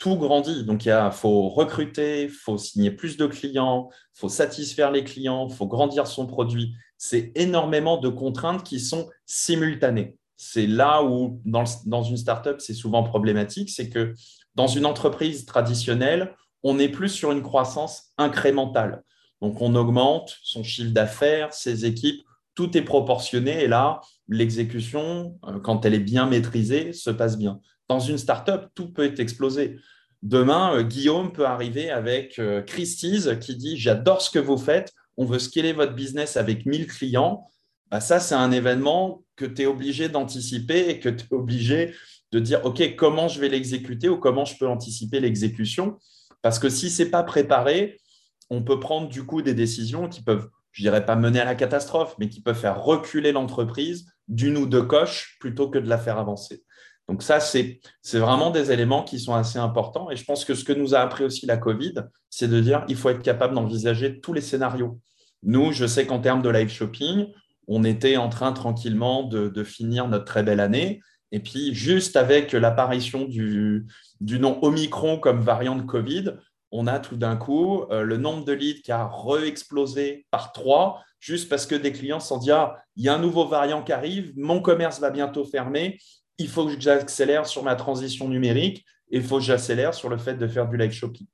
tout 0.03 0.17
grandit. 0.17 0.65
Donc, 0.65 0.85
il 0.85 1.09
faut 1.13 1.47
recruter, 1.47 2.23
il 2.23 2.29
faut 2.29 2.57
signer 2.57 2.91
plus 2.91 3.15
de 3.15 3.25
clients, 3.25 3.89
il 4.15 4.19
faut 4.19 4.27
satisfaire 4.27 4.91
les 4.91 5.05
clients, 5.05 5.47
il 5.49 5.55
faut 5.55 5.65
grandir 5.65 6.07
son 6.07 6.27
produit. 6.27 6.73
C'est 6.97 7.31
énormément 7.35 7.97
de 7.97 8.09
contraintes 8.09 8.63
qui 8.63 8.81
sont 8.81 9.09
simultanées. 9.25 10.17
C'est 10.35 10.67
là 10.67 11.03
où, 11.03 11.39
dans, 11.45 12.03
une 12.03 12.17
startup, 12.17 12.59
c'est 12.59 12.73
souvent 12.73 13.03
problématique, 13.03 13.69
c'est 13.69 13.89
que 13.89 14.13
dans 14.55 14.67
une 14.67 14.85
entreprise 14.85 15.45
traditionnelle, 15.45 16.35
on 16.63 16.79
est 16.79 16.89
plus 16.89 17.07
sur 17.07 17.31
une 17.31 17.41
croissance 17.41 18.11
incrémentale. 18.17 19.03
Donc, 19.41 19.61
on 19.61 19.73
augmente 19.73 20.35
son 20.43 20.63
chiffre 20.63 20.91
d'affaires, 20.91 21.53
ses 21.53 21.85
équipes, 21.85 22.23
tout 22.55 22.77
est 22.77 22.81
proportionné. 22.81 23.63
Et 23.63 23.67
là, 23.69 24.01
l'exécution, 24.33 25.39
euh, 25.45 25.59
quand 25.59 25.85
elle 25.85 25.93
est 25.93 25.99
bien 25.99 26.25
maîtrisée, 26.25 26.93
se 26.93 27.09
passe 27.09 27.37
bien. 27.37 27.59
Dans 27.87 27.99
une 27.99 28.17
startup, 28.17 28.67
tout 28.75 28.91
peut 28.91 29.13
explosé. 29.17 29.77
Demain, 30.21 30.75
euh, 30.75 30.83
Guillaume 30.83 31.31
peut 31.31 31.45
arriver 31.45 31.89
avec 31.89 32.39
euh, 32.39 32.61
Christie's 32.61 33.29
qui 33.39 33.55
dit 33.55 33.77
J'adore 33.77 34.21
ce 34.21 34.29
que 34.29 34.39
vous 34.39 34.57
faites, 34.57 34.93
on 35.17 35.25
veut 35.25 35.39
scaler 35.39 35.73
votre 35.73 35.93
business 35.93 36.37
avec 36.37 36.65
1000 36.65 36.87
clients. 36.87 37.49
Bah, 37.91 37.99
ça, 37.99 38.19
c'est 38.19 38.35
un 38.35 38.51
événement 38.51 39.23
que 39.35 39.45
tu 39.45 39.63
es 39.63 39.65
obligé 39.65 40.09
d'anticiper 40.09 40.89
et 40.89 40.99
que 40.99 41.09
tu 41.09 41.25
es 41.25 41.33
obligé 41.33 41.93
de 42.31 42.39
dire 42.39 42.65
OK, 42.65 42.95
comment 42.95 43.27
je 43.27 43.39
vais 43.39 43.49
l'exécuter 43.49 44.09
ou 44.09 44.17
comment 44.17 44.45
je 44.45 44.57
peux 44.57 44.67
anticiper 44.67 45.19
l'exécution? 45.19 45.97
Parce 46.41 46.57
que 46.57 46.69
si 46.69 46.89
ce 46.89 47.03
n'est 47.03 47.09
pas 47.09 47.23
préparé, 47.23 48.01
on 48.49 48.63
peut 48.63 48.79
prendre 48.79 49.09
du 49.09 49.23
coup 49.25 49.41
des 49.41 49.53
décisions 49.53 50.07
qui 50.09 50.23
peuvent, 50.23 50.49
je 50.71 50.81
dirais 50.81 51.05
pas 51.05 51.15
mener 51.15 51.39
à 51.39 51.45
la 51.45 51.55
catastrophe, 51.55 52.15
mais 52.17 52.29
qui 52.29 52.41
peuvent 52.41 52.59
faire 52.59 52.83
reculer 52.83 53.31
l'entreprise 53.31 54.12
d'une 54.27 54.57
ou 54.57 54.65
deux 54.65 54.83
coches 54.83 55.37
plutôt 55.39 55.69
que 55.69 55.79
de 55.79 55.89
la 55.89 55.97
faire 55.97 56.17
avancer. 56.17 56.63
Donc 57.09 57.21
ça, 57.21 57.39
c'est 57.39 57.79
vraiment 58.13 58.49
des 58.49 58.71
éléments 58.71 59.03
qui 59.03 59.19
sont 59.19 59.33
assez 59.33 59.59
importants. 59.59 60.09
Et 60.09 60.15
je 60.15 60.23
pense 60.23 60.45
que 60.45 60.53
ce 60.53 60.63
que 60.63 60.71
nous 60.71 60.95
a 60.95 60.99
appris 60.99 61.25
aussi 61.25 61.45
la 61.45 61.57
Covid, 61.57 61.95
c'est 62.29 62.47
de 62.47 62.59
dire 62.59 62.85
il 62.87 62.95
faut 62.95 63.09
être 63.09 63.21
capable 63.21 63.55
d'envisager 63.55 64.21
tous 64.21 64.33
les 64.33 64.41
scénarios. 64.41 64.99
Nous, 65.43 65.73
je 65.73 65.85
sais 65.85 66.05
qu'en 66.05 66.19
termes 66.19 66.41
de 66.41 66.49
live 66.49 66.69
shopping, 66.69 67.27
on 67.67 67.83
était 67.83 68.17
en 68.17 68.29
train 68.29 68.53
tranquillement 68.53 69.23
de, 69.23 69.63
finir 69.63 70.07
notre 70.07 70.25
très 70.25 70.43
belle 70.43 70.59
année. 70.59 71.01
Et 71.31 71.39
puis, 71.39 71.73
juste 71.73 72.15
avec 72.15 72.53
l'apparition 72.53 73.25
du, 73.25 73.85
du 74.21 74.39
nom 74.39 74.59
Omicron 74.63 75.17
comme 75.17 75.41
variant 75.41 75.75
de 75.75 75.81
Covid, 75.81 76.35
on 76.71 76.87
a 76.87 76.99
tout 76.99 77.17
d'un 77.17 77.35
coup 77.35 77.83
euh, 77.91 78.03
le 78.03 78.17
nombre 78.17 78.45
de 78.45 78.53
leads 78.53 78.81
qui 78.81 78.91
a 78.91 79.05
re-explosé 79.05 80.25
par 80.31 80.53
trois, 80.53 81.03
juste 81.23 81.47
parce 81.47 81.65
que 81.65 81.75
des 81.75 81.93
clients 81.93 82.19
se 82.19 82.27
sont 82.27 82.37
dit 82.37 82.51
Ah, 82.51 82.75
il 82.97 83.03
y 83.05 83.09
a 83.09 83.15
un 83.15 83.19
nouveau 83.19 83.47
variant 83.47 83.81
qui 83.81 83.93
arrive, 83.93 84.33
mon 84.35 84.61
commerce 84.61 84.99
va 84.99 85.09
bientôt 85.09 85.45
fermer, 85.45 85.97
il 86.37 86.49
faut 86.49 86.65
que 86.65 86.77
j'accélère 86.77 87.45
sur 87.45 87.63
ma 87.63 87.75
transition 87.75 88.27
numérique 88.27 88.85
et 89.09 89.17
il 89.17 89.23
faut 89.23 89.37
que 89.37 89.43
j'accélère 89.43 89.93
sur 89.93 90.09
le 90.09 90.17
fait 90.17 90.35
de 90.35 90.47
faire 90.47 90.67
du 90.67 90.75
live 90.75 90.91
shopping. 90.91 91.27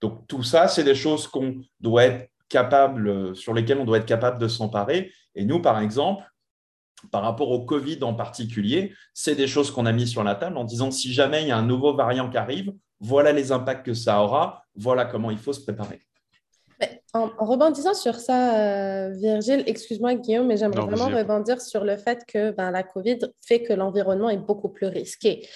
Donc, 0.00 0.26
tout 0.26 0.42
ça, 0.42 0.66
c'est 0.66 0.82
des 0.82 0.94
choses 0.94 1.28
qu'on 1.28 1.60
doit 1.80 2.04
être 2.04 2.30
capable, 2.48 3.36
sur 3.36 3.54
lesquelles 3.54 3.78
on 3.78 3.84
doit 3.84 3.98
être 3.98 4.06
capable 4.06 4.38
de 4.38 4.48
s'emparer. 4.48 5.12
Et 5.34 5.44
nous, 5.44 5.62
par 5.62 5.80
exemple, 5.80 6.24
par 7.12 7.22
rapport 7.22 7.50
au 7.50 7.64
Covid 7.64 8.02
en 8.02 8.14
particulier, 8.14 8.94
c'est 9.14 9.36
des 9.36 9.46
choses 9.46 9.70
qu'on 9.70 9.86
a 9.86 9.92
mis 9.92 10.08
sur 10.08 10.24
la 10.24 10.34
table 10.34 10.56
en 10.56 10.64
disant 10.64 10.90
si 10.90 11.12
jamais 11.12 11.42
il 11.42 11.48
y 11.48 11.52
a 11.52 11.56
un 11.56 11.66
nouveau 11.66 11.94
variant 11.94 12.28
qui 12.28 12.36
arrive, 12.36 12.72
voilà 12.98 13.32
les 13.32 13.52
impacts 13.52 13.86
que 13.86 13.94
ça 13.94 14.22
aura, 14.22 14.64
voilà 14.74 15.04
comment 15.04 15.30
il 15.30 15.38
faut 15.38 15.52
se 15.52 15.60
préparer 15.60 16.06
En, 17.16 17.30
rebondissant 17.38 17.94
sur 17.94 18.16
ça, 18.16 18.54
euh, 18.56 19.10
Virgile, 19.14 19.62
excuse-moi 19.66 20.14
Guillaume, 20.14 20.46
mais 20.46 20.56
j'aimerais 20.56 20.82
vraiment 20.82 21.16
rebondir 21.16 21.60
sur 21.60 21.84
le 21.84 21.96
fait 21.96 22.24
que 22.26 22.50
ben, 22.50 22.70
la 22.70 22.82
COVID 22.82 23.18
fait 23.40 23.62
que 23.62 23.72
l'environnement 23.72 24.28
est 24.28 24.36
beaucoup 24.36 24.68
plus 24.68 24.86
risqué. 24.86 25.46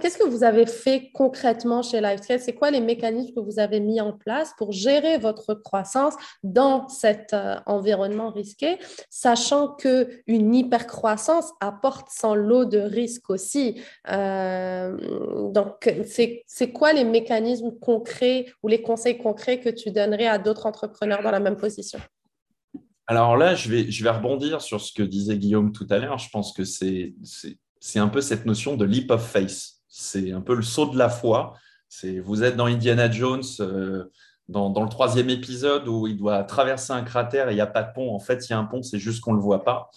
Qu'est-ce 0.00 0.16
que 0.16 0.26
vous 0.26 0.42
avez 0.42 0.66
fait 0.66 1.10
concrètement 1.12 1.82
chez 1.82 2.00
LifeScale? 2.00 2.40
C'est 2.40 2.54
quoi 2.54 2.70
les 2.70 2.80
mécanismes 2.80 3.34
que 3.34 3.40
vous 3.40 3.58
avez 3.58 3.80
mis 3.80 4.00
en 4.00 4.12
place 4.12 4.54
pour 4.56 4.72
gérer 4.72 5.18
votre 5.18 5.54
croissance 5.54 6.14
dans 6.42 6.88
cet 6.88 7.34
euh, 7.34 7.56
environnement 7.66 8.30
risqué, 8.30 8.78
sachant 9.10 9.68
qu'une 9.68 10.54
hypercroissance 10.54 11.52
apporte 11.60 12.08
son 12.10 12.34
lot 12.34 12.64
de 12.64 12.78
risques 12.78 13.28
aussi? 13.28 13.82
Euh, 14.10 14.96
donc, 15.50 15.94
c'est 16.06 16.72
quoi 16.72 16.92
les 16.92 17.04
mécanismes 17.04 17.72
concrets 17.78 18.46
ou 18.62 18.68
les 18.68 18.80
conseils 18.80 19.18
concrets 19.18 19.60
que 19.60 19.68
tu 19.68 19.90
donnerais 19.90 20.26
à 20.26 20.38
d'autres 20.38 20.66
dans 21.06 21.30
la 21.30 21.40
même 21.40 21.56
position 21.56 21.98
Alors 23.06 23.36
là, 23.36 23.54
je 23.54 23.68
vais, 23.68 23.90
je 23.90 24.04
vais 24.04 24.10
rebondir 24.10 24.60
sur 24.60 24.80
ce 24.80 24.92
que 24.92 25.02
disait 25.02 25.36
Guillaume 25.36 25.72
tout 25.72 25.86
à 25.90 25.98
l'heure. 25.98 26.18
Je 26.18 26.28
pense 26.30 26.52
que 26.52 26.64
c'est 26.64 27.14
un 27.96 28.08
peu 28.08 28.20
cette 28.20 28.46
notion 28.46 28.76
de 28.76 28.84
leap 28.84 29.10
of 29.10 29.26
faith. 29.26 29.74
C'est 29.88 30.32
un 30.32 30.40
peu 30.40 30.54
le 30.54 30.62
saut 30.62 30.86
de 30.86 30.98
la 30.98 31.08
foi. 31.08 31.54
Vous 32.24 32.42
êtes 32.42 32.56
dans 32.56 32.66
Indiana 32.66 33.10
Jones, 33.10 33.42
euh, 33.60 34.04
dans, 34.48 34.70
dans, 34.70 34.82
le 34.82 34.88
troisième 34.88 35.28
épisode 35.28 35.86
où 35.86 36.06
il 36.06 36.16
doit 36.16 36.42
traverser 36.44 36.92
un 36.92 37.02
cratère 37.02 37.48
et 37.48 37.52
il 37.52 37.56
n'y 37.56 37.60
a 37.60 37.66
pas 37.66 37.82
de 37.82 37.92
pont. 37.92 38.14
En 38.14 38.18
fait, 38.18 38.48
il 38.48 38.52
y 38.52 38.54
a 38.54 38.58
un 38.58 38.64
pont, 38.64 38.82
c'est 38.82 38.98
juste 38.98 39.20
qu'on 39.20 39.32
ne 39.32 39.36
le 39.36 39.42
voit 39.42 39.62
pas. 39.62 39.90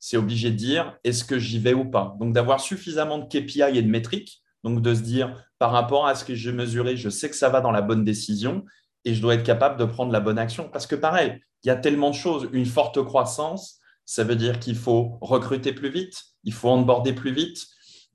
C'est 0.00 0.16
obligé 0.16 0.50
de 0.50 0.56
dire 0.56 0.98
est-ce 1.04 1.24
que 1.24 1.38
j'y 1.38 1.58
vais 1.58 1.74
ou 1.74 1.84
pas? 1.84 2.16
Donc 2.18 2.32
d'avoir 2.32 2.60
suffisamment 2.60 3.18
de 3.18 3.24
KPI 3.24 3.62
et 3.78 3.82
de 3.82 3.88
métriques, 3.88 4.42
donc 4.64 4.82
de 4.82 4.94
se 4.94 5.00
dire 5.00 5.46
par 5.58 5.70
rapport 5.70 6.06
à 6.06 6.14
ce 6.14 6.24
que 6.24 6.34
j'ai 6.34 6.52
mesuré, 6.52 6.96
je 6.96 7.08
sais 7.08 7.30
que 7.30 7.36
ça 7.36 7.48
va 7.48 7.60
dans 7.60 7.70
la 7.70 7.82
bonne 7.82 8.04
décision 8.04 8.64
et 9.06 9.14
je 9.14 9.22
dois 9.22 9.34
être 9.34 9.44
capable 9.44 9.78
de 9.78 9.84
prendre 9.84 10.12
la 10.12 10.20
bonne 10.20 10.38
action. 10.38 10.68
Parce 10.70 10.86
que 10.86 10.96
pareil, 10.96 11.40
il 11.62 11.68
y 11.68 11.70
a 11.70 11.76
tellement 11.76 12.10
de 12.10 12.16
choses. 12.16 12.48
Une 12.52 12.66
forte 12.66 13.02
croissance, 13.02 13.78
ça 14.04 14.24
veut 14.24 14.36
dire 14.36 14.58
qu'il 14.58 14.76
faut 14.76 15.16
recruter 15.20 15.72
plus 15.72 15.90
vite, 15.90 16.22
il 16.44 16.52
faut 16.52 16.68
onboarder 16.68 17.12
plus 17.12 17.32
vite, 17.32 17.66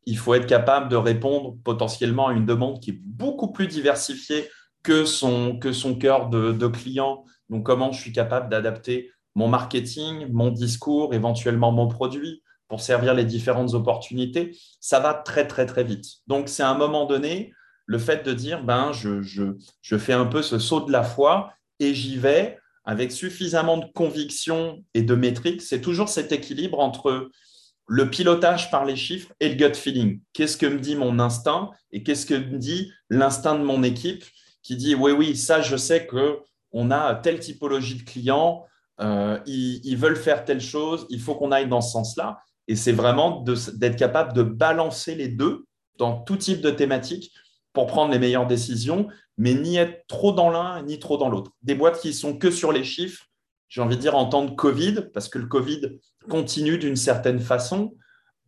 il 0.06 0.18
faut 0.18 0.34
être 0.34 0.48
capable 0.48 0.90
de 0.90 0.98
répondre 0.98 1.56
potentiellement 1.64 2.28
à 2.28 2.34
une 2.34 2.46
demande 2.46 2.82
qui 2.82 2.92
est 2.92 3.00
beaucoup 3.04 3.52
plus 3.54 3.68
diversifiée 3.68 4.50
que 4.84 5.06
son, 5.06 5.58
que 5.58 5.94
cœur 5.94 6.30
de, 6.30 6.52
de 6.52 6.68
client. 6.68 7.24
Donc, 7.50 7.66
comment 7.66 7.92
je 7.92 8.02
suis 8.02 8.12
capable 8.12 8.50
d'adapter 8.50 9.12
mon 9.34 9.48
marketing, 9.48 10.28
mon 10.30 10.50
discours, 10.50 11.14
éventuellement 11.14 11.72
mon 11.72 11.88
produit 11.88 12.44
pour 12.68 12.82
servir 12.82 13.14
les 13.14 13.26
différentes 13.26 13.74
opportunités, 13.74 14.58
ça 14.80 15.00
va 15.00 15.14
très, 15.14 15.48
très, 15.48 15.66
très 15.66 15.84
vite. 15.84 16.06
Donc, 16.28 16.50
c'est 16.50 16.64
à 16.64 16.70
un 16.70 16.78
moment 16.78 17.06
donné, 17.06 17.54
le 17.92 18.00
fait 18.00 18.26
de 18.26 18.32
dire, 18.32 18.64
ben, 18.64 18.94
je, 18.94 19.22
je, 19.22 19.98
fais 19.98 20.14
un 20.14 20.26
peu 20.26 20.42
ce 20.42 20.60
saut 20.60 20.80
de 20.80 20.94
la 20.94 21.04
foi 21.04 21.52
et 21.82 21.94
j'y 21.94 22.18
vais 22.18 22.58
avec 22.86 23.12
suffisamment 23.12 23.78
de 23.78 23.86
conviction 23.94 24.82
et 24.94 25.02
de 25.02 25.14
métrique, 25.14 25.62
c'est 25.62 25.82
toujours 25.82 26.08
cet 26.08 26.32
équilibre 26.32 26.80
entre 26.80 27.30
le 27.88 28.10
pilotage 28.10 28.72
par 28.72 28.86
les 28.86 28.96
chiffres 28.96 29.34
et 29.42 29.50
le 29.50 29.56
gut 29.56 29.76
feeling. 29.76 30.22
Qu'est-ce 30.32 30.56
que 30.56 30.68
me 30.68 30.80
dit 30.80 30.96
mon 30.96 31.20
instinct 31.20 31.70
et 31.92 32.02
qu'est-ce 32.02 32.26
que 32.26 32.34
me 32.34 32.58
dit 32.58 32.94
l'instinct 33.10 33.60
de 33.60 33.64
mon 33.66 33.84
équipe 33.84 34.24
qui 34.64 34.78
dit 34.78 34.96
oui, 34.96 35.12
oui, 35.12 35.36
ça, 35.36 35.62
je 35.62 35.76
sais 35.76 36.08
qu'on 36.08 36.92
a 36.92 37.16
telle 37.16 37.40
typologie 37.40 37.96
de 37.96 38.04
clients, 38.04 38.64
euh, 39.02 39.38
ils, 39.46 39.82
ils, 39.84 39.98
veulent 39.98 40.16
faire 40.16 40.46
telle 40.46 40.62
chose, 40.62 41.08
il 41.10 41.20
faut 41.20 41.36
qu'on 41.36 41.52
aille 41.52 41.68
dans 41.68 41.82
ce 41.82 41.92
sens-là. 41.92 42.40
Et 42.70 42.78
c'est 42.78 42.94
vraiment 42.94 43.44
d'être 43.74 43.98
capable 43.98 44.32
de 44.32 44.44
balancer 44.44 45.14
les 45.14 45.28
deux 45.28 45.66
dans 45.98 46.22
tout 46.22 46.38
type 46.38 46.62
de 46.62 46.70
thématique 46.70 47.34
pour 47.74 47.88
prendre 47.88 48.12
les 48.12 48.20
meilleures 48.20 48.48
décisions, 48.48 49.08
mais 49.38 49.54
ni 49.54 49.78
être 49.78 50.06
trop 50.08 50.32
dans 50.32 50.50
l'un 50.50 50.82
ni 50.84 51.00
trop 51.00 51.18
dans 51.18 51.30
l'autre. 51.30 51.52
Des 51.62 51.76
boîtes 51.76 52.00
qui 52.00 52.14
sont 52.14 52.38
que 52.38 52.52
sur 52.52 52.72
les 52.72 52.84
chiffres, 52.84 53.26
j'ai 53.70 53.82
envie 53.82 53.96
de 53.96 54.02
dire 54.02 54.16
en 54.16 54.26
temps 54.26 54.44
de 54.44 54.52
Covid, 54.52 55.08
parce 55.14 55.30
que 55.30 55.40
le 55.40 55.48
Covid 55.48 56.00
continue 56.30 56.78
d'une 56.78 56.98
certaine 56.98 57.40
façon, 57.40 57.96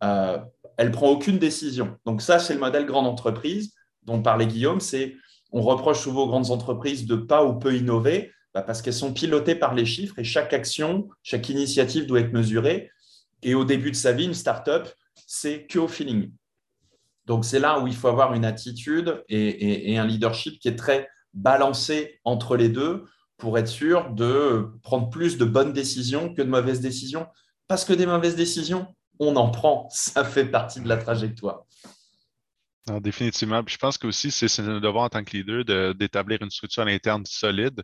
euh, 0.02 0.38
elle 0.76 0.90
prend 0.90 1.08
aucune 1.08 1.38
décision. 1.38 1.96
Donc 2.04 2.20
ça, 2.20 2.38
c'est 2.38 2.54
le 2.54 2.60
modèle 2.60 2.84
grande 2.84 3.06
entreprise 3.06 3.72
dont 4.02 4.20
parlait 4.20 4.46
Guillaume, 4.46 4.80
c'est 4.80 5.16
on 5.50 5.62
reproche 5.62 6.00
souvent 6.00 6.24
aux 6.24 6.28
grandes 6.28 6.50
entreprises 6.50 7.06
de 7.06 7.16
pas 7.16 7.44
ou 7.44 7.58
peu 7.58 7.74
innover, 7.74 8.32
bah, 8.52 8.62
parce 8.62 8.82
qu'elles 8.82 8.92
sont 8.92 9.12
pilotées 9.12 9.54
par 9.54 9.74
les 9.74 9.86
chiffres 9.86 10.18
et 10.18 10.24
chaque 10.24 10.52
action, 10.52 11.08
chaque 11.22 11.48
initiative 11.48 12.06
doit 12.06 12.20
être 12.20 12.32
mesurée. 12.32 12.90
Et 13.42 13.54
au 13.54 13.64
début 13.64 13.90
de 13.90 13.96
sa 13.96 14.12
vie, 14.12 14.24
une 14.24 14.34
startup, 14.34 14.88
c'est 15.26 15.66
que 15.66 15.78
au 15.78 15.88
feeling. 15.88 16.30
Donc, 17.26 17.44
c'est 17.44 17.58
là 17.58 17.80
où 17.80 17.86
il 17.86 17.94
faut 17.94 18.08
avoir 18.08 18.34
une 18.34 18.44
attitude 18.44 19.24
et, 19.28 19.98
un 19.98 20.06
leadership 20.06 20.58
qui 20.60 20.68
est 20.68 20.76
très 20.76 21.08
balancé 21.32 22.20
entre 22.24 22.56
les 22.56 22.68
deux 22.68 23.04
pour 23.36 23.58
être 23.58 23.68
sûr 23.68 24.10
de 24.10 24.70
prendre 24.82 25.10
plus 25.10 25.38
de 25.38 25.44
bonnes 25.44 25.72
décisions 25.72 26.32
que 26.34 26.42
de 26.42 26.48
mauvaises 26.48 26.80
décisions. 26.80 27.26
Parce 27.66 27.84
que 27.84 27.92
des 27.92 28.06
mauvaises 28.06 28.36
décisions, 28.36 28.86
on 29.18 29.36
en 29.36 29.50
prend. 29.50 29.88
Ça 29.90 30.24
fait 30.24 30.44
partie 30.44 30.80
de 30.80 30.88
la 30.88 30.96
trajectoire 30.96 31.63
définitivement. 33.00 33.62
je 33.66 33.78
pense 33.78 33.96
que 33.96 34.06
aussi, 34.06 34.30
c'est 34.30 34.58
notre 34.60 34.80
devoir 34.80 35.04
en 35.04 35.08
tant 35.08 35.24
que 35.24 35.36
leader 35.36 35.94
d'établir 35.94 36.42
une 36.42 36.50
structure 36.50 36.82
à 36.82 36.86
l'interne 36.86 37.24
solide 37.24 37.82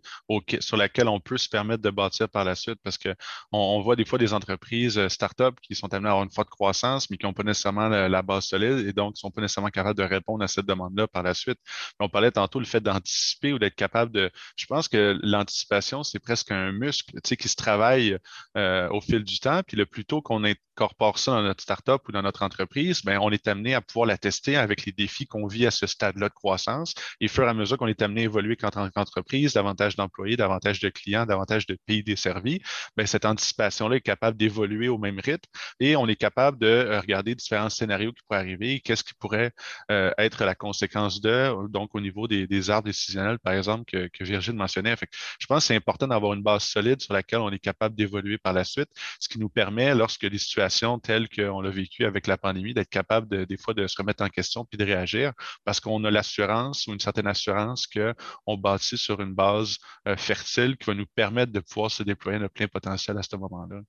sur 0.61 0.77
laquelle 0.77 1.09
on 1.09 1.21
peut 1.21 1.39
se 1.39 1.49
permettre 1.49 1.83
de 1.83 1.91
bâtir 1.91 2.29
par 2.29 2.45
la 2.45 2.55
suite 2.55 2.79
parce 2.83 2.99
qu'on 2.99 3.15
on 3.51 3.81
voit 3.81 3.97
des 3.97 4.05
fois 4.05 4.19
des 4.19 4.33
entreprises 4.35 4.99
euh, 4.99 5.09
start-up 5.09 5.57
qui 5.63 5.75
sont 5.75 5.93
amenées 5.95 6.09
à 6.09 6.13
avoir 6.13 6.25
une 6.25 6.31
forte 6.31 6.51
croissance, 6.51 7.11
mais 7.11 7.17
qui 7.17 7.27
n'ont 7.27 7.33
pas 7.33 7.43
nécessairement 7.43 7.89
la, 7.89 8.23
base 8.23 8.45
solide 8.45 8.87
et 8.87 8.93
donc 8.93 9.15
ne 9.15 9.19
sont 9.19 9.31
pas 9.31 9.41
nécessairement 9.41 9.71
capables 9.71 9.99
de 9.99 10.05
répondre 10.05 10.45
à 10.45 10.49
cette 10.49 10.67
demande-là 10.67 11.07
par 11.09 11.23
la 11.23 11.35
suite. 11.35 11.59
On 11.99 12.09
parlait 12.09 12.31
tantôt 12.31 12.59
le 12.59 12.67
fait 12.67 12.81
d'anticiper 12.81 13.53
ou 13.53 13.59
d'être 13.59 13.75
capable 13.75 14.13
de. 14.13 14.31
Je 14.57 14.67
pense 14.67 14.89
que 14.89 15.19
l'anticipation, 15.23 16.03
c'est 16.03 16.19
presque 16.19 16.51
un 16.51 16.73
muscle 16.73 17.13
tu 17.15 17.21
sais, 17.25 17.37
qui 17.37 17.49
se 17.49 17.57
travaille 17.57 18.19
euh, 18.57 18.89
au 18.91 19.01
fil 19.01 19.25
du 19.25 19.39
temps. 19.41 19.63
Puis 19.67 19.77
le 19.77 19.87
plus 19.87 20.05
tôt 20.05 20.21
qu'on 20.23 20.45
incorpore 20.81 21.19
ça 21.19 21.33
dans 21.33 21.43
notre 21.43 21.63
start-up 21.63 22.01
ou 22.09 22.13
dans 22.13 22.23
notre 22.23 22.43
entreprise, 22.43 23.03
ben, 23.03 23.19
on 23.21 23.31
est 23.31 23.47
amené 23.49 23.75
à 23.75 23.83
pouvoir 23.83 24.07
la 24.07 24.17
tester 24.17 24.57
avec 24.57 24.87
les 24.87 24.93
défis 24.93 25.27
qu'on 25.27 25.47
vit 25.47 25.67
à 25.67 25.71
ce 25.71 25.87
stade-là 25.87 26.29
de 26.29 26.35
croissance. 26.35 26.95
Et 27.21 27.27
au 27.27 27.29
fur 27.29 27.45
et 27.45 27.49
à 27.49 27.55
mesure 27.55 27.77
qu'on 27.77 27.87
est 27.87 28.01
amené 28.01 28.23
à 28.23 28.25
évoluer 28.25 28.57
en 28.63 28.71
tant 28.71 28.89
qu'entreprise, 28.89 29.53
davantage 29.53 29.97
d'employés, 29.97 30.37
davantage 30.37 30.81
de 30.81 30.89
clients, 30.89 31.27
davantage 31.27 31.67
de 31.67 31.77
pays 31.87 32.03
desservis, 32.03 32.61
bien, 32.97 33.05
cette 33.05 33.27
anticipation-là 33.27 33.97
est 33.97 34.01
capable 34.01 34.39
d'évoluer 34.39 34.89
au 34.89 34.97
même 34.97 35.21
rythme 35.21 35.51
et 35.81 35.97
on 35.97 36.09
est 36.09 36.17
capable 36.17 36.59
de 36.59 36.67
euh, 36.67 37.01
regarder 37.01 37.35
différents 37.35 37.69
scénarios 37.69 38.13
qui 38.13 38.23
pourraient 38.27 38.41
arriver, 38.41 38.81
qu'est-ce 38.81 39.05
qui 39.05 39.15
pourrait 39.15 39.53
euh, 39.91 40.11
être 40.17 40.45
la 40.45 40.55
conséquence 40.55 41.21
de, 41.21 41.69
donc 41.69 41.95
au 41.95 42.01
niveau 42.01 42.27
des, 42.27 42.47
des 42.47 42.71
arbres 42.71 42.87
décisionnels, 42.87 43.39
par 43.39 43.53
exemple, 43.53 43.85
que, 43.85 44.09
que 44.09 44.53
mentionnait. 44.53 44.97
Fait 44.97 45.09
je 45.39 45.47
pense 45.47 45.65
que 45.65 45.67
c'est 45.69 45.77
important 45.77 46.09
d'avoir 46.09 46.33
une 46.33 46.43
base 46.43 46.65
solide 46.65 47.03
sur 47.03 47.13
laquelle 47.13 47.41
on 47.41 47.51
est 47.51 47.59
capable 47.59 47.95
d'évoluer 47.95 48.39
par 48.39 48.53
la 48.53 48.65
suite, 48.65 48.89
ce 49.19 49.29
qui 49.29 49.39
nous 49.39 49.49
permet, 49.49 49.95
lorsque 49.95 50.27
des 50.27 50.39
situations 50.39 50.70
telles 50.99 51.29
qu'on 51.29 51.61
l'a 51.61 51.71
vécu 51.71 52.05
avec 52.05 52.27
la 52.27 52.39
pandémie, 52.39 52.75
d'être 52.75 52.89
capable 52.89 53.29
de, 53.29 53.45
des 53.45 53.57
fois 53.57 53.75
de 53.75 53.87
se 53.87 53.97
remettre 53.99 54.23
en 54.23 54.29
question 54.29 54.65
puis 54.65 54.79
de 54.79 54.85
réagir 54.85 55.33
parce 55.65 55.81
qu'on 55.81 56.03
a 56.05 56.11
l'assurance 56.11 56.87
ou 56.87 56.93
une 56.93 57.01
certaine 57.01 57.27
assurance 57.27 57.87
qu'on 57.87 58.57
bâtit 58.57 58.99
sur 58.99 59.21
une 59.21 59.35
base 59.35 59.79
euh, 60.09 60.17
fertile 60.17 60.77
qui 60.77 60.87
va 60.87 60.95
nous 60.95 61.07
permettre 61.15 61.53
de 61.53 61.61
pouvoir 61.61 61.91
se 61.91 62.03
déployer 62.03 62.39
notre 62.39 62.55
plein 62.55 62.69
potentiel 62.69 63.19
à 63.19 63.23
ce 63.23 63.37
moment-là. 63.37 63.81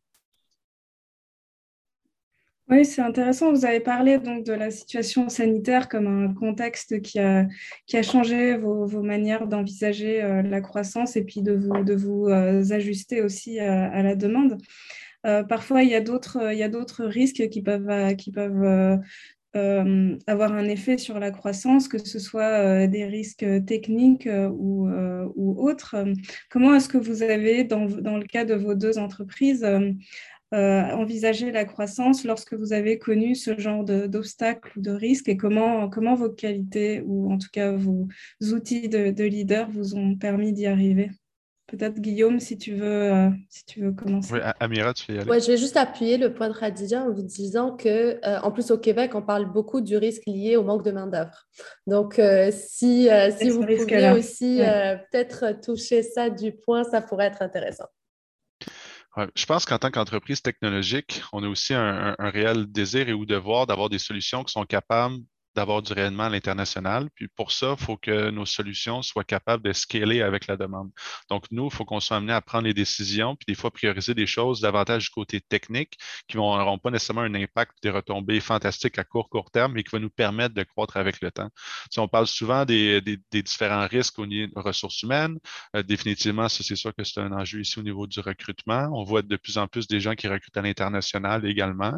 Oui, 2.72 2.86
c'est 2.86 3.02
intéressant. 3.02 3.52
Vous 3.52 3.66
avez 3.66 3.82
parlé 3.82 4.18
donc 4.18 4.46
de 4.46 4.54
la 4.54 4.72
situation 4.72 5.28
sanitaire 5.28 5.90
comme 5.90 6.08
un 6.08 6.34
contexte 6.34 7.02
qui 7.02 7.20
a, 7.20 7.46
qui 7.86 7.98
a 7.98 8.02
changé 8.02 8.56
vos, 8.56 9.02
manières 9.02 9.46
d'envisager 9.48 10.24
euh, 10.24 10.42
la 10.42 10.62
croissance 10.62 11.18
et 11.18 11.26
puis 11.26 11.42
de 11.42 11.52
vous, 11.52 11.84
de 11.84 11.94
vous 11.94 12.28
euh, 12.28 12.64
ajuster 12.72 13.22
aussi 13.22 13.60
à, 13.60 14.02
la 14.02 14.16
demande. 14.16 14.58
Parfois, 15.24 15.84
il 15.84 15.90
y 15.90 15.96
a 15.96 16.02
d'autres 16.02 17.06
risques 17.06 17.50
qui 17.50 17.62
peuvent, 17.62 19.00
euh, 19.58 20.18
avoir 20.28 20.54
un 20.54 20.64
effet 20.64 20.98
sur 20.98 21.20
la 21.20 21.30
croissance, 21.30 21.90
que 21.90 21.98
ce 21.98 22.20
soit 22.20 22.84
euh, 22.84 22.88
des 22.88 23.04
risques 23.04 23.46
techniques 23.66 24.26
euh, 24.28 24.50
ou, 24.50 24.90
autres. 25.62 25.96
Comment 26.50 26.74
est-ce 26.76 26.88
que 26.88 26.98
vous 26.98 27.22
avez, 27.22 27.66
dans, 27.66 27.86
le 27.86 28.26
cas 28.26 28.46
de 28.46 28.54
vos 28.54 28.76
deux 28.76 28.98
entreprises, 28.98 29.68
envisagé 30.54 31.52
la 31.52 31.66
croissance 31.66 32.24
lorsque 32.24 32.54
vous 32.54 32.74
avez 32.74 32.98
connu 32.98 33.36
ce 33.36 33.58
genre 33.58 33.84
d'obstacles 33.84 34.72
ou 34.78 34.82
de 34.82 34.92
risques 34.92 35.30
et 35.30 35.38
comment, 35.38 35.90
vos 36.16 36.30
qualités 36.30 37.02
ou 37.06 37.32
en 37.32 37.38
tout 37.38 37.50
cas 37.52 37.72
vos 37.72 38.08
outils 38.42 38.90
de 38.90 39.24
leader 39.24 39.70
vous 39.70 39.96
ont 39.96 40.16
permis 40.16 40.54
d'y 40.54 40.66
arriver? 40.66 41.10
Peut-être 41.72 42.02
Guillaume, 42.02 42.42
si 42.42 42.58
tu 42.58 42.76
veux, 42.76 43.14
euh, 43.14 43.30
si 43.50 43.66
tu 43.66 43.82
veux 43.82 43.94
commencer. 43.94 44.34
Oui, 44.34 44.40
Amira, 44.60 44.94
tu 44.94 45.06
fais 45.06 45.14
y 45.14 45.20
aller? 45.20 45.30
Ouais, 45.30 45.40
je 45.40 45.48
vais 45.48 45.56
juste 45.56 45.78
appuyer 45.78 46.18
le 46.18 46.34
point 46.34 46.50
de 46.50 46.54
Radija 46.54 47.02
en 47.02 47.14
vous 47.14 47.22
disant 47.22 47.78
que, 47.78 48.20
euh, 48.28 48.40
en 48.42 48.52
plus 48.52 48.72
au 48.72 48.78
Québec, 48.78 49.16
on 49.16 49.22
parle 49.22 49.50
beaucoup 49.50 49.80
du 49.80 49.96
risque 49.96 50.24
lié 50.28 50.58
au 50.58 50.64
manque 50.64 50.84
de 50.84 50.92
main 50.92 51.08
d'œuvre. 51.08 51.48
Donc, 51.88 52.20
euh, 52.20 52.52
si, 52.52 53.08
si 53.40 53.50
vous 53.50 53.66
pouviez 53.66 54.12
aussi 54.12 54.60
peut-être 55.12 55.62
toucher 55.62 56.04
ça 56.04 56.30
du 56.30 56.52
point, 56.52 56.84
ça 56.84 57.00
pourrait 57.02 57.28
être 57.28 57.42
intéressant. 57.42 57.88
je 59.34 59.46
pense 59.46 59.66
qu'en 59.66 59.78
tant 59.78 59.92
qu'entreprise 59.92 60.42
technologique, 60.42 61.22
on 61.32 61.42
a 61.42 61.48
aussi 61.48 61.74
un, 61.74 62.18
un, 62.20 62.30
réel 62.30 62.66
désir 62.70 63.08
et 63.08 63.14
ou 63.14 63.26
devoir 63.26 63.66
d'avoir 63.66 63.88
des 63.88 64.00
solutions 64.00 64.44
qui 64.44 64.52
sont 64.52 64.66
capables 64.66 65.20
d'avoir 65.56 65.82
du 65.82 65.94
rayonnement 65.94 66.24
à 66.24 66.30
l'international. 66.30 67.10
Puis 67.16 67.28
pour 67.28 67.52
ça, 67.52 67.76
il 67.78 67.84
faut 67.84 67.98
que 67.98 68.30
nos 68.30 68.46
solutions 68.46 69.02
soient 69.02 69.24
capables 69.24 69.64
de 69.64 69.74
scaler 69.74 70.22
avec 70.22 70.48
la 70.48 70.58
demande. 70.58 70.92
Donc, 71.30 71.46
nous, 71.52 71.66
il 71.66 71.74
faut 71.74 71.86
qu'on 71.86 72.00
soit 72.00 72.18
amené 72.18 72.34
à 72.34 72.42
prendre 72.42 72.66
les 72.66 72.74
décisions, 72.74 73.36
puis 73.36 73.46
des 73.48 73.56
fois 73.56 73.72
prioriser 73.72 74.14
des 74.14 74.28
choses 74.28 74.62
davantage 74.62 75.06
du 75.06 75.10
côté 75.10 75.42
technique 75.42 75.98
qui 76.28 76.38
n'auront 76.38 76.78
pas 76.78 76.92
nécessairement 76.92 77.22
un 77.22 77.34
impact 77.36 77.78
des 77.84 77.90
retombées 77.90 78.40
fantastiques 78.40 78.98
à 79.00 79.04
court, 79.04 79.30
court 79.30 79.52
terme, 79.52 79.74
mais 79.74 79.84
qui 79.84 79.92
va 79.92 80.00
nous 80.00 80.10
permettre 80.10 80.56
de 80.56 80.64
croître 80.64 80.98
avec 80.98 81.22
le 81.22 81.32
temps. 81.32 81.50
Si 81.90 82.00
on 82.00 82.08
parle 82.08 82.28
souvent 82.28 82.66
des, 82.66 83.02
différents 83.32 83.88
risques 83.88 84.20
au 84.20 84.26
niveau 84.26 84.48
des 84.48 84.62
ressources 84.62 85.02
humaines, 85.04 85.38
euh, 85.76 85.84
définitivement, 85.84 86.50
c'est 86.50 86.76
sûr 86.76 86.94
que 86.96 87.04
c'est 87.04 87.20
un 87.20 87.32
enjeu 87.32 87.62
ici 87.62 87.80
au 87.80 87.84
niveau 87.84 88.08
du 88.08 88.20
recrutement. 88.20 88.90
On 88.94 89.04
voit 89.04 89.22
de 89.22 89.36
plus 89.36 89.58
en 89.58 89.68
plus 89.68 89.88
des 89.88 90.00
gens 90.00 90.16
qui 90.16 90.28
recrutent 90.28 90.58
à 90.58 90.62
l'international 90.62 91.46
également. 91.46 91.94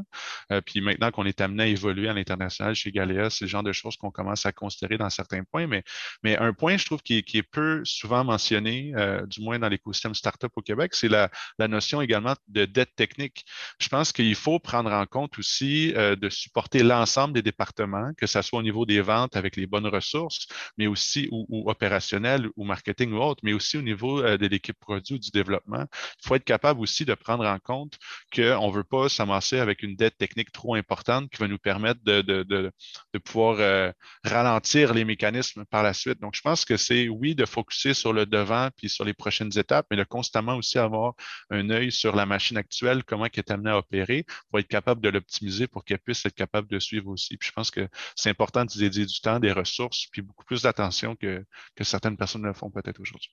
Euh, 0.51 0.61
puis 0.61 0.81
maintenant 0.81 1.11
qu'on 1.11 1.25
est 1.25 1.41
amené 1.41 1.63
à 1.63 1.67
évoluer 1.67 2.09
à 2.09 2.13
l'international 2.13 2.75
chez 2.75 2.91
Galéa, 2.91 3.29
c'est 3.43 3.47
le 3.47 3.49
genre 3.49 3.63
de 3.63 3.73
choses 3.73 3.97
qu'on 3.97 4.11
commence 4.11 4.45
à 4.45 4.53
considérer 4.53 4.97
dans 4.97 5.09
certains 5.09 5.43
points. 5.43 5.67
Mais, 5.67 5.83
mais 6.23 6.37
un 6.37 6.53
point, 6.53 6.77
je 6.77 6.85
trouve, 6.85 7.01
qui 7.01 7.17
est, 7.17 7.43
peu 7.43 7.81
souvent 7.83 8.23
mentionné, 8.23 8.93
euh, 8.95 9.25
du 9.25 9.41
moins 9.41 9.59
dans 9.59 9.67
l'écosystème 9.67 10.15
startup 10.15 10.51
au 10.55 10.61
Québec, 10.61 10.95
c'est 10.95 11.09
la, 11.09 11.29
notion 11.67 12.01
également 12.01 12.35
de 12.47 12.65
dette 12.65 12.95
technique. 12.95 13.45
Je 13.79 13.89
pense 13.89 14.11
qu'il 14.11 14.35
faut 14.35 14.59
prendre 14.59 14.91
en 14.91 15.05
compte 15.05 15.37
aussi 15.39 15.93
euh, 15.95 16.15
de 16.15 16.29
supporter 16.29 16.83
l'ensemble 16.83 17.33
des 17.33 17.41
départements, 17.41 18.11
que 18.17 18.27
ce 18.27 18.41
soit 18.41 18.59
au 18.59 18.63
niveau 18.63 18.85
des 18.85 19.01
ventes 19.01 19.35
avec 19.35 19.55
les 19.55 19.67
bonnes 19.67 19.87
ressources, 19.87 20.47
mais 20.77 20.87
aussi 20.87 21.27
ou, 21.31 21.45
ou 21.49 21.69
opérationnel 21.69 22.47
ou 22.55 22.63
marketing 22.63 23.11
ou 23.13 23.17
autre, 23.17 23.41
mais 23.43 23.53
aussi 23.53 23.77
au 23.77 23.81
niveau 23.81 24.21
de 24.21 24.47
l'équipe 24.47 24.77
produit 24.79 25.15
ou 25.15 25.19
du 25.19 25.31
développement. 25.31 25.85
Il 26.23 26.27
faut 26.27 26.35
être 26.35 26.43
capable 26.43 26.79
aussi 26.79 27.05
de 27.05 27.13
prendre 27.13 27.45
en 27.45 27.59
compte 27.59 27.97
qu'on 28.33 28.67
ne 28.67 28.73
veut 28.73 28.83
pas 28.83 29.09
s'amasser 29.09 29.59
avec 29.59 29.83
une 29.83 29.95
dette 29.95 30.17
technique 30.17 30.51
trop 30.51 30.75
importante 30.75 31.29
qui 31.29 31.39
va 31.39 31.47
nous 31.47 31.57
permettre 31.57 32.01
de, 32.03 32.21
de 32.21 32.71
pouvoir 33.19 33.32
euh, 33.41 33.91
ralentir 34.23 34.93
les 34.93 35.05
mécanismes 35.05 35.65
par 35.65 35.83
la 35.83 35.93
suite. 35.93 36.19
Donc, 36.19 36.35
je 36.35 36.41
pense 36.41 36.65
que 36.65 36.77
c'est, 36.77 37.09
oui, 37.09 37.35
de 37.35 37.45
focuser 37.45 37.93
sur 37.93 38.13
le 38.13 38.25
devant 38.25 38.69
puis 38.75 38.89
sur 38.89 39.05
les 39.05 39.13
prochaines 39.13 39.57
étapes, 39.57 39.87
mais 39.91 39.97
de 39.97 40.03
constamment 40.03 40.55
aussi 40.55 40.77
avoir 40.77 41.13
un 41.49 41.69
œil 41.69 41.91
sur 41.91 42.15
la 42.15 42.25
machine 42.25 42.57
actuelle, 42.57 43.03
comment 43.03 43.25
elle 43.25 43.31
est 43.35 43.51
amenée 43.51 43.71
à 43.71 43.77
opérer 43.77 44.25
pour 44.49 44.59
être 44.59 44.67
capable 44.67 45.01
de 45.01 45.09
l'optimiser 45.09 45.67
pour 45.67 45.83
qu'elle 45.83 45.99
puisse 45.99 46.25
être 46.25 46.35
capable 46.35 46.67
de 46.67 46.79
suivre 46.79 47.09
aussi. 47.09 47.37
Puis 47.37 47.49
je 47.49 47.53
pense 47.53 47.71
que 47.71 47.87
c'est 48.15 48.29
important 48.29 48.65
de 48.65 48.77
dédier 48.77 49.05
du 49.05 49.19
temps, 49.19 49.39
des 49.39 49.51
ressources, 49.51 50.07
puis 50.11 50.21
beaucoup 50.21 50.45
plus 50.45 50.61
d'attention 50.61 51.15
que, 51.15 51.43
que 51.75 51.83
certaines 51.83 52.17
personnes 52.17 52.43
le 52.43 52.53
font 52.53 52.69
peut-être 52.69 52.99
aujourd'hui. 52.99 53.31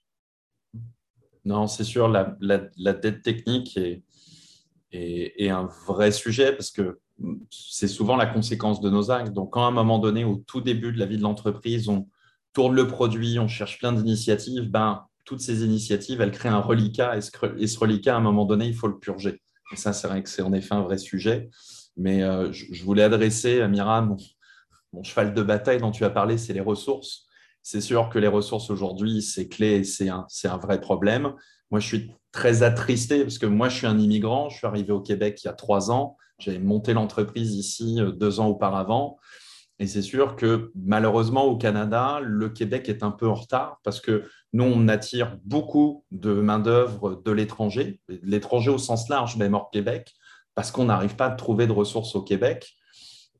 Non, 1.44 1.66
c'est 1.66 1.84
sûr, 1.84 2.08
la, 2.08 2.36
la, 2.40 2.92
dette 2.92 3.22
technique 3.22 3.76
est, 3.76 4.02
est, 4.92 5.48
un 5.48 5.68
vrai 5.86 6.12
sujet 6.12 6.52
parce 6.52 6.70
que 6.70 7.00
c'est 7.50 7.88
souvent 7.88 8.16
la 8.16 8.26
conséquence 8.26 8.80
de 8.80 8.90
nos 8.90 9.10
actes. 9.10 9.32
Donc, 9.32 9.52
quand 9.52 9.64
à 9.64 9.68
un 9.68 9.72
moment 9.72 9.98
donné, 9.98 10.24
au 10.24 10.36
tout 10.36 10.60
début 10.60 10.92
de 10.92 10.98
la 10.98 11.06
vie 11.06 11.18
de 11.18 11.22
l'entreprise, 11.22 11.88
on 11.88 12.08
tourne 12.52 12.74
le 12.74 12.86
produit, 12.86 13.38
on 13.38 13.48
cherche 13.48 13.78
plein 13.78 13.92
d'initiatives, 13.92 14.70
ben, 14.70 15.04
toutes 15.24 15.40
ces 15.40 15.64
initiatives, 15.64 16.20
elles 16.20 16.32
créent 16.32 16.48
un 16.48 16.60
reliquat 16.60 17.16
et 17.16 17.20
ce, 17.20 17.78
reliquat, 17.78 18.14
à 18.14 18.18
un 18.18 18.22
moment 18.22 18.44
donné, 18.44 18.66
il 18.66 18.74
faut 18.74 18.88
le 18.88 18.98
purger. 18.98 19.40
Et 19.72 19.76
ça, 19.76 19.92
c'est 19.92 20.08
vrai 20.08 20.22
que 20.22 20.28
c'est 20.28 20.42
en 20.42 20.52
effet 20.52 20.74
un 20.74 20.82
vrai 20.82 20.98
sujet. 20.98 21.50
Mais 21.96 22.22
euh, 22.22 22.50
je, 22.52 22.82
voulais 22.82 23.02
adresser 23.02 23.60
à 23.60 23.68
Mira 23.68 24.00
mon 24.00 25.02
cheval 25.04 25.34
de 25.34 25.42
bataille 25.42 25.78
dont 25.78 25.90
tu 25.90 26.04
as 26.04 26.10
parlé, 26.10 26.38
c'est 26.38 26.52
les 26.52 26.60
ressources. 26.60 27.26
C'est 27.62 27.80
sûr 27.80 28.08
que 28.08 28.18
les 28.18 28.26
ressources 28.26 28.70
aujourd'hui, 28.70 29.22
c'est 29.22 29.46
clé 29.48 29.84
c'est 29.84 30.08
un, 30.08 30.26
un, 30.44 30.56
vrai 30.56 30.80
problème. 30.80 31.34
Moi, 31.70 31.78
je 31.78 31.86
suis 31.86 32.10
très 32.32 32.62
attristé 32.62 33.22
parce 33.22 33.38
que 33.38 33.46
moi, 33.46 33.68
je 33.68 33.76
suis 33.76 33.86
un 33.86 33.98
immigrant. 33.98 34.48
Je 34.48 34.56
suis 34.56 34.66
arrivé 34.66 34.92
au 34.92 35.00
Québec 35.00 35.40
il 35.44 35.46
y 35.46 35.50
a 35.50 35.52
trois 35.52 35.90
ans. 35.90 36.16
J'avais 36.40 36.58
monté 36.58 36.92
l'entreprise 36.92 37.54
ici 37.54 38.00
euh, 38.00 38.12
deux 38.12 38.40
ans 38.40 38.48
auparavant. 38.48 39.18
Et 39.78 39.86
c'est 39.86 40.02
sûr 40.02 40.36
que 40.36 40.72
malheureusement, 40.74 41.44
au 41.44 41.56
Canada, 41.56 42.20
le 42.22 42.50
Québec 42.50 42.88
est 42.90 43.02
un 43.02 43.10
peu 43.10 43.26
en 43.26 43.34
retard 43.34 43.80
parce 43.82 44.00
que 44.00 44.24
nous, 44.52 44.64
on 44.64 44.88
attire 44.88 45.38
beaucoup 45.44 46.04
de 46.10 46.34
main-d'œuvre 46.34 47.22
de 47.24 47.30
l'étranger, 47.30 48.00
l'étranger 48.22 48.70
au 48.70 48.76
sens 48.76 49.08
large, 49.08 49.36
même 49.36 49.54
hors 49.54 49.70
Québec, 49.70 50.12
parce 50.54 50.70
qu'on 50.70 50.84
n'arrive 50.84 51.16
pas 51.16 51.26
à 51.26 51.30
trouver 51.30 51.66
de 51.66 51.72
ressources 51.72 52.14
au 52.14 52.22
Québec 52.22 52.74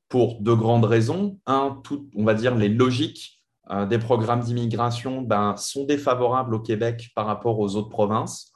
pour 0.09 0.41
deux 0.41 0.57
grandes 0.57 0.87
raisons. 0.87 1.39
Un, 1.45 1.79
tout, 1.85 2.09
on 2.17 2.25
va 2.25 2.33
dire 2.33 2.57
les 2.57 2.71
logiques 2.71 3.43
euh, 3.71 3.85
des 3.85 3.99
programmes 3.99 4.41
d'immigration 4.41 5.23
ben, 5.23 5.57
sont 5.57 5.85
défavorables 5.85 6.55
au 6.55 6.61
Québec 6.61 7.11
par 7.15 7.27
rapport 7.27 7.59
aux 7.59 7.77
autres 7.77 7.91
provinces. 7.91 8.50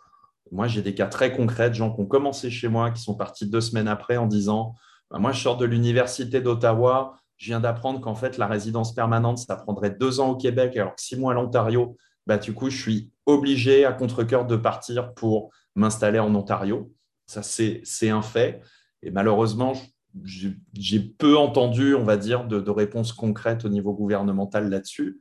Moi, 0.50 0.66
j'ai 0.68 0.82
des 0.82 0.94
cas 0.94 1.06
très 1.06 1.34
concrets 1.34 1.70
de 1.70 1.74
gens 1.74 1.92
qui 1.92 2.00
ont 2.00 2.06
commencé 2.06 2.50
chez 2.50 2.68
moi, 2.68 2.90
qui 2.90 3.02
sont 3.02 3.14
partis 3.14 3.48
deux 3.48 3.60
semaines 3.60 3.88
après 3.88 4.16
en 4.16 4.26
disant 4.26 4.74
ben, 5.10 5.18
Moi, 5.18 5.32
je 5.32 5.40
sors 5.40 5.56
de 5.56 5.64
l'Université 5.64 6.40
d'Ottawa, 6.40 7.16
je 7.36 7.46
viens 7.46 7.60
d'apprendre 7.60 8.00
qu'en 8.00 8.14
fait, 8.14 8.38
la 8.38 8.46
résidence 8.46 8.94
permanente, 8.94 9.38
ça 9.38 9.56
prendrait 9.56 9.90
deux 9.90 10.20
ans 10.20 10.30
au 10.30 10.36
Québec, 10.36 10.76
alors 10.76 10.94
que 10.94 11.02
six 11.02 11.16
mois 11.16 11.32
à 11.32 11.34
l'Ontario. 11.34 11.96
Ben, 12.26 12.38
du 12.38 12.54
coup, 12.54 12.70
je 12.70 12.80
suis 12.80 13.10
obligé 13.26 13.84
à 13.84 13.92
contre-coeur 13.92 14.46
de 14.46 14.56
partir 14.56 15.12
pour 15.14 15.50
m'installer 15.74 16.18
en 16.18 16.34
Ontario. 16.34 16.92
Ça, 17.26 17.42
c'est 17.42 18.10
un 18.10 18.22
fait. 18.22 18.62
Et 19.02 19.10
malheureusement, 19.10 19.74
j'ai 20.22 21.00
peu 21.00 21.36
entendu, 21.36 21.94
on 21.94 22.04
va 22.04 22.16
dire, 22.16 22.44
de, 22.44 22.70
réponses 22.70 23.12
concrètes 23.12 23.64
au 23.64 23.68
niveau 23.68 23.92
gouvernemental 23.92 24.70
là-dessus. 24.70 25.20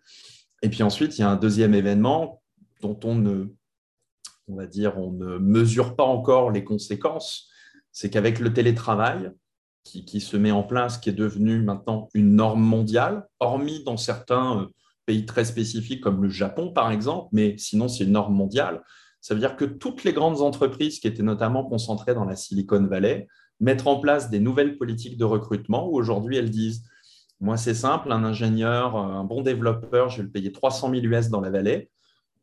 Et 0.62 0.70
puis 0.70 0.84
ensuite, 0.84 1.18
il 1.18 1.22
y 1.22 1.24
a 1.24 1.30
un 1.30 1.36
deuxième 1.36 1.74
événement 1.74 2.42
dont 2.82 2.98
on 3.04 3.16
ne, 3.16 3.48
on 4.48 4.56
va 4.56 4.66
dire, 4.66 4.98
on 4.98 5.12
ne 5.12 5.38
mesure 5.38 5.96
pas 5.96 6.04
encore 6.04 6.52
les 6.52 6.64
conséquences. 6.64 7.50
C'est 7.92 8.10
qu'avec 8.10 8.40
le 8.40 8.54
télétravail 8.54 9.32
qui, 9.84 10.22
se 10.22 10.38
met 10.38 10.52
en 10.52 10.64
place, 10.64 10.98
qui 10.98 11.10
est 11.10 11.14
devenu 11.14 11.62
maintenant 11.62 12.08
une 12.14 12.36
norme 12.36 12.64
mondiale, 12.64 13.28
hormis 13.40 13.84
dans 13.84 13.98
certains 13.98 14.62
euh, 14.62 14.66
pays 15.06 15.26
très 15.26 15.44
spécifiques 15.44 16.02
comme 16.02 16.24
le 16.24 16.30
Japon, 16.30 16.72
par 16.72 16.90
exemple, 16.92 17.28
mais 17.34 17.58
sinon, 17.58 17.90
c'est 17.90 18.06
une 18.06 18.14
norme 18.14 18.34
mondiale. 18.34 18.82
Ça 19.20 19.34
veut 19.34 19.42
dire 19.42 19.58
que 19.58 19.66
toutes 19.66 20.04
les 20.06 20.14
grandes 20.14 20.42
entreprises 20.42 21.00
qui 21.00 21.08
étaient 21.08 21.24
notamment 21.24 21.66
concentrées 21.66 22.14
dans 22.14 22.24
la 22.24 22.38
Silicon 22.38 22.86
Valley, 22.86 23.28
mettre 23.60 23.88
en 23.88 24.00
place 24.00 24.30
des 24.30 24.40
nouvelles 24.40 24.78
politiques 24.78 25.18
de 25.18 25.26
recrutement 25.26 25.88
où 25.90 25.96
aujourd'hui 25.96 26.38
elles 26.38 26.50
disent 26.50 26.84
moi 27.40 27.58
c'est 27.58 27.74
simple, 27.74 28.12
un 28.12 28.24
ingénieur, 28.24 28.96
un 28.96 29.26
bon 29.26 29.42
développeur, 29.42 30.10
je 30.10 30.18
vais 30.18 30.24
le 30.24 30.32
payer 30.32 30.52
300 30.52 30.92
000 30.92 31.04
US 31.04 31.30
dans 31.30 31.42
la 31.42 31.50
vallée. 31.50 31.90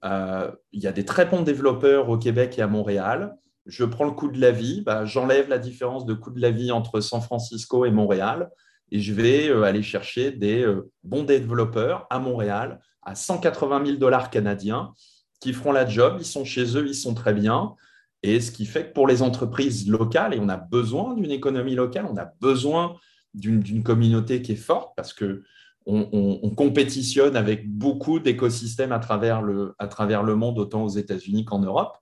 Euh, 0.05 0.51
il 0.73 0.83
y 0.83 0.87
a 0.87 0.93
des 0.93 1.05
très 1.05 1.27
bons 1.27 1.43
développeurs 1.43 2.09
au 2.09 2.19
Québec 2.19 2.59
et 2.59 2.63
à 2.63 2.67
Montréal. 2.67 3.37
Je 3.67 3.85
prends 3.85 4.05
le 4.05 4.13
coût 4.13 4.29
de 4.29 4.41
la 4.41 4.51
vie, 4.51 4.81
bah, 4.81 5.05
j'enlève 5.05 5.49
la 5.49 5.59
différence 5.59 6.07
de 6.07 6.15
coût 6.15 6.31
de 6.31 6.41
la 6.41 6.51
vie 6.51 6.73
entre 6.73 7.01
San 7.01 7.21
Francisco 7.21 7.85
et 7.85 7.91
Montréal 7.91 8.51
et 8.91 9.01
je 9.01 9.13
vais 9.13 9.49
euh, 9.49 9.63
aller 9.63 9.83
chercher 9.83 10.33
des 10.33 10.63
euh, 10.63 10.91
bons 11.05 11.25
développeurs 11.25 12.07
à 12.11 12.19
Montréal 12.19 12.81
à 13.03 13.15
180 13.15 13.85
000 13.87 13.99
dollars 13.99 14.31
canadiens 14.31 14.93
qui 15.41 15.53
feront 15.53 15.73
la 15.73 15.87
job, 15.87 16.17
ils 16.19 16.27
sont 16.27 16.45
chez 16.45 16.77
eux, 16.77 16.87
ils 16.87 16.95
sont 16.95 17.15
très 17.15 17.33
bien. 17.33 17.75
Et 18.23 18.41
ce 18.41 18.51
qui 18.51 18.67
fait 18.67 18.89
que 18.89 18.93
pour 18.93 19.07
les 19.07 19.23
entreprises 19.23 19.89
locales, 19.89 20.35
et 20.35 20.39
on 20.39 20.51
a 20.51 20.59
besoin 20.59 21.15
d'une 21.15 21.31
économie 21.31 21.75
locale, 21.75 22.07
on 22.11 22.17
a 22.19 22.27
besoin 22.41 22.97
d'une 23.33 23.83
communauté 23.83 24.43
qui 24.43 24.53
est 24.53 24.57
forte 24.57 24.93
parce 24.97 25.15
que 25.15 25.45
on, 25.91 26.51
compétitionne 26.51 27.37
avec 27.37 27.71
beaucoup 27.71 28.21
d'écosystèmes 28.21 28.93
à, 28.93 28.99
travers 28.99 29.43
le, 29.43 30.35
monde, 30.37 30.59
autant 30.59 30.85
aux 30.85 30.89
États-Unis 30.89 31.45
qu'en 31.45 31.61
Europe, 31.61 31.97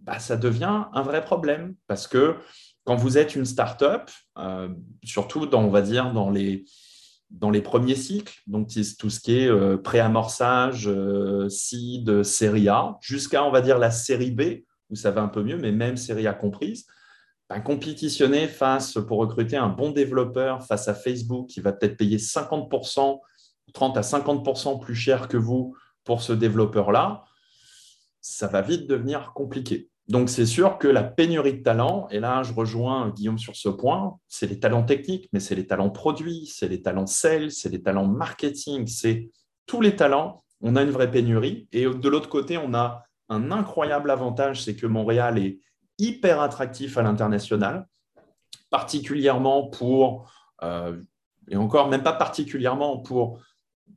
bah, 0.00 0.18
ça 0.18 0.36
devient 0.36 0.84
un 0.92 1.02
vrai 1.02 1.22
problème. 1.22 1.74
Parce 1.86 2.06
que 2.06 2.36
quand 2.84 2.96
vous 2.96 3.18
êtes 3.18 3.34
une 3.34 3.44
start-up, 3.44 4.10
euh, 4.38 4.68
surtout 5.04 5.46
dans, 5.46 5.62
on 5.62 5.70
va 5.70 5.82
dire, 5.82 6.12
dans 6.12 6.30
les 6.30 7.62
premiers 7.62 7.96
cycles, 7.96 8.40
donc 8.46 8.68
tout 8.98 9.10
ce 9.10 9.20
qui 9.20 9.38
est 9.38 9.48
euh, 9.48 9.76
préamorçage, 9.76 10.88
euh, 10.88 11.48
seed, 11.48 12.22
série 12.22 12.68
A, 12.68 12.96
jusqu'à, 13.00 13.44
on 13.44 13.50
va 13.50 13.60
dire, 13.60 13.78
la 13.78 13.90
série 13.90 14.30
B, 14.30 14.64
où 14.90 14.96
ça 14.96 15.10
va 15.10 15.22
un 15.22 15.28
peu 15.28 15.42
mieux, 15.42 15.58
mais 15.58 15.72
même 15.72 15.96
série 15.96 16.26
A 16.26 16.32
comprise, 16.32 16.86
compétitionner 17.60 18.46
face 18.46 18.98
pour 19.06 19.18
recruter 19.18 19.56
un 19.56 19.68
bon 19.68 19.90
développeur 19.90 20.62
face 20.64 20.86
à 20.88 20.94
Facebook 20.94 21.48
qui 21.48 21.60
va 21.60 21.72
peut-être 21.72 21.96
payer 21.96 22.18
50%, 22.18 23.20
30 23.72 23.96
à 23.96 24.00
50% 24.02 24.80
plus 24.80 24.94
cher 24.94 25.28
que 25.28 25.36
vous 25.38 25.74
pour 26.04 26.22
ce 26.22 26.32
développeur-là, 26.32 27.24
ça 28.20 28.46
va 28.46 28.60
vite 28.60 28.86
devenir 28.86 29.32
compliqué. 29.34 29.88
Donc, 30.08 30.30
c'est 30.30 30.46
sûr 30.46 30.78
que 30.78 30.88
la 30.88 31.02
pénurie 31.02 31.58
de 31.58 31.62
talents, 31.62 32.08
et 32.10 32.18
là, 32.18 32.42
je 32.42 32.54
rejoins 32.54 33.10
Guillaume 33.10 33.38
sur 33.38 33.56
ce 33.56 33.68
point, 33.68 34.18
c'est 34.26 34.46
les 34.46 34.58
talents 34.58 34.84
techniques, 34.84 35.28
mais 35.32 35.40
c'est 35.40 35.54
les 35.54 35.66
talents 35.66 35.90
produits, 35.90 36.46
c'est 36.46 36.68
les 36.68 36.80
talents 36.80 37.06
sales, 37.06 37.50
c'est 37.50 37.68
les 37.68 37.82
talents 37.82 38.06
marketing, 38.06 38.86
c'est 38.86 39.30
tous 39.66 39.82
les 39.82 39.96
talents. 39.96 40.42
On 40.62 40.76
a 40.76 40.82
une 40.82 40.90
vraie 40.90 41.10
pénurie. 41.10 41.68
Et 41.72 41.84
de 41.84 42.08
l'autre 42.08 42.30
côté, 42.30 42.56
on 42.56 42.72
a 42.72 43.02
un 43.28 43.52
incroyable 43.52 44.10
avantage, 44.10 44.62
c'est 44.62 44.76
que 44.76 44.86
Montréal 44.86 45.38
est 45.38 45.60
hyper 45.98 46.40
attractif 46.40 46.96
à 46.98 47.02
l'international, 47.02 47.86
particulièrement 48.70 49.68
pour, 49.68 50.30
euh, 50.62 51.00
et 51.48 51.56
encore 51.56 51.88
même 51.88 52.02
pas 52.02 52.12
particulièrement 52.12 52.98
pour 52.98 53.40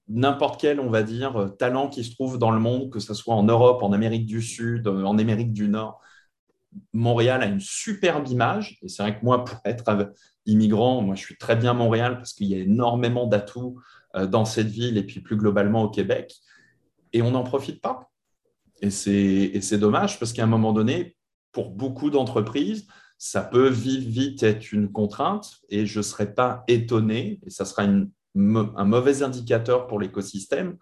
n'importe 0.08 0.60
quel, 0.60 0.80
on 0.80 0.90
va 0.90 1.04
dire, 1.04 1.52
talent 1.58 1.90
qui 1.90 2.04
se 2.04 2.14
trouve 2.14 2.38
dans 2.38 2.52
le 2.52 2.60
monde, 2.60 2.90
que 2.90 3.00
ce 3.00 3.14
soit 3.14 3.36
en 3.36 3.44
Europe, 3.44 3.84
en 3.84 3.92
Amérique 3.92 4.26
du 4.26 4.42
Sud, 4.42 4.88
en 4.88 5.18
Amérique 5.18 5.54
du 5.54 5.68
Nord. 5.68 6.02
Montréal 6.94 7.44
a 7.44 7.46
une 7.46 7.60
superbe 7.60 8.28
image. 8.28 8.80
Et 8.82 8.88
c'est 8.88 9.04
vrai 9.04 9.18
que 9.20 9.24
moi, 9.24 9.44
pour 9.44 9.60
être 9.66 10.14
immigrant, 10.46 11.02
moi, 11.02 11.16
je 11.16 11.22
suis 11.22 11.38
très 11.38 11.56
bien 11.56 11.74
Montréal 11.74 12.18
parce 12.18 12.34
qu'il 12.34 12.48
y 12.48 12.56
a 12.56 12.60
énormément 12.60 13.28
d'atouts 13.28 13.80
euh, 14.16 14.28
dans 14.28 14.46
cette 14.46 14.68
ville 14.68 14.98
et 14.98 15.04
puis 15.04 15.20
plus 15.20 15.38
globalement 15.38 15.84
au 15.84 15.90
Québec. 15.90 16.34
Et 17.14 17.22
on 17.22 17.32
n'en 17.32 17.44
profite 17.44 17.82
pas. 17.82 18.10
Et 18.82 18.90
c'est 18.90 19.78
dommage 19.78 20.18
parce 20.18 20.34
qu'à 20.34 20.44
un 20.44 20.48
moment 20.48 20.74
donné, 20.74 21.16
pour 21.52 21.72
beaucoup 21.72 22.10
d'entreprises, 22.10 22.88
ça 23.18 23.42
peut 23.42 23.70
vite, 23.70 24.08
vite 24.08 24.44
être 24.44 24.72
une 24.72 24.92
contrainte 24.92 25.58
et 25.70 25.86
je 25.86 26.00
ne 26.00 26.04
serais 26.04 26.34
pas 26.34 26.64
étonné, 26.68 27.40
et 27.46 27.50
ça 27.50 27.66
sera 27.66 27.84
un 27.84 28.08
mauvais 28.36 29.22
indicateur 29.22 29.88
pour 29.88 30.00
l'écosystème, 30.00 30.78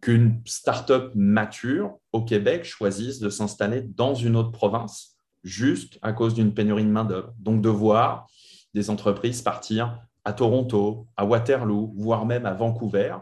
qu'une 0.00 0.40
start-up 0.46 1.12
mature 1.14 1.98
au 2.12 2.24
Québec 2.24 2.64
choisisse 2.64 3.18
de 3.18 3.28
s'installer 3.28 3.82
dans 3.82 4.14
une 4.14 4.36
autre 4.36 4.50
province 4.50 5.16
juste 5.42 5.98
à 6.02 6.12
cause 6.12 6.34
d'une 6.34 6.52
pénurie 6.52 6.84
de 6.84 6.90
main-d'œuvre. 6.90 7.32
Donc, 7.38 7.62
de 7.62 7.68
voir 7.68 8.26
des 8.74 8.90
entreprises 8.90 9.42
partir 9.42 10.00
à 10.24 10.32
Toronto, 10.32 11.06
à 11.16 11.24
Waterloo, 11.24 11.94
voire 11.96 12.26
même 12.26 12.46
à 12.46 12.52
Vancouver, 12.52 13.16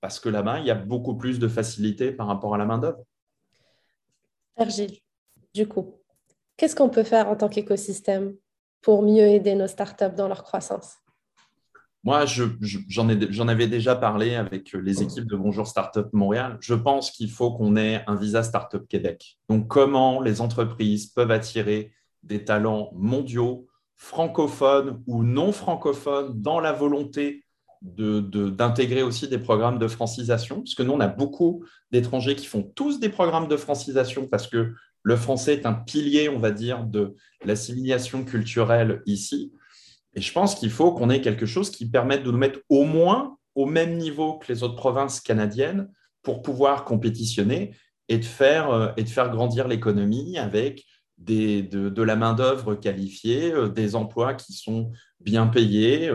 parce 0.00 0.20
que 0.20 0.28
là-bas, 0.28 0.60
il 0.60 0.66
y 0.66 0.70
a 0.70 0.76
beaucoup 0.76 1.16
plus 1.16 1.38
de 1.38 1.48
facilité 1.48 2.12
par 2.12 2.28
rapport 2.28 2.54
à 2.54 2.58
la 2.58 2.66
main-d'œuvre. 2.66 3.02
Virgile, 4.56 4.98
du 5.52 5.66
coup, 5.66 5.96
qu'est-ce 6.56 6.76
qu'on 6.76 6.88
peut 6.88 7.04
faire 7.04 7.28
en 7.28 7.36
tant 7.36 7.48
qu'écosystème 7.48 8.34
pour 8.82 9.02
mieux 9.02 9.26
aider 9.26 9.54
nos 9.54 9.66
startups 9.66 10.14
dans 10.16 10.28
leur 10.28 10.42
croissance? 10.42 10.96
Moi, 12.04 12.24
j'en 12.26 13.48
avais 13.48 13.66
déjà 13.66 13.96
parlé 13.96 14.36
avec 14.36 14.72
les 14.72 15.02
équipes 15.02 15.26
de 15.26 15.34
Bonjour 15.34 15.66
Startup 15.66 16.06
Montréal. 16.12 16.56
Je 16.60 16.74
pense 16.74 17.10
qu'il 17.10 17.30
faut 17.30 17.52
qu'on 17.52 17.76
ait 17.76 18.04
un 18.06 18.14
visa 18.14 18.44
Startup 18.44 18.86
Québec. 18.86 19.38
Donc, 19.48 19.66
comment 19.66 20.20
les 20.20 20.40
entreprises 20.40 21.06
peuvent 21.06 21.32
attirer 21.32 21.92
des 22.22 22.44
talents 22.44 22.90
mondiaux, 22.94 23.66
francophones 23.96 25.02
ou 25.08 25.24
non 25.24 25.50
francophones, 25.50 26.40
dans 26.40 26.60
la 26.60 26.72
volonté 26.72 27.42
d'intégrer 27.82 29.02
aussi 29.02 29.28
des 29.28 29.38
programmes 29.38 29.78
de 29.78 29.88
francisation, 29.88 30.56
parce 30.56 30.74
que 30.74 30.82
nous, 30.82 30.92
on 30.92 31.00
a 31.00 31.08
beaucoup 31.08 31.64
d'étrangers 31.90 32.36
qui 32.36 32.46
font 32.46 32.62
tous 32.62 33.00
des 33.00 33.08
programmes 33.08 33.48
de 33.48 33.56
francisation 33.56 34.26
parce 34.28 34.46
que 34.46 34.72
le 35.06 35.14
français 35.14 35.52
est 35.52 35.66
un 35.66 35.72
pilier, 35.72 36.28
on 36.28 36.40
va 36.40 36.50
dire, 36.50 36.82
de 36.82 37.14
l'assimilation 37.44 38.24
culturelle 38.24 39.02
ici. 39.06 39.52
Et 40.14 40.20
je 40.20 40.32
pense 40.32 40.56
qu'il 40.56 40.70
faut 40.70 40.92
qu'on 40.94 41.10
ait 41.10 41.20
quelque 41.20 41.46
chose 41.46 41.70
qui 41.70 41.88
permette 41.88 42.24
de 42.24 42.32
nous 42.32 42.36
mettre 42.36 42.58
au 42.68 42.82
moins 42.82 43.38
au 43.54 43.66
même 43.66 43.98
niveau 43.98 44.36
que 44.38 44.52
les 44.52 44.64
autres 44.64 44.74
provinces 44.74 45.20
canadiennes 45.20 45.88
pour 46.24 46.42
pouvoir 46.42 46.84
compétitionner 46.84 47.76
et 48.08 48.18
de 48.18 48.24
faire, 48.24 48.70
euh, 48.70 48.88
et 48.96 49.04
de 49.04 49.08
faire 49.08 49.30
grandir 49.30 49.68
l'économie 49.68 50.38
avec 50.38 50.84
de, 51.18 52.02
la 52.02 52.16
main-d'œuvre 52.16 52.74
qualifiée, 52.74 53.52
euh, 53.52 53.68
des 53.68 53.94
emplois 53.94 54.34
qui 54.34 54.54
sont 54.54 54.90
bien 55.20 55.46
payés. 55.46 56.10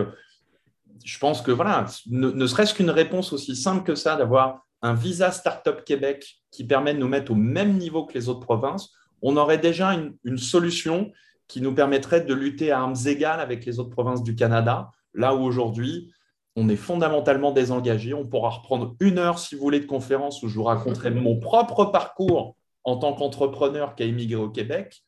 Je 1.02 1.18
pense 1.18 1.40
que 1.40 1.50
voilà, 1.50 1.86
ne, 2.10 2.46
serait-ce 2.46 2.74
qu'une 2.74 2.90
réponse 2.90 3.32
aussi 3.32 3.56
simple 3.56 3.84
que 3.84 3.94
ça, 3.94 4.16
d'avoir 4.16 4.66
un 4.82 4.92
visa 4.92 5.30
Startup 5.30 5.82
Québec 5.82 6.41
qui 6.52 6.64
permet 6.64 6.94
de 6.94 6.98
nous 7.00 7.08
mettre 7.08 7.32
au 7.32 7.34
même 7.34 7.76
niveau 7.78 8.04
que 8.04 8.14
les 8.14 8.28
autres 8.28 8.40
provinces, 8.40 8.92
on 9.22 9.36
aurait 9.36 9.58
déjà 9.58 9.94
une, 10.22 10.38
solution 10.38 11.10
qui 11.48 11.60
nous 11.60 11.74
permettrait 11.74 12.20
de 12.20 12.34
lutter 12.34 12.70
à 12.70 12.80
armes 12.80 12.94
égales 13.06 13.40
avec 13.40 13.64
les 13.64 13.80
autres 13.80 13.90
provinces 13.90 14.22
du 14.22 14.36
Canada, 14.36 14.90
là 15.14 15.34
où 15.34 15.42
aujourd'hui, 15.42 16.12
on 16.54 16.68
est 16.68 16.76
fondamentalement 16.76 17.52
désengagé. 17.52 18.14
On 18.14 18.26
pourra 18.26 18.50
reprendre 18.50 18.94
une 19.00 19.18
heure, 19.18 19.38
si 19.38 19.54
vous 19.54 19.62
voulez, 19.62 19.80
de 19.80 19.86
conférence 19.86 20.42
où 20.42 20.48
je 20.48 20.54
vous 20.54 20.64
raconterai 20.64 21.10
mon 21.10 21.38
propre 21.40 21.86
parcours 21.86 22.56
en 22.84 22.96
tant 22.98 23.14
qu'entrepreneur 23.14 23.94
qui 23.94 24.02
a 24.02 24.06
immigré 24.06 24.40
au 24.40 24.50
Québec. 24.50 25.02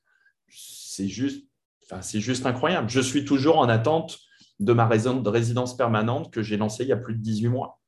C'est 0.48 1.08
juste, 1.08 1.46
enfin, 1.84 2.00
c'est 2.00 2.20
juste 2.20 2.46
incroyable. 2.46 2.88
Je 2.88 3.00
suis 3.00 3.24
toujours 3.24 3.58
en 3.58 3.68
attente 3.68 4.18
de 4.60 4.72
ma 4.72 4.86
résidence 4.86 5.76
permanente 5.76 6.32
que 6.32 6.42
j'ai 6.42 6.56
lancée 6.56 6.84
il 6.84 6.88
y 6.88 6.92
a 6.92 6.96
plus 6.96 7.14
de 7.14 7.20
18 7.20 7.48
mois. 7.48 7.80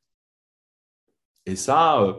Et 1.46 1.56
ça, 1.56 2.18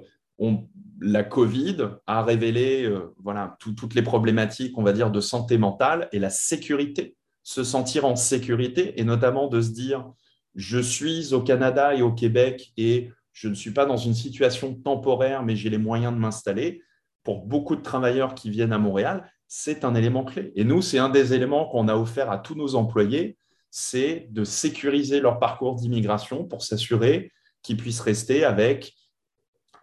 la 1.00 1.24
Covid 1.24 1.78
a 2.08 2.24
révélé 2.24 2.84
euh, 2.84 3.14
voilà, 3.22 3.58
toutes 3.60 3.96
les 3.96 4.02
problématiques, 4.02 4.78
on 4.78 4.84
va 4.84 4.94
dire, 4.94 5.12
de 5.12 5.22
santé 5.22 5.58
mentale 5.58 6.10
et 6.12 6.20
la 6.20 6.30
sécurité, 6.30 7.16
se 7.44 7.64
sentir 7.64 8.06
en 8.06 8.16
sécurité 8.16 9.00
et 9.00 9.04
notamment 9.04 9.48
de 9.48 9.62
se 9.62 9.70
dire, 9.70 10.12
je 10.56 10.80
suis 10.80 11.34
au 11.34 11.42
Canada 11.42 11.94
et 11.96 12.02
au 12.02 12.12
Québec 12.12 12.74
et 12.78 13.12
je 13.32 13.48
ne 13.48 13.54
suis 13.54 13.72
pas 13.72 13.86
dans 13.86 13.98
une 13.98 14.16
situation 14.16 14.74
temporaire, 14.74 15.44
mais 15.44 15.56
j'ai 15.56 15.70
les 15.70 15.78
moyens 15.78 16.14
de 16.14 16.18
m'installer. 16.18 16.82
Pour 17.24 17.46
beaucoup 17.46 17.76
de 17.76 17.82
travailleurs 17.82 18.34
qui 18.34 18.50
viennent 18.50 18.74
à 18.74 18.80
Montréal, 18.80 19.32
c'est 19.48 19.86
un 19.86 19.94
élément 19.94 20.26
clé. 20.26 20.52
Et 20.56 20.64
nous, 20.64 20.82
c'est 20.82 20.98
un 20.98 21.10
des 21.10 21.34
éléments 21.34 21.70
qu'on 21.70 21.88
a 21.88 21.96
offert 21.96 22.32
à 22.32 22.40
tous 22.40 22.56
nos 22.56 22.76
employés, 22.76 23.38
c'est 23.70 24.28
de 24.32 24.44
sécuriser 24.44 25.20
leur 25.20 25.40
parcours 25.40 25.76
d'immigration 25.76 26.46
pour 26.46 26.64
s'assurer 26.64 27.32
qu'ils 27.62 27.78
puissent 27.78 28.00
rester 28.00 28.44
avec 28.44 28.96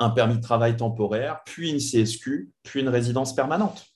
un 0.00 0.10
permis 0.10 0.36
de 0.36 0.42
travail 0.42 0.76
temporaire, 0.76 1.42
puis 1.44 1.70
une 1.70 1.78
CSQ, 1.78 2.50
puis 2.62 2.80
une 2.80 2.88
résidence 2.88 3.34
permanente. 3.34 3.86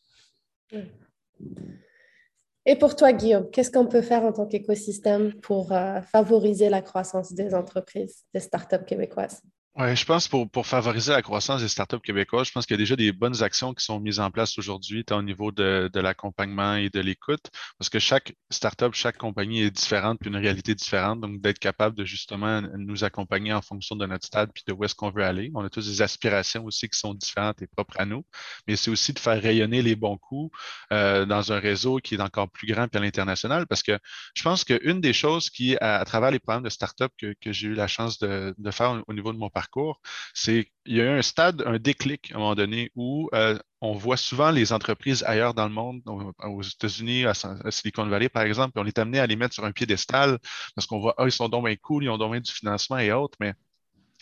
Et 2.66 2.76
pour 2.76 2.94
toi, 2.96 3.12
Guillaume, 3.12 3.48
qu'est-ce 3.50 3.70
qu'on 3.70 3.86
peut 3.86 4.02
faire 4.02 4.24
en 4.24 4.32
tant 4.32 4.46
qu'écosystème 4.46 5.34
pour 5.40 5.72
euh, 5.72 6.02
favoriser 6.02 6.68
la 6.68 6.82
croissance 6.82 7.32
des 7.32 7.54
entreprises, 7.54 8.24
des 8.34 8.40
startups 8.40 8.84
québécoises? 8.86 9.42
Oui, 9.80 9.94
je 9.94 10.04
pense 10.04 10.26
pour, 10.26 10.50
pour 10.50 10.66
favoriser 10.66 11.12
la 11.12 11.22
croissance 11.22 11.62
des 11.62 11.68
startups 11.68 12.00
québécoises, 12.00 12.48
je 12.48 12.52
pense 12.52 12.66
qu'il 12.66 12.74
y 12.74 12.78
a 12.80 12.82
déjà 12.82 12.96
des 12.96 13.12
bonnes 13.12 13.44
actions 13.44 13.74
qui 13.74 13.84
sont 13.84 14.00
mises 14.00 14.18
en 14.18 14.28
place 14.28 14.58
aujourd'hui, 14.58 15.04
tant 15.04 15.18
au 15.18 15.22
niveau 15.22 15.52
de, 15.52 15.88
de 15.92 16.00
l'accompagnement 16.00 16.74
et 16.74 16.90
de 16.90 16.98
l'écoute, 16.98 17.48
parce 17.78 17.88
que 17.88 18.00
chaque 18.00 18.34
startup, 18.50 18.92
chaque 18.94 19.16
compagnie 19.18 19.62
est 19.62 19.70
différente, 19.70 20.18
puis 20.20 20.30
une 20.30 20.36
réalité 20.36 20.74
différente. 20.74 21.20
Donc, 21.20 21.40
d'être 21.40 21.60
capable 21.60 21.94
de 21.94 22.04
justement 22.04 22.60
nous 22.76 23.04
accompagner 23.04 23.52
en 23.52 23.62
fonction 23.62 23.94
de 23.94 24.04
notre 24.04 24.26
stade, 24.26 24.50
puis 24.52 24.64
de 24.66 24.72
où 24.72 24.82
est-ce 24.82 24.96
qu'on 24.96 25.10
veut 25.10 25.22
aller. 25.22 25.52
On 25.54 25.64
a 25.64 25.70
tous 25.70 25.86
des 25.86 26.02
aspirations 26.02 26.64
aussi 26.64 26.88
qui 26.88 26.98
sont 26.98 27.14
différentes 27.14 27.62
et 27.62 27.68
propres 27.68 28.00
à 28.00 28.04
nous, 28.04 28.24
mais 28.66 28.74
c'est 28.74 28.90
aussi 28.90 29.12
de 29.12 29.20
faire 29.20 29.40
rayonner 29.40 29.82
les 29.82 29.94
bons 29.94 30.18
coups 30.18 30.50
euh, 30.92 31.24
dans 31.24 31.52
un 31.52 31.60
réseau 31.60 31.98
qui 31.98 32.16
est 32.16 32.20
encore 32.20 32.50
plus 32.50 32.66
grand 32.66 32.88
puis 32.88 32.98
à 32.98 33.00
l'international, 33.00 33.68
parce 33.68 33.84
que 33.84 33.96
je 34.34 34.42
pense 34.42 34.64
qu'une 34.64 35.00
des 35.00 35.12
choses 35.12 35.50
qui, 35.50 35.76
à, 35.80 36.04
travers 36.04 36.32
les 36.32 36.40
programmes 36.40 36.64
de 36.64 36.68
startup 36.68 37.12
que, 37.16 37.32
que 37.40 37.52
j'ai 37.52 37.68
eu 37.68 37.74
la 37.74 37.86
chance 37.86 38.18
de, 38.18 38.52
de 38.58 38.70
faire 38.72 39.04
au 39.06 39.14
niveau 39.14 39.32
de 39.32 39.38
mon 39.38 39.50
parcours, 39.50 39.67
c'est 40.34 40.70
qu'il 40.84 40.96
y 40.96 41.00
a 41.00 41.04
eu 41.04 41.18
un 41.18 41.22
stade, 41.22 41.62
un 41.66 41.78
déclic 41.78 42.32
à 42.32 42.36
un 42.36 42.38
moment 42.38 42.54
donné 42.54 42.90
où 42.94 43.28
euh, 43.34 43.58
on 43.80 43.92
voit 43.92 44.16
souvent 44.16 44.50
les 44.50 44.72
entreprises 44.72 45.22
ailleurs 45.24 45.54
dans 45.54 45.66
le 45.66 45.72
monde, 45.72 46.02
aux 46.06 46.62
États-Unis, 46.62 47.26
à 47.26 47.34
Silicon 47.70 48.06
Valley 48.06 48.28
par 48.28 48.42
exemple, 48.42 48.72
puis 48.72 48.82
on 48.84 48.86
est 48.86 48.98
amené 48.98 49.18
à 49.20 49.26
les 49.26 49.36
mettre 49.36 49.54
sur 49.54 49.64
un 49.64 49.72
piédestal 49.72 50.38
parce 50.74 50.86
qu'on 50.86 51.00
voit, 51.00 51.14
ah, 51.18 51.24
ils 51.26 51.32
sont 51.32 51.48
donc 51.48 51.66
bien 51.66 51.76
cool, 51.76 52.04
ils 52.04 52.10
ont 52.10 52.18
donc 52.18 52.36
du 52.36 52.52
financement 52.52 52.98
et 52.98 53.12
autres, 53.12 53.36
mais 53.40 53.54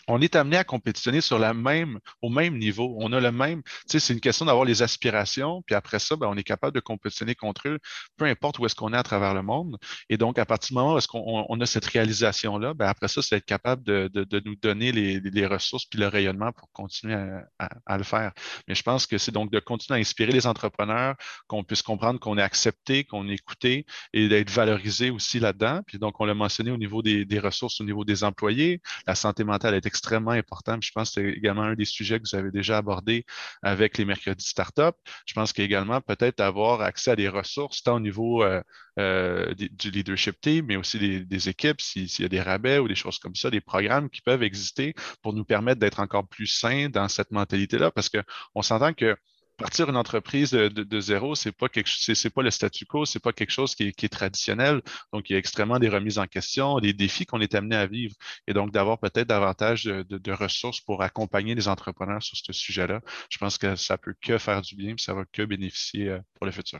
on 0.07 0.21
est 0.21 0.35
amené 0.35 0.57
à 0.57 0.63
compétitionner 0.63 1.21
sur 1.21 1.39
la 1.39 1.53
même, 1.53 1.99
au 2.21 2.29
même 2.29 2.57
niveau. 2.57 2.95
On 2.99 3.11
a 3.13 3.19
le 3.19 3.31
même, 3.31 3.61
tu 3.63 3.71
sais, 3.87 3.99
c'est 3.99 4.13
une 4.13 4.19
question 4.21 4.45
d'avoir 4.45 4.65
les 4.65 4.81
aspirations, 4.81 5.61
puis 5.65 5.75
après 5.75 5.99
ça, 5.99 6.15
ben, 6.15 6.27
on 6.27 6.35
est 6.35 6.43
capable 6.43 6.73
de 6.73 6.79
compétitionner 6.79 7.35
contre 7.35 7.67
eux, 7.67 7.79
peu 8.17 8.25
importe 8.25 8.59
où 8.59 8.65
est-ce 8.65 8.75
qu'on 8.75 8.93
est 8.93 8.97
à 8.97 9.03
travers 9.03 9.33
le 9.33 9.41
monde. 9.41 9.77
Et 10.09 10.17
donc, 10.17 10.39
à 10.39 10.45
partir 10.45 10.69
du 10.69 10.73
moment 10.75 10.93
où 10.93 10.97
est-ce 10.97 11.07
qu'on 11.07 11.45
on 11.47 11.61
a 11.61 11.65
cette 11.65 11.85
réalisation-là, 11.85 12.73
ben, 12.73 12.87
après 12.87 13.07
ça, 13.07 13.21
c'est 13.21 13.37
être 13.37 13.45
capable 13.45 13.83
de, 13.83 14.09
de, 14.13 14.23
de 14.23 14.41
nous 14.45 14.55
donner 14.55 14.91
les, 14.91 15.19
les, 15.19 15.45
ressources 15.45 15.85
puis 15.85 15.99
le 15.99 16.07
rayonnement 16.07 16.51
pour 16.51 16.69
continuer 16.71 17.15
à, 17.59 17.69
à, 17.85 17.97
le 17.97 18.03
faire. 18.03 18.31
Mais 18.67 18.75
je 18.75 18.83
pense 18.83 19.07
que 19.07 19.17
c'est 19.17 19.31
donc 19.31 19.51
de 19.51 19.59
continuer 19.59 19.97
à 19.97 20.01
inspirer 20.01 20.31
les 20.31 20.47
entrepreneurs, 20.47 21.15
qu'on 21.47 21.63
puisse 21.63 21.81
comprendre 21.81 22.19
qu'on 22.19 22.37
est 22.37 22.41
accepté, 22.41 23.03
qu'on 23.03 23.29
est 23.29 23.35
écouté 23.35 23.85
et 24.13 24.27
d'être 24.27 24.49
valorisé 24.49 25.09
aussi 25.09 25.39
là-dedans. 25.39 25.81
Puis 25.87 25.99
donc, 25.99 26.19
on 26.19 26.25
l'a 26.25 26.33
mentionné 26.33 26.71
au 26.71 26.77
niveau 26.77 27.01
des, 27.01 27.25
des 27.25 27.39
ressources, 27.39 27.79
au 27.81 27.83
niveau 27.83 28.05
des 28.05 28.23
employés, 28.23 28.81
la 29.05 29.15
santé 29.15 29.43
mentale 29.43 29.73
est 29.73 29.85
extrêmement 29.97 30.31
important. 30.31 30.77
je 30.81 30.91
pense 30.91 31.09
que 31.09 31.21
c'est 31.21 31.37
également 31.37 31.63
un 31.63 31.73
des 31.73 31.85
sujets 31.85 32.19
que 32.19 32.25
vous 32.29 32.35
avez 32.35 32.51
déjà 32.51 32.77
abordé 32.77 33.25
avec 33.63 33.97
les 33.97 34.05
mercredis 34.05 34.45
startup. 34.45 34.95
Je 35.25 35.33
pense 35.33 35.53
qu'également 35.53 36.01
peut-être 36.01 36.39
avoir 36.39 36.81
accès 36.81 37.11
à 37.11 37.15
des 37.15 37.29
ressources 37.29 37.81
tant 37.81 37.95
au 37.95 37.99
niveau 37.99 38.43
euh, 38.43 38.61
euh, 38.99 39.53
du 39.55 39.91
leadership 39.91 40.39
team, 40.39 40.65
mais 40.67 40.75
aussi 40.75 41.25
des, 41.25 41.49
équipes, 41.49 41.81
s'il 41.81 42.21
y 42.21 42.25
a 42.25 42.29
des 42.29 42.41
rabais 42.41 42.77
ou 42.79 42.87
des 42.87 42.95
choses 42.95 43.17
comme 43.19 43.35
ça, 43.35 43.49
des 43.49 43.61
programmes 43.61 44.09
qui 44.09 44.21
peuvent 44.21 44.43
exister 44.43 44.93
pour 45.23 45.33
nous 45.33 45.45
permettre 45.45 45.79
d'être 45.79 45.99
encore 45.99 46.27
plus 46.27 46.47
sains 46.47 46.89
dans 46.89 47.07
cette 47.07 47.31
mentalité-là, 47.31 47.91
parce 47.91 48.09
qu'on 48.09 48.61
s'entend 48.61 48.93
que 48.93 49.15
partir 49.57 49.89
une 49.89 49.97
entreprise 49.97 50.51
de, 50.51 50.99
zéro, 50.99 51.35
c'est 51.35 51.51
pas 51.51 51.67
pas 51.67 52.41
le 52.43 52.51
statu 52.51 52.85
quo, 52.85 53.05
c'est 53.05 53.19
pas 53.19 53.33
quelque 53.33 53.49
chose 53.49 53.75
qui 53.75 53.83
est, 53.83 54.09
traditionnel. 54.09 54.81
Donc, 55.11 55.29
il 55.29 55.33
y 55.33 55.35
a 55.35 55.39
extrêmement 55.39 55.79
des 55.79 55.89
remises 55.89 56.19
en 56.19 56.27
question, 56.27 56.79
des 56.79 56.93
défis 56.93 57.25
qu'on 57.25 57.41
est 57.41 57.55
amené 57.55 57.75
à 57.75 57.87
vivre. 57.87 58.15
Et 58.47 58.53
donc, 58.53 58.71
d'avoir 58.71 58.99
peut-être 58.99 59.27
davantage 59.27 59.85
de, 59.85 60.31
ressources 60.31 60.81
pour 60.81 61.01
accompagner 61.01 61.55
les 61.55 61.67
entrepreneurs 61.67 62.21
sur 62.21 62.37
ce 62.37 62.53
sujet-là, 62.53 63.01
je 63.29 63.37
pense 63.39 63.57
que 63.57 63.75
ça 63.75 63.97
peut 63.97 64.13
que 64.21 64.37
faire 64.37 64.61
du 64.61 64.75
bien, 64.75 64.93
ça 64.97 65.13
va 65.13 65.25
que 65.31 65.41
bénéficier 65.43 66.09
euh, 66.09 66.19
pour 66.35 66.45
le 66.45 66.51
futur. 66.51 66.79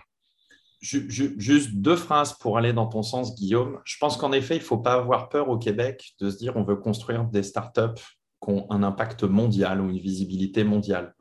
Juste 0.79 1.71
deux 1.73 1.95
phrases 1.95 2.37
pour 2.37 2.59
aller 2.59 2.71
dans 2.71 2.85
ton 2.85 3.01
sens, 3.01 3.35
Guillaume. 3.35 3.79
Je 3.83 3.95
pense 3.99 4.15
qu'en 4.15 4.31
effet, 4.31 4.57
il 4.57 4.59
ne 4.59 4.63
faut 4.63 4.77
pas 4.77 4.93
avoir 4.93 5.29
peur 5.29 5.49
au 5.49 5.57
Québec 5.57 6.13
de 6.19 6.29
se 6.29 6.37
dire 6.37 6.55
on 6.55 6.63
veut 6.63 6.75
construire 6.75 7.23
des 7.25 7.41
startups 7.41 7.99
qui 8.43 8.51
ont 8.51 8.69
un 8.69 8.83
impact 8.83 9.23
mondial 9.23 9.81
ou 9.81 9.89
une 9.89 9.97
visibilité 9.97 10.63
mondiale 10.63 11.15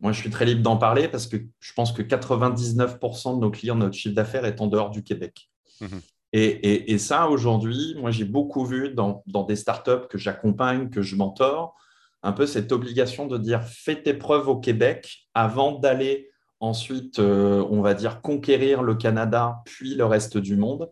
Moi, 0.00 0.12
je 0.12 0.20
suis 0.20 0.30
très 0.30 0.44
libre 0.44 0.62
d'en 0.62 0.76
parler 0.76 1.08
parce 1.08 1.26
que 1.26 1.36
je 1.60 1.72
pense 1.72 1.92
que 1.92 2.02
99% 2.02 3.34
de 3.34 3.40
nos 3.40 3.50
clients, 3.50 3.74
notre 3.74 3.94
chiffre 3.94 4.14
d'affaires 4.14 4.44
est 4.44 4.60
en 4.60 4.66
dehors 4.66 4.90
du 4.90 5.02
Québec. 5.02 5.50
Mhm. 5.80 6.00
Et, 6.34 6.96
ça, 6.96 7.28
aujourd'hui, 7.28 7.94
moi, 7.98 8.10
j'ai 8.10 8.24
beaucoup 8.24 8.64
vu 8.64 8.94
dans, 8.94 9.22
des 9.46 9.56
startups 9.56 10.06
que 10.08 10.16
j'accompagne, 10.16 10.88
que 10.88 11.02
je 11.02 11.14
mentor, 11.14 11.76
un 12.22 12.32
peu 12.32 12.46
cette 12.46 12.72
obligation 12.72 13.26
de 13.26 13.36
dire 13.36 13.62
fais 13.64 14.02
tes 14.02 14.14
preuves 14.14 14.48
au 14.48 14.56
Québec 14.56 15.28
avant 15.34 15.72
d'aller 15.72 16.30
ensuite, 16.60 17.18
euh, 17.18 17.66
on 17.70 17.82
va 17.82 17.92
dire, 17.92 18.22
conquérir 18.22 18.82
le 18.82 18.94
Canada, 18.94 19.60
puis 19.66 19.94
le 19.94 20.06
reste 20.06 20.38
du 20.38 20.56
monde. 20.56 20.90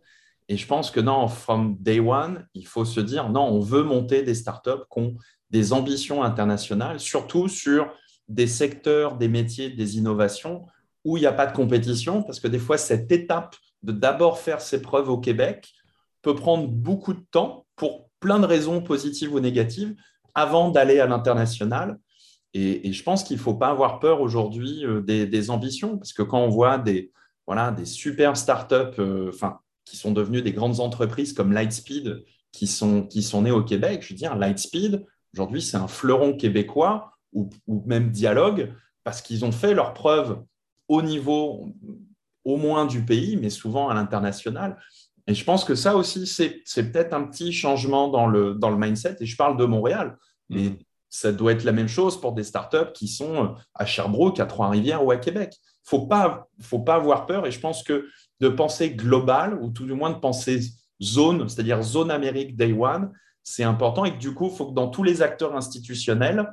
Et 0.48 0.56
je 0.56 0.66
pense 0.66 0.90
que 0.90 1.00
non, 1.00 1.28
from 1.28 1.76
day 1.78 2.00
one, 2.00 2.46
il 2.54 2.66
faut 2.66 2.84
se 2.84 3.00
dire 3.00 3.30
non, 3.30 3.44
on 3.44 3.60
veut 3.60 3.84
monter 3.84 4.22
des 4.22 4.34
startups 4.34 4.84
qui 4.92 5.00
ont 5.00 5.16
des 5.48 5.72
ambitions 5.72 6.22
internationales, 6.22 7.00
surtout 7.00 7.48
sur 7.48 7.88
des 8.30 8.46
secteurs, 8.46 9.16
des 9.16 9.28
métiers, 9.28 9.70
des 9.70 9.98
innovations 9.98 10.64
où 11.04 11.16
il 11.16 11.20
n'y 11.20 11.26
a 11.26 11.32
pas 11.32 11.46
de 11.46 11.54
compétition, 11.54 12.22
parce 12.22 12.40
que 12.40 12.48
des 12.48 12.58
fois, 12.58 12.78
cette 12.78 13.10
étape 13.10 13.56
de 13.82 13.92
d'abord 13.92 14.38
faire 14.38 14.60
ses 14.60 14.80
preuves 14.80 15.08
au 15.08 15.18
Québec 15.18 15.72
peut 16.22 16.34
prendre 16.34 16.68
beaucoup 16.68 17.12
de 17.12 17.24
temps 17.30 17.66
pour 17.76 18.08
plein 18.20 18.38
de 18.38 18.46
raisons 18.46 18.82
positives 18.82 19.34
ou 19.34 19.40
négatives 19.40 19.96
avant 20.34 20.70
d'aller 20.70 21.00
à 21.00 21.06
l'international. 21.06 21.98
Et, 22.52 22.92
je 22.92 23.02
pense 23.02 23.24
qu'il 23.24 23.36
ne 23.36 23.42
faut 23.42 23.54
pas 23.54 23.68
avoir 23.68 23.98
peur 23.98 24.20
aujourd'hui 24.20 24.84
euh, 24.84 25.00
des, 25.00 25.50
ambitions, 25.50 25.98
parce 25.98 26.12
que 26.12 26.22
quand 26.22 26.40
on 26.40 26.50
voit 26.50 26.78
des, 26.78 27.10
voilà, 27.46 27.70
des 27.72 27.84
super 27.84 28.36
startups 28.36 28.98
euh, 28.98 29.32
qui 29.84 29.96
sont 29.96 30.12
devenues 30.12 30.42
des 30.42 30.52
grandes 30.52 30.80
entreprises 30.80 31.32
comme 31.32 31.52
Lightspeed, 31.52 32.24
qui 32.52 32.66
sont, 32.66 33.04
qui 33.06 33.22
sont 33.22 33.42
nées 33.42 33.50
au 33.50 33.62
Québec, 33.62 34.02
je 34.02 34.12
veux 34.12 34.18
dire, 34.18 34.36
Lightspeed, 34.36 35.04
aujourd'hui, 35.32 35.62
c'est 35.62 35.76
un 35.76 35.88
fleuron 35.88 36.36
québécois 36.36 37.16
ou, 37.32 37.50
ou 37.66 37.82
même 37.86 38.10
Dialogue, 38.10 38.72
parce 39.04 39.22
qu'ils 39.22 39.44
ont 39.44 39.52
fait 39.52 39.74
leurs 39.74 39.94
preuves 39.94 40.42
au 40.88 41.02
niveau 41.02 41.68
au 42.44 42.56
moins 42.56 42.86
du 42.86 43.04
pays, 43.04 43.36
mais 43.36 43.50
souvent 43.50 43.88
à 43.88 43.94
l'international. 43.94 44.78
Et 45.26 45.34
je 45.34 45.44
pense 45.44 45.64
que 45.64 45.74
ça 45.74 45.96
aussi, 45.96 46.26
c'est 46.26 46.92
peut-être 46.92 47.12
un 47.12 47.22
petit 47.24 47.52
changement 47.52 48.08
dans 48.08 48.26
le, 48.26 48.54
dans 48.54 48.70
le 48.70 48.76
mindset. 48.76 49.16
Et 49.20 49.26
je 49.26 49.36
parle 49.36 49.56
de 49.56 49.64
Montréal, 49.64 50.16
mais 50.48 50.70
mhm. 50.70 50.78
ça 51.08 51.32
doit 51.32 51.52
être 51.52 51.64
la 51.64 51.72
même 51.72 51.88
chose 51.88 52.20
pour 52.20 52.32
des 52.32 52.42
startups 52.42 52.92
qui 52.94 53.06
sont 53.06 53.54
à 53.74 53.86
Sherbrooke, 53.86 54.40
à 54.40 54.46
Trois-Rivières 54.46 55.04
ou 55.04 55.10
à 55.10 55.16
Québec. 55.16 55.54
Il 55.54 55.96
ne 55.96 56.00
faut 56.00 56.06
pas, 56.06 56.48
faut 56.60 56.80
pas 56.80 56.96
avoir 56.96 57.26
peur. 57.26 57.46
Et 57.46 57.50
je 57.50 57.60
pense 57.60 57.82
que 57.82 58.08
de 58.40 58.48
penser 58.48 58.90
global, 58.90 59.58
ou 59.60 59.70
tout 59.70 59.84
du 59.84 59.92
moins 59.92 60.10
de 60.10 60.18
penser 60.18 60.60
zone, 61.02 61.48
c'est-à-dire 61.48 61.82
zone 61.82 62.10
Amérique 62.10 62.56
Day 62.56 62.72
One, 62.72 63.12
c'est 63.42 63.64
important. 63.64 64.04
Et 64.04 64.12
que 64.12 64.18
du 64.18 64.34
coup, 64.34 64.48
il 64.50 64.56
faut 64.56 64.66
que 64.66 64.74
dans 64.74 64.88
tous 64.88 65.02
les 65.02 65.22
acteurs 65.22 65.54
institutionnels, 65.54 66.52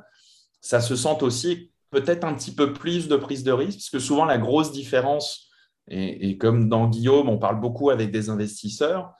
ça 0.60 0.80
se 0.80 0.96
sente 0.96 1.22
aussi 1.22 1.72
peut-être 1.90 2.24
un 2.24 2.34
petit 2.34 2.54
peu 2.54 2.72
plus 2.72 3.08
de 3.08 3.16
prise 3.16 3.44
de 3.44 3.52
risque, 3.52 3.78
parce 3.78 3.90
que 3.90 3.98
souvent 3.98 4.24
la 4.24 4.38
grosse 4.38 4.72
différence 4.72 5.48
et, 5.90 6.36
comme 6.36 6.68
dans 6.68 6.86
Guillaume, 6.86 7.30
on 7.30 7.38
parle 7.38 7.60
beaucoup 7.60 7.88
avec 7.90 8.10
des 8.10 8.28
investisseurs, 8.28 9.14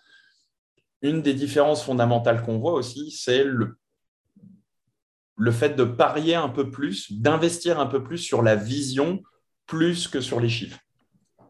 une 1.00 1.22
des 1.22 1.32
différences 1.32 1.82
fondamentales 1.82 2.42
qu'on 2.42 2.58
voit 2.58 2.74
aussi, 2.74 3.10
c'est 3.10 3.42
le, 3.42 3.78
le 5.36 5.50
fait 5.50 5.70
de 5.70 5.84
parier 5.84 6.34
un 6.34 6.50
peu 6.50 6.70
plus, 6.70 7.12
d'investir 7.12 7.80
un 7.80 7.86
peu 7.86 8.02
plus 8.02 8.18
sur 8.18 8.42
la 8.42 8.54
vision 8.54 9.22
plus 9.66 10.08
que 10.08 10.20
sur 10.20 10.40
les 10.40 10.48
chiffres. 10.48 10.78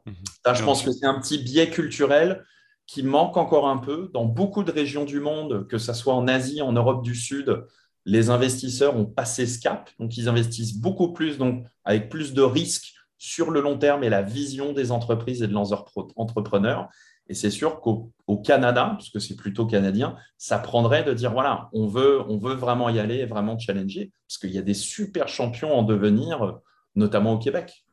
Mhm. 0.07 0.55
je 0.55 0.65
pense 0.65 0.83
que 0.83 0.93
c'est 0.93 1.07
un 1.07 1.21
petit 1.21 1.39
biais 1.39 1.69
culturel 1.69 2.45
qui 2.87 3.03
manque 3.03 3.37
encore 3.37 3.69
un 3.69 3.77
peu 3.77 4.11
dans 4.15 4.25
beaucoup 4.25 4.65
de 4.65 4.73
régions 4.73 5.05
du 5.05 5.21
monde, 5.21 5.67
que 5.69 5.79
ce 5.79 5.93
soit 5.93 6.15
en 6.15 6.27
Asie, 6.27 6.63
en 6.63 6.73
Europe 6.73 7.05
du 7.05 7.15
Sud. 7.15 7.67
Les 8.11 8.31
investisseurs 8.31 8.97
ont 8.97 9.05
passé 9.05 9.47
ce 9.47 9.61
cap, 9.61 9.91
donc 10.01 10.17
ils 10.17 10.31
investissent 10.31 10.79
beaucoup 10.79 11.13
plus, 11.13 11.37
donc 11.37 11.67
avec 11.85 12.09
plus 12.09 12.33
de 12.33 12.41
risques 12.41 12.95
sur 13.19 13.51
le 13.51 13.61
long 13.61 13.77
terme 13.77 14.03
et 14.03 14.09
la 14.09 14.23
vision 14.23 14.73
des 14.73 14.93
entreprises 14.93 15.43
et 15.43 15.47
de 15.47 15.53
leurs 15.53 15.75
entrepreneurs. 16.17 16.89
Et 17.27 17.35
c'est 17.35 17.51
sûr 17.51 17.83
qu'au 17.83 18.11
Canada, 18.43 18.95
puisque 18.97 19.21
c'est 19.21 19.37
plutôt 19.37 19.67
canadien, 19.67 20.17
ça 20.39 20.59
prendrait 20.59 21.05
de 21.05 21.13
dire 21.13 21.35
voilà, 21.35 21.69
on 21.75 21.87
veut, 21.87 22.23
on 22.31 22.39
veut 22.39 22.55
vraiment 22.55 22.89
y 22.89 22.99
aller 22.99 23.17
et 23.17 23.27
vraiment 23.27 23.59
challenger, 23.59 24.11
parce 24.27 24.39
qu'il 24.39 24.53
y 24.53 24.59
a 24.59 24.63
des 24.63 24.73
super 24.73 25.29
champions 25.29 25.75
en 25.75 25.83
devenir, 25.83 26.61
notamment 26.95 27.35
au 27.35 27.39
Québec. 27.39 27.85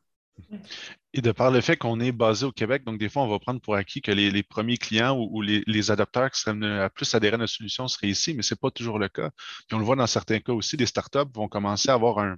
Et 1.16 1.22
de 1.22 1.32
par 1.32 1.50
le 1.50 1.62
fait 1.62 1.78
qu'on 1.78 1.98
est 1.98 2.12
basé 2.12 2.44
au 2.44 2.52
Québec, 2.52 2.84
donc 2.84 2.98
des 2.98 3.08
fois, 3.08 3.22
on 3.22 3.28
va 3.28 3.38
prendre 3.38 3.58
pour 3.58 3.74
acquis 3.74 4.02
que 4.02 4.12
les, 4.12 4.42
premiers 4.42 4.76
clients 4.76 5.16
ou, 5.18 5.40
les, 5.40 5.62
les, 5.66 5.90
adapteurs 5.90 6.30
qui 6.30 6.38
seraient 6.38 6.90
plus 6.90 7.14
adhérer 7.14 7.36
à 7.36 7.38
notre 7.38 7.54
solution 7.54 7.88
seraient 7.88 8.08
ici, 8.08 8.34
mais 8.34 8.42
ce 8.42 8.52
n'est 8.52 8.58
pas 8.58 8.70
toujours 8.70 8.98
le 8.98 9.08
cas. 9.08 9.30
Puis 9.66 9.74
on 9.74 9.78
le 9.78 9.84
voit 9.86 9.96
dans 9.96 10.06
certains 10.06 10.40
cas 10.40 10.52
aussi, 10.52 10.76
des 10.76 10.84
startups 10.84 11.30
vont 11.34 11.48
commencer 11.48 11.88
à 11.88 11.94
avoir 11.94 12.18
un, 12.18 12.36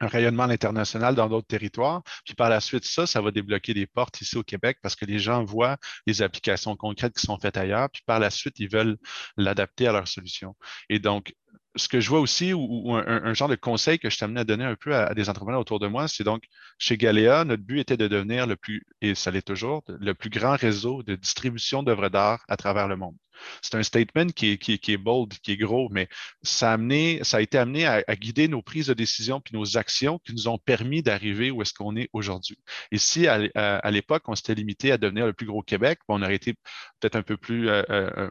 un 0.00 0.06
rayonnement 0.06 0.44
à 0.44 0.46
l'international 0.48 1.14
dans 1.14 1.28
d'autres 1.28 1.46
territoires. 1.46 2.02
Puis 2.24 2.34
par 2.34 2.48
la 2.48 2.60
suite, 2.60 2.84
ça, 2.84 3.06
ça 3.06 3.20
va 3.20 3.30
débloquer 3.30 3.74
des 3.74 3.86
portes 3.86 4.20
ici 4.20 4.36
au 4.36 4.42
Québec 4.42 4.78
parce 4.82 4.96
que 4.96 5.04
les 5.04 5.18
gens 5.18 5.44
voient 5.44 5.76
les 6.06 6.22
applications 6.22 6.76
concrètes 6.76 7.14
qui 7.14 7.26
sont 7.26 7.38
faites 7.38 7.56
ailleurs. 7.56 7.88
Puis 7.90 8.02
par 8.06 8.18
la 8.18 8.30
suite, 8.30 8.58
ils 8.58 8.70
veulent 8.70 8.96
l'adapter 9.36 9.86
à 9.86 9.92
leur 9.92 10.08
solution. 10.08 10.56
Et 10.88 10.98
donc, 10.98 11.34
ce 11.78 11.88
que 11.88 12.00
je 12.00 12.08
vois 12.08 12.20
aussi, 12.20 12.52
ou, 12.52 12.94
un, 12.94 13.34
genre 13.34 13.48
de 13.48 13.54
conseil 13.56 13.98
que 13.98 14.10
je 14.10 14.18
t'amène 14.18 14.38
à 14.38 14.44
donner 14.44 14.64
un 14.64 14.76
peu 14.76 14.94
à, 14.94 15.14
des 15.14 15.28
entrepreneurs 15.30 15.60
autour 15.60 15.78
de 15.80 15.86
moi, 15.86 16.08
c'est 16.08 16.24
donc 16.24 16.44
chez 16.78 16.96
Galéa, 16.96 17.44
notre 17.44 17.62
but 17.62 17.80
était 17.80 17.96
de 17.96 18.08
devenir 18.08 18.46
le 18.46 18.56
plus, 18.56 18.84
et 19.00 19.14
ça 19.14 19.30
l'est 19.30 19.42
toujours, 19.42 19.82
le 19.88 20.14
plus 20.14 20.30
grand 20.30 20.56
réseau 20.56 21.02
de 21.02 21.14
distribution 21.14 21.82
d'œuvres 21.82 22.08
d'art 22.08 22.44
à 22.48 22.56
travers 22.56 22.88
le 22.88 22.96
monde. 22.96 23.16
C'est 23.62 23.74
un 23.74 23.82
statement 23.82 24.26
qui 24.26 24.52
est, 24.52 24.58
qui, 24.58 24.96
bold, 24.96 25.32
qui 25.40 25.52
est 25.52 25.56
gros, 25.56 25.88
mais 25.90 26.08
ça 26.42 26.70
a, 26.70 26.74
amené, 26.74 27.20
ça 27.22 27.38
a 27.38 27.40
été 27.40 27.58
amené 27.58 27.86
à, 27.86 28.02
guider 28.16 28.48
nos 28.48 28.62
prises 28.62 28.86
de 28.86 28.94
décision 28.94 29.40
puis 29.40 29.54
nos 29.54 29.76
actions 29.76 30.18
qui 30.24 30.32
nous 30.32 30.48
ont 30.48 30.58
permis 30.58 31.02
d'arriver 31.02 31.50
où 31.50 31.62
est-ce 31.62 31.72
qu'on 31.72 31.96
est 31.96 32.08
aujourd'hui. 32.12 32.58
Et 32.92 32.98
si 32.98 33.26
à, 33.26 33.90
l'époque, 33.90 34.24
on 34.28 34.34
s'était 34.34 34.54
limité 34.54 34.92
à 34.92 34.98
devenir 34.98 35.26
le 35.26 35.32
plus 35.32 35.46
gros 35.46 35.62
Québec, 35.62 36.00
on 36.08 36.22
aurait 36.22 36.34
été 36.34 36.54
peut-être 37.00 37.16
un 37.16 37.22
peu 37.22 37.36
plus, 37.36 37.68
euh, 37.68 37.82
euh, 37.90 38.10
euh, 38.16 38.30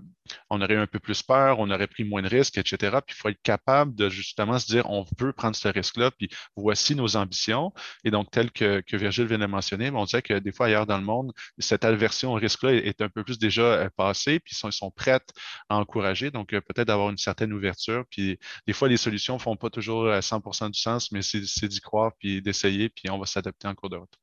on 0.49 0.62
aurait 0.62 0.74
eu 0.74 0.78
un 0.78 0.88
peu 0.88 0.99
plus 0.99 1.24
peur, 1.24 1.60
on 1.60 1.70
aurait 1.72 1.88
pris 1.88 2.03
moins 2.03 2.22
de 2.22 2.28
risques, 2.28 2.58
etc. 2.58 2.97
Puis 3.05 3.16
il 3.18 3.20
faut 3.20 3.30
être 3.30 3.41
capable 3.41 3.95
de 3.95 4.10
justement 4.10 4.60
se 4.60 4.68
dire, 4.68 4.89
on 4.89 5.05
veut 5.20 5.34
prendre 5.34 5.55
ce 5.55 5.68
risque-là, 5.68 6.12
puis 6.12 6.30
voici 6.55 6.95
nos 6.95 7.16
ambitions. 7.16 7.74
Et 8.03 8.12
donc, 8.12 8.30
tel 8.32 8.51
que, 8.51 8.84
Virgile 8.91 9.28
vient 9.28 9.38
de 9.38 9.45
mentionner, 9.45 9.89
on 9.91 10.05
dirait 10.05 10.22
que 10.22 10.34
des 10.39 10.51
fois 10.51 10.68
ailleurs 10.68 10.86
dans 10.86 10.97
le 10.97 11.03
monde, 11.03 11.32
cette 11.60 11.86
aversion 11.86 12.34
au 12.34 12.36
risque-là 12.36 12.74
est 12.74 13.01
un 13.01 13.10
peu 13.10 13.24
plus 13.24 13.39
déjà 13.39 13.89
passée, 13.95 14.39
puis 14.39 14.53
ils 14.53 14.58
sont, 14.58 14.70
ils 14.70 14.74
sont 14.74 14.91
prête 14.97 15.29
à 15.69 15.77
encourager. 15.77 16.31
Donc, 16.31 16.53
euh, 16.53 16.59
peut-être 16.59 16.87
d'avoir 16.87 17.09
une 17.09 17.17
certaine 17.17 17.53
ouverture. 17.53 18.03
Puis, 18.09 18.37
des 18.65 18.73
fois, 18.73 18.89
les 18.89 18.97
solutions 18.97 19.35
ne 19.35 19.39
font 19.39 19.55
pas 19.55 19.69
toujours 19.69 20.09
à 20.09 20.21
100 20.21 20.69
du 20.69 20.79
sens, 20.79 21.11
mais 21.11 21.21
c'est 21.21 21.67
d'y 21.67 21.79
croire, 21.79 22.11
puis 22.19 22.41
d'essayer, 22.41 22.89
puis 22.89 23.09
on 23.09 23.17
va 23.17 23.25
s'adapter 23.25 23.67
en 23.67 23.75
cours 23.75 23.89
de 23.89 23.97
route. 23.97 24.17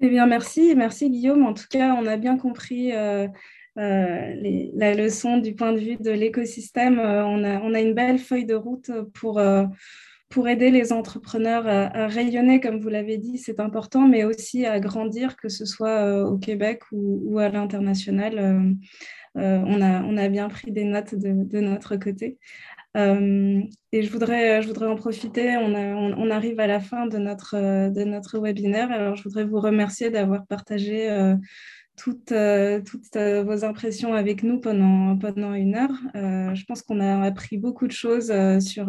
Eh 0.00 0.08
bien, 0.08 0.26
merci. 0.26 0.74
Merci, 0.76 1.10
Guillaume. 1.10 1.46
En 1.46 1.54
tout 1.54 1.66
cas, 1.70 1.94
on 1.94 2.06
a 2.06 2.16
bien 2.16 2.36
compris. 2.36 2.92
Euh, 2.92 3.28
euh, 3.78 4.34
la 4.74 4.94
leçon 4.94 5.38
du 5.38 5.54
point 5.54 5.72
de 5.72 5.78
vue 5.78 5.96
de 5.96 6.10
l'écosystème. 6.10 6.98
on, 6.98 7.72
a, 7.74 7.80
une 7.80 7.94
belle 7.94 8.18
feuille 8.18 8.44
de 8.44 8.54
route 8.54 8.90
pour, 9.14 9.40
pour 10.28 10.48
aider 10.48 10.70
les 10.70 10.92
entrepreneurs 10.92 11.66
à, 11.66 12.06
rayonner, 12.08 12.60
comme 12.60 12.80
vous 12.80 12.88
l'avez 12.88 13.16
dit, 13.16 13.38
c'est 13.38 13.60
important, 13.60 14.08
mais 14.08 14.24
aussi 14.24 14.66
à 14.66 14.80
grandir, 14.80 15.36
que 15.36 15.48
ce 15.48 15.64
soit 15.64 16.24
au 16.24 16.36
Québec 16.36 16.82
ou 16.90 17.38
à 17.38 17.48
l'international. 17.48 18.76
Euh, 19.38 19.62
on, 19.66 19.80
a, 19.80 20.02
on 20.02 20.16
a 20.16 20.28
bien 20.28 20.48
pris 20.48 20.72
des 20.72 20.84
notes 20.84 21.14
de, 21.14 21.60
notre 21.60 21.96
côté. 21.96 22.38
Euh, 22.96 23.62
et 23.92 24.02
je 24.02 24.12
voudrais, 24.12 24.62
je 24.62 24.68
voudrais 24.68 24.86
en 24.86 24.96
profiter, 24.96 25.56
on, 25.56 25.72
on, 25.74 26.30
arrive 26.30 26.60
à 26.60 26.66
la 26.66 26.80
fin 26.80 27.06
de 27.06 27.16
notre, 27.16 27.56
de 27.90 28.04
notre 28.04 28.38
webinaire, 28.38 28.92
alors 28.92 29.16
je 29.16 29.22
voudrais 29.22 29.44
vous 29.44 29.60
remercier 29.60 30.10
d'avoir 30.10 30.46
partagé 30.46 31.10
euh, 31.10 31.34
toutes, 31.96 32.34
toutes 32.84 33.16
vos 33.16 33.64
impressions 33.64 34.12
avec 34.12 34.42
nous 34.42 34.60
pendant, 34.60 35.16
pendant 35.16 35.54
une 35.54 35.76
heure. 35.76 35.94
je 36.14 36.64
pense 36.64 36.82
qu'on 36.82 37.00
a 37.00 37.22
appris 37.22 37.56
beaucoup 37.56 37.86
de 37.86 37.92
choses 37.92 38.32
sur 38.60 38.88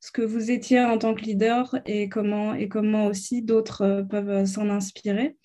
ce 0.00 0.10
que 0.12 0.22
vous 0.22 0.50
étiez 0.50 0.80
en 0.80 0.98
tant 0.98 1.14
que 1.14 1.22
leader 1.22 1.78
et 1.86 2.08
comment, 2.08 2.54
et 2.54 2.68
comment 2.68 3.06
aussi 3.06 3.42
d'autres 3.42 4.04
peuvent 4.10 4.44
s'en 4.44 4.68
inspirer. 4.70 5.36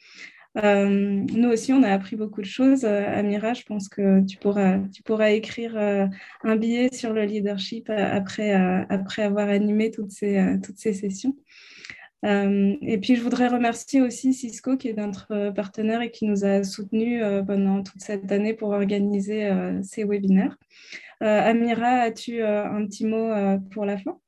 Euh, 0.57 0.85
nous 0.89 1.49
aussi, 1.49 1.71
on 1.71 1.83
a 1.83 1.89
appris 1.89 2.15
beaucoup 2.15 2.41
de 2.41 2.45
choses. 2.45 2.83
Euh, 2.83 3.05
Amira, 3.07 3.53
je 3.53 3.63
pense 3.63 3.87
que 3.87 4.25
tu 4.25 4.37
pourras, 4.37 4.79
tu 4.93 5.01
pourras 5.03 5.31
écrire 5.31 5.77
euh, 5.77 6.07
un 6.43 6.55
billet 6.57 6.89
sur 6.93 7.13
le 7.13 7.23
leadership 7.23 7.89
après, 7.89 8.51
après 8.89 9.23
avoir 9.23 9.49
animé 9.49 9.91
toutes 9.91 10.11
ces, 10.11 10.57
toutes 10.63 10.77
ces 10.77 10.93
sessions. 10.93 11.35
et 12.23 12.99
puis, 13.01 13.15
je 13.15 13.21
voudrais 13.21 13.47
remercier 13.47 14.01
aussi 14.01 14.33
Cisco, 14.33 14.77
qui 14.77 14.89
est 14.89 14.97
notre 14.97 15.51
partenaire 15.51 16.01
et 16.01 16.11
qui 16.11 16.25
nous 16.25 16.45
a 16.45 16.63
soutenus 16.63 17.23
pendant 17.47 17.83
toute 17.83 18.01
cette 18.01 18.31
année 18.31 18.53
pour 18.53 18.69
organiser 18.69 19.49
ces 19.83 20.03
webinaires. 20.03 20.57
Amira, 21.21 22.01
as-tu 22.01 22.43
un 22.43 22.85
petit 22.85 23.05
mot 23.05 23.31
pour 23.71 23.85
la 23.85 23.97
fin? 23.97 24.19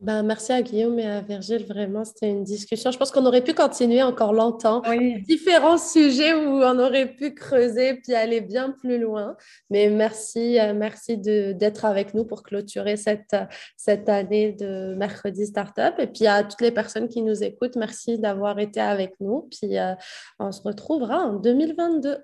Ben, 0.00 0.22
merci 0.22 0.50
à 0.52 0.62
Guillaume 0.62 0.98
et 0.98 1.06
à 1.06 1.20
Virgile. 1.20 1.66
Vraiment, 1.66 2.06
c'était 2.06 2.30
une 2.30 2.42
discussion. 2.42 2.90
Je 2.90 2.96
pense 2.96 3.10
qu'on 3.10 3.26
aurait 3.26 3.44
pu 3.44 3.52
continuer 3.52 4.02
encore 4.02 4.32
longtemps. 4.32 4.80
Différents 5.26 5.76
sujets 5.76 6.32
où 6.32 6.62
on 6.62 6.78
aurait 6.78 7.14
pu 7.14 7.34
creuser 7.34 7.94
puis 7.94 8.14
aller 8.14 8.40
bien 8.40 8.70
plus 8.70 8.98
loin. 8.98 9.36
Mais 9.68 9.90
merci, 9.90 10.58
euh, 10.58 10.72
merci 10.72 11.18
d'être 11.18 11.84
avec 11.84 12.14
nous 12.14 12.24
pour 12.24 12.42
clôturer 12.42 12.96
cette, 12.96 13.36
cette 13.76 14.08
année 14.08 14.52
de 14.52 14.94
Mercredi 14.94 15.46
Startup. 15.46 15.92
Et 15.98 16.06
puis 16.06 16.26
à 16.26 16.44
toutes 16.44 16.62
les 16.62 16.72
personnes 16.72 17.08
qui 17.08 17.20
nous 17.20 17.44
écoutent, 17.44 17.76
merci 17.76 18.18
d'avoir 18.18 18.58
été 18.58 18.80
avec 18.80 19.12
nous. 19.20 19.50
Puis 19.50 19.78
euh, 19.78 19.94
on 20.38 20.50
se 20.50 20.62
retrouvera 20.62 21.18
en 21.18 21.34
2022. 21.34 22.16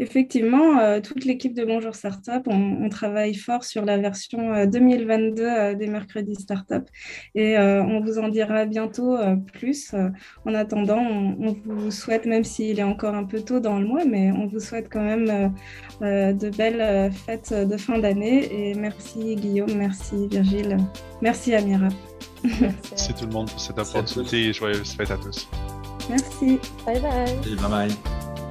Effectivement, 0.00 0.78
euh, 0.78 1.02
toute 1.02 1.26
l'équipe 1.26 1.52
de 1.54 1.62
Bonjour 1.62 1.94
Startup, 1.94 2.42
on, 2.46 2.88
travaille 2.88 3.34
fort 3.34 3.64
sur 3.64 3.84
la 3.84 3.98
version 3.98 4.64
2022 4.64 5.42
euh, 5.42 5.46
euh, 5.46 5.74
des 5.74 5.88
mercredis 5.88 6.36
Startup 6.36 6.82
et 7.34 7.58
on 7.58 8.00
vous 8.00 8.18
en 8.18 8.28
dira 8.28 8.64
bientôt 8.64 9.18
plus. 9.52 9.94
en 10.46 10.54
attendant, 10.54 10.98
on, 10.98 11.54
vous 11.66 11.90
souhaite, 11.90 12.24
même 12.24 12.44
s'il 12.44 12.78
est 12.78 12.82
encore 12.82 13.14
un 13.14 13.24
peu 13.24 13.42
tôt 13.42 13.60
dans 13.60 13.78
le 13.78 13.86
mois, 13.86 14.06
mais 14.06 14.32
on 14.32 14.46
vous 14.46 14.58
souhaite 14.58 14.88
quand 14.90 15.02
même 15.02 15.52
de 16.00 16.56
belles 16.56 17.12
fêtes 17.12 17.52
de 17.52 17.76
fin 17.76 17.98
d'année 17.98 18.70
et 18.70 18.74
merci 18.74 19.36
Guillaume, 19.36 19.74
merci 19.76 20.28
Virgile, 20.28 20.78
merci 21.20 21.54
Amira. 21.54 21.88
Merci 22.42 23.12
tout 23.12 23.26
le 23.26 23.32
monde 23.32 23.50
pour 23.50 23.60
cette 23.60 23.78
opportunité 23.78 24.46
et 24.46 24.52
joyeuses 24.54 24.92
fêtes 24.92 25.10
à 25.10 25.18
tous. 25.18 25.46
Merci. 26.08 26.58
Bye 26.86 27.00
bye. 27.00 27.56
bye 27.56 27.68
bye. 27.68 28.49